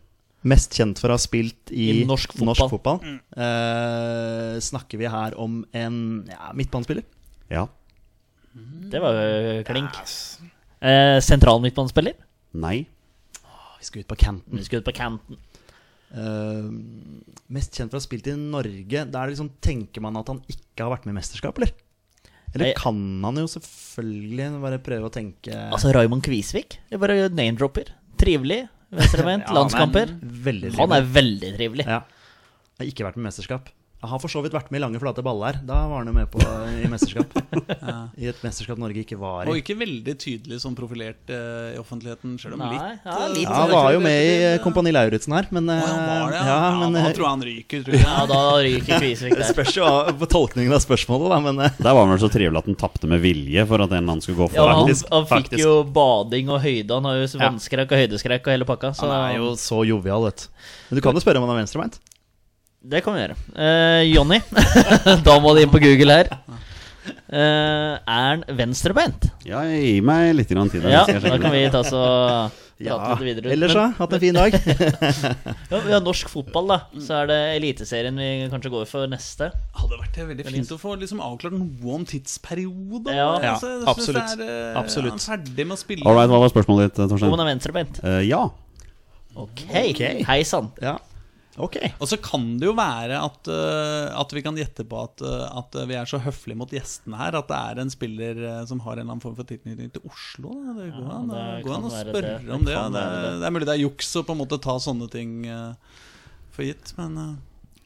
[0.46, 2.70] Mest kjent for å ha spilt i, I norsk fotball.
[2.70, 3.00] fotball.
[3.34, 5.98] Eh, snakker vi her om en
[6.30, 7.08] ja, midtbanespiller?
[7.50, 7.66] Ja.
[8.92, 9.98] Det var jo klink.
[10.80, 12.16] Eh, sentral midtbanespiller.
[12.58, 12.86] Nei.
[13.78, 14.58] Vi skal ut på canten.
[14.58, 15.42] Vi skal ut på canten.
[16.14, 16.70] Eh,
[17.54, 19.04] mest kjent for å ha spilt i Norge.
[19.12, 21.74] Da liksom, tenker man at han ikke har vært med i mesterskap, eller?
[22.56, 22.76] Eller Nei.
[22.80, 26.80] kan han jo selvfølgelig bare prøve å tenke Altså Raymond Kvisvik.
[26.90, 27.92] Jeg bare name-dropper.
[28.18, 28.64] Trivelig.
[28.92, 29.44] Venstrebeint.
[29.48, 30.14] Ja, han er landskamper.
[30.80, 31.88] Han er veldig trivelig.
[31.88, 32.02] Ja.
[32.78, 33.72] Jeg har ikke vært med mesterskap.
[33.98, 35.56] Jeg har for så vidt vært med i Lange flate baller.
[35.66, 36.38] Da var han jo med på
[36.84, 37.32] i mesterskap.
[38.22, 39.50] I et mesterskap Norge ikke var i.
[39.50, 43.32] Og ikke veldig tydelig som profilert uh, i offentligheten, selv om Nei, litt ja, eh,
[43.34, 46.42] litt Ja, han var jo med i Kompani Lauritzen her, men, Å, han var det,
[46.44, 48.04] eh, ja, men da eh, tror jeg han ryker, tror jeg.
[48.06, 49.50] Ja, da ryker Kvisvik Det der.
[49.56, 49.88] spørs jo
[50.22, 51.80] på tolkningen av spørsmålet, da, men uh.
[51.82, 54.22] Der var han vel så trivelig at han tapte med vilje for at en mann
[54.22, 54.76] skulle gå Ja, foran.
[54.84, 55.64] han, Faktisk, han fikk faktisk.
[55.66, 56.92] jo bading og høyde.
[56.94, 57.42] Han har jo Ja.
[57.48, 58.94] vannskrekk og høydeskrekk og hele pakka.
[58.94, 60.70] Så han er jo så jovial, vet du.
[60.92, 61.98] Men du kan jo spørre om han er venstrebeint.
[62.82, 63.36] Det kan vi gjøre.
[63.58, 64.40] Eh, Jonny,
[65.28, 66.32] da må du inn på Google her.
[67.28, 69.30] Eh, er han venstrebeint?
[69.48, 70.86] Ja, gi meg litt grann tid.
[70.92, 72.02] Ja, da kan vi ta så
[72.78, 73.88] Ja, ellers da?
[73.98, 74.54] Hatt en fin dag?
[75.72, 76.78] Ja, vi har norsk fotball, da.
[77.02, 79.50] Så er det Eliteserien vi kanskje går for neste.
[79.80, 83.16] hadde vært veldig fint å få liksom avklart noe om tidsperiode.
[83.18, 83.32] Ja.
[83.42, 84.38] Ja, Altså, synes absolutt.
[84.38, 85.18] det Er, eh, Absolutt.
[85.18, 86.06] Er ferdig med å spille?
[86.06, 87.34] All right, hva var spørsmålet ditt, Om Torstein?
[87.34, 88.02] han er venstrebeint.
[88.06, 88.44] Uh, ja.
[89.34, 90.22] Ok, okay.
[90.30, 90.70] hei sann.
[90.82, 91.00] Ja.
[91.58, 91.78] Ok.
[91.98, 95.46] Og så kan det jo være at, eh, at vi kan gjette på at, eh,
[95.58, 98.84] at vi er så høflige mot gjestene her at det er en spiller eh, som
[98.86, 100.54] har en eller annen form for tilknytning til Oslo.
[100.54, 100.76] da.
[100.78, 102.54] Det går an, det det går an å spørre det.
[102.54, 102.78] om Det det.
[102.78, 102.86] ja.
[102.94, 103.34] Det, det.
[103.42, 105.36] det er mulig det er juks å på en måte ta sånne ting
[106.54, 107.18] for gitt, men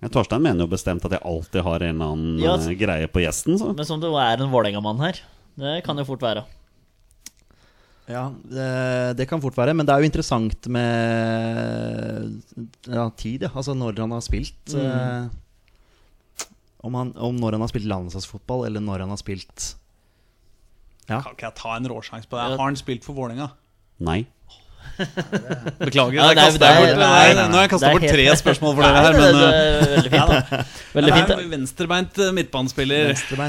[0.01, 3.23] Ja, Torstein mener jo bestemt at jeg alltid har en eller annen Ja, greie på
[3.23, 3.59] gjesten.
[3.61, 3.71] Så.
[3.77, 5.19] Men som det er en Vålerenga-mann her.
[5.61, 6.43] Det kan jo fort være.
[8.11, 8.65] Ja, det,
[9.19, 9.73] det kan fort være.
[9.77, 12.41] Men det er jo interessant med
[12.91, 13.51] ja, tid, ja.
[13.55, 14.75] Altså når han har spilt.
[14.75, 15.29] eh,
[16.81, 19.75] om, han, om når han har spilt landslagsfotball, eller når han har spilt
[21.09, 21.19] Ja.
[21.21, 22.45] kan ikke jeg ta en råsjanse på det?
[22.57, 23.49] Har han spilt for Vålerenga?
[24.01, 24.21] Nei.
[25.81, 27.45] Beklager, Ja, jeg det bort, nei, nei, nei.
[27.49, 29.13] nå har jeg kastet er bort tre spørsmål for dere her.
[29.17, 30.25] Men det, eh, er veldig fint, Ja,
[30.97, 31.27] Veldig fint.
[31.27, 31.41] det da.
[31.41, 33.39] er venstrebeint eh, midtbanespiller som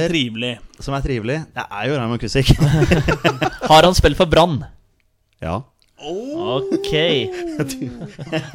[0.00, 0.52] er trivelig.
[0.80, 1.38] som er trivelig.
[1.54, 2.48] Det er jo Raymond Kusik.
[3.70, 4.58] Har han spilt for Brann?
[5.42, 5.60] Ja.
[6.00, 6.90] Ok.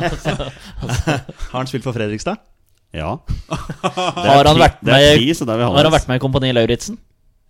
[1.52, 2.38] Har han spilt for Fredrikstad?
[2.96, 3.18] Ja.
[3.82, 4.94] Har han vært med,
[5.52, 6.96] har han vært med i Kompani Lauritzen?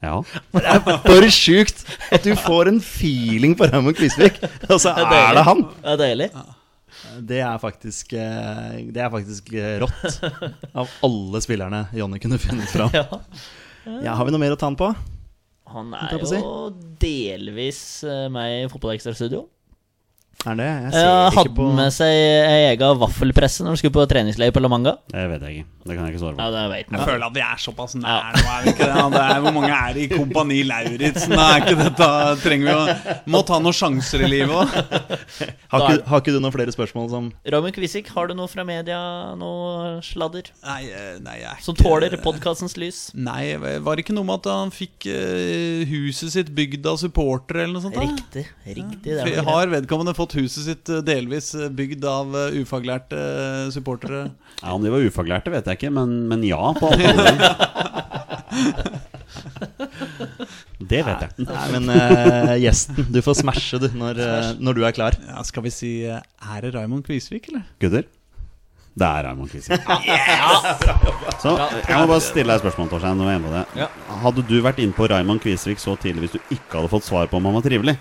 [0.04, 0.20] Ja.
[0.54, 4.38] Det er For sjukt at du får en feeling på Raymond Kvisvik,
[4.70, 5.64] og så er det han!
[5.80, 6.30] Det er deilig.
[7.26, 10.20] Det er faktisk eh, Det er faktisk eh, rått.
[10.76, 12.94] Av alle spillerne Jonny kunne funnet fram.
[13.86, 14.16] Ja.
[14.18, 14.88] Har vi noe mer å ta han på?
[15.70, 19.44] Han er jo delvis meg med i Fotballekstra Studio.
[20.46, 20.66] Er det?
[20.66, 24.06] Jeg Uh, ser hadde ikke på med seg ei ega vaffelpresse når han skulle på
[24.12, 24.98] treningsleir på La Manga?
[25.12, 25.72] Det vet jeg ikke.
[25.86, 26.42] Det kan jeg ikke svare på.
[26.42, 29.02] Ja, det vet Jeg føler at vi er såpass nær nå, er vi ikke det?
[29.16, 31.36] Det er, hvor mange er det i Kompani Lauritzen?
[31.38, 32.08] Er ikke dette
[32.42, 34.72] Trenger vi å Må ta noen sjanser i livet òg.
[35.76, 38.98] har, har ikke du noen flere spørsmål som Robin Kvisik, har du noe fra media,
[39.38, 40.50] noe sladder?
[40.66, 43.04] Nei, eh, nei, jeg er ikke Som tåler podkastens lys?
[43.14, 43.54] Nei,
[43.86, 47.78] var det ikke noe med at han fikk eh, huset sitt bygd av supportere eller
[47.78, 47.98] noe sånt?
[47.98, 48.08] da?
[48.10, 48.48] Riktig.
[48.66, 53.20] riktig det var Har vedkommende fått huset sitt eh, delvis eh, bygd av eh, ufaglærte
[53.76, 54.30] supportere?
[54.62, 57.41] Ja, Om de var ufaglærte, vet jeg ikke, men, men ja på alle måter.
[60.86, 61.45] Det vet jeg.
[61.48, 65.18] Nei, men uh, gjesten, du får smashe du når, uh, når du er klar.
[65.28, 66.22] Ja, Skal vi si uh,
[66.53, 67.66] Er det Raymond Kvisvik, eller?
[67.82, 68.06] Gutter?
[68.95, 69.82] Det er Raymond Kvisvik.
[71.44, 73.57] Så jeg må bare stille deg et spørsmål, Torstein.
[74.24, 77.28] Hadde du vært inne på Raymond Kvisvik så tidlig hvis du ikke hadde fått svar
[77.32, 77.98] på om han var trivelig?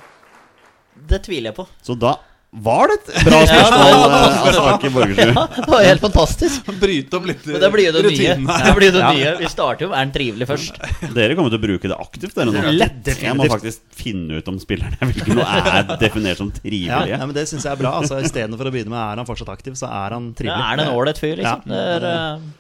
[1.09, 1.67] Det tviler jeg på.
[1.85, 2.15] Så da
[2.55, 5.39] var det et bra spørsmål Ja, av Sake Borgersrud.
[5.57, 6.69] Det var helt fantastisk.
[6.85, 8.13] Bryte opp litt Men det blir jo det nye.
[8.15, 8.59] rutinene.
[8.69, 9.33] Det blir jo det nye.
[9.41, 10.79] Vi starter jo med er han trivelig først.
[11.17, 12.63] Dere kommer til å bruke det aktivt, dere nå.
[12.79, 17.11] Lett, Jeg må faktisk finne ut om spillerne velger nå er definert som trivelige.
[17.11, 17.97] ja, men Det syns jeg er bra.
[17.99, 20.69] Altså, Istedenfor å begynne med er han fortsatt aktiv, så er han Ja, trivelig.
[20.71, 21.67] er det en ålreit fyr, liksom?
[21.67, 21.75] Ja.
[21.75, 22.53] Det er, eh,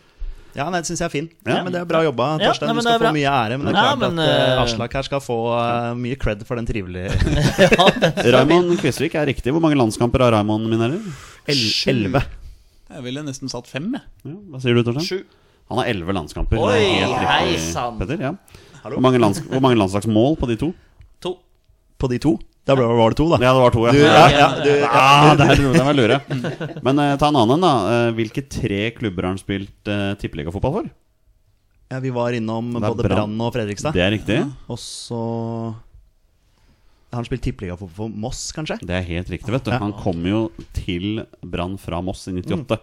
[0.54, 1.26] Ja, nei, det syns jeg er fin.
[1.42, 1.56] Ja.
[1.56, 2.68] Ja, men Det er bra jobba, Torstein.
[2.70, 3.56] Ja, du skal få mye ære.
[3.58, 6.44] Men det er Ja, klart men, at eh, Aslak her skal få uh, mye cred
[6.46, 7.10] for den trivelige
[8.36, 9.50] Raymond Kvisvik er riktig.
[9.54, 11.16] Hvor mange landskamper har Raymond, mine herrer?
[11.50, 12.22] El- Elleve.
[12.94, 14.04] Jeg ville nesten satt fem, jeg.
[14.30, 15.24] Ja, hva sier du, Torstein?
[15.72, 16.60] Han har elleve landskamper.
[16.60, 17.98] Er Oi, hei sann.
[17.98, 18.20] Petter.
[18.20, 18.34] Ja.
[18.84, 20.70] Hvor, mange lands hvor mange landslagsmål på de to?
[21.24, 21.38] To.
[21.98, 22.34] På de to?
[22.64, 23.38] Da ble- var det to, da.
[23.44, 23.92] Ja, det var to, ja.
[23.92, 26.20] Du, ja, ja, du, Ah, det der var jeg lure.
[26.86, 27.72] Men uh, ta en annen, da.
[27.84, 30.92] Uh, hvilke tre klubber har han spilt uh, tippeligafotball for?
[31.92, 33.34] ja, vi var innom både Brann.
[33.44, 33.92] Og Fredrikstad.
[33.94, 34.38] Det er riktig.
[34.72, 35.18] Og så
[37.12, 38.80] Har han spilt tippeliga for, Moss, kanskje?
[38.82, 39.70] Det er helt riktig, vet du.
[39.70, 39.78] Ja.
[39.78, 40.40] Han kom jo
[40.74, 42.80] til Brann fra Moss i 98.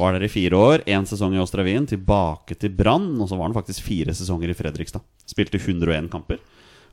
[0.00, 0.82] Var der i fire år.
[0.90, 3.12] Én sesong i Åstra Wien, tilbake til Brann.
[3.20, 5.04] Og så var han faktisk fire sesonger i Fredrikstad.
[5.30, 6.40] Spilte 101 kamper.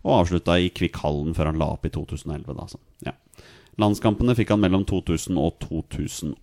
[0.05, 2.53] Og avslutta i Kvikkhallen før han la opp i 2011.
[2.57, 2.79] Da, så.
[3.07, 3.13] ja.
[3.81, 5.59] Landskampene fikk han mellom 2000 og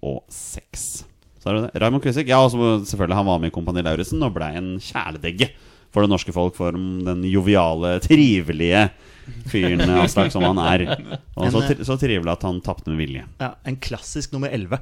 [0.03, 1.05] 2006.
[1.43, 1.81] Så er det det.
[1.83, 2.29] Raymond Kvisvik.
[2.31, 5.51] Ja, også, selvfølgelig han var med i Kompani Lauritzen og blei en kjæledegge
[5.95, 6.55] for det norske folk.
[6.57, 8.87] For den joviale, trivelige
[9.51, 10.87] fyren Aslak som han er.
[11.37, 13.27] Og så, tri- så trivelig at han tapte med vilje.
[13.43, 14.81] Ja, En klassisk nummer elleve.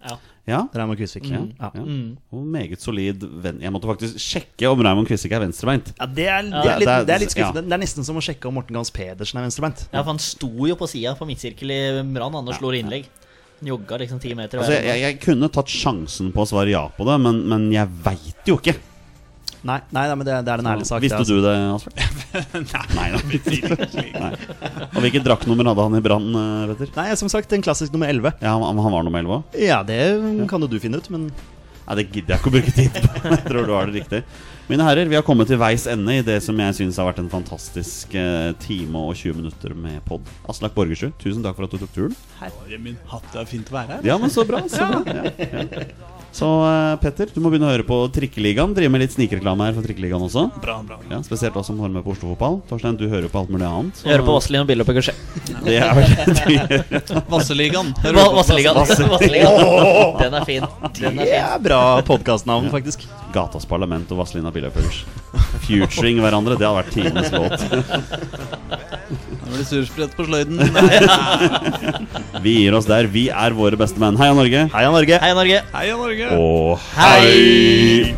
[0.00, 0.16] Ja,
[0.48, 1.28] Raymond Kvisvik.
[1.30, 1.70] ja, Ja.
[1.74, 2.16] Mm.
[2.32, 3.60] Og meget solid venn.
[3.60, 5.92] Jeg måtte faktisk sjekke om Raymond Kvisvik er venstrebeint.
[5.98, 7.36] Ja, det, er, det, er litt, det er litt ja.
[7.36, 7.64] skuffende.
[7.68, 9.86] Det er nesten som å sjekke om Morten Gans Pedersen er venstrebeint.
[9.92, 11.80] Ja, for han sto jo på sida på midtsirkel i
[12.14, 13.08] Brann, og slår innlegg.
[13.60, 16.86] Han jogga liksom ti meter Altså, jeg, jeg kunne tatt sjansen på å svare ja
[16.96, 18.78] på det, men, men jeg veit jo ikke.
[19.60, 21.02] Nei, nei, nei, men det, det er en ærlig sak.
[21.04, 21.36] Visste det, altså.
[21.36, 22.64] du det, Asbjørn?
[22.96, 23.08] Nei.
[24.16, 24.32] Nei.
[24.88, 26.92] Og hvilket draktnummer hadde han i Brann, eh, Petter?
[26.96, 28.32] Nei, som sagt, en klassisk nummer elleve.
[28.40, 29.58] Ja, han, han var nummer 11 òg?
[29.60, 30.00] Ja, det
[30.48, 31.28] kan jo du finne ut, men
[31.90, 33.20] Nei, det gidder jeg ikke å bruke tid på.
[33.34, 34.20] Jeg tror du har det riktig.
[34.70, 37.18] Mine herrer, vi har kommet til veis ende i det som jeg syns har vært
[37.24, 40.28] en fantastisk eh, time og 20 minutter med pod.
[40.46, 42.14] Aslak Borgersrud, tusen takk for at du tok turen.
[42.38, 44.06] Herre min hatt, det er fint å være her.
[44.06, 44.62] Ja, men så bra.
[44.70, 45.26] Så, bra.
[45.34, 46.09] Ja, ja.
[46.32, 48.74] Så eh, Petter, du må begynne å høre på Trikkeligaen.
[48.76, 50.42] Drive med litt snikreklame her for Trikkeligaen også.
[50.62, 50.96] Bra, bra.
[51.10, 52.54] Ja, spesielt oss som holder med på Oslo-fotball.
[52.70, 53.94] Torstein, du hører på alt mulig annet.
[54.04, 55.14] Jeg hører på Vazelin og Bille og Gusje.
[55.66, 56.70] Det er vel det du gjør.
[57.30, 57.88] Vasseligaen.
[60.20, 60.64] Den er fin.
[61.00, 62.98] Den er det er bra podkastnavn, faktisk.
[63.34, 64.96] Gatas Parlament og Vazelina Billepers.
[65.66, 67.58] Futuring hverandre, det hadde vært tidenes låt.
[69.50, 70.60] Nå blir det sursprett på sløyden.
[72.44, 73.08] Vi gir oss der.
[73.10, 74.14] Vi er våre beste menn.
[74.20, 74.68] Heia Norge.
[74.70, 75.18] Heia Norge!
[75.18, 75.64] Hei, Norge.
[75.74, 76.28] Heia Norge!
[76.38, 78.14] Og hei!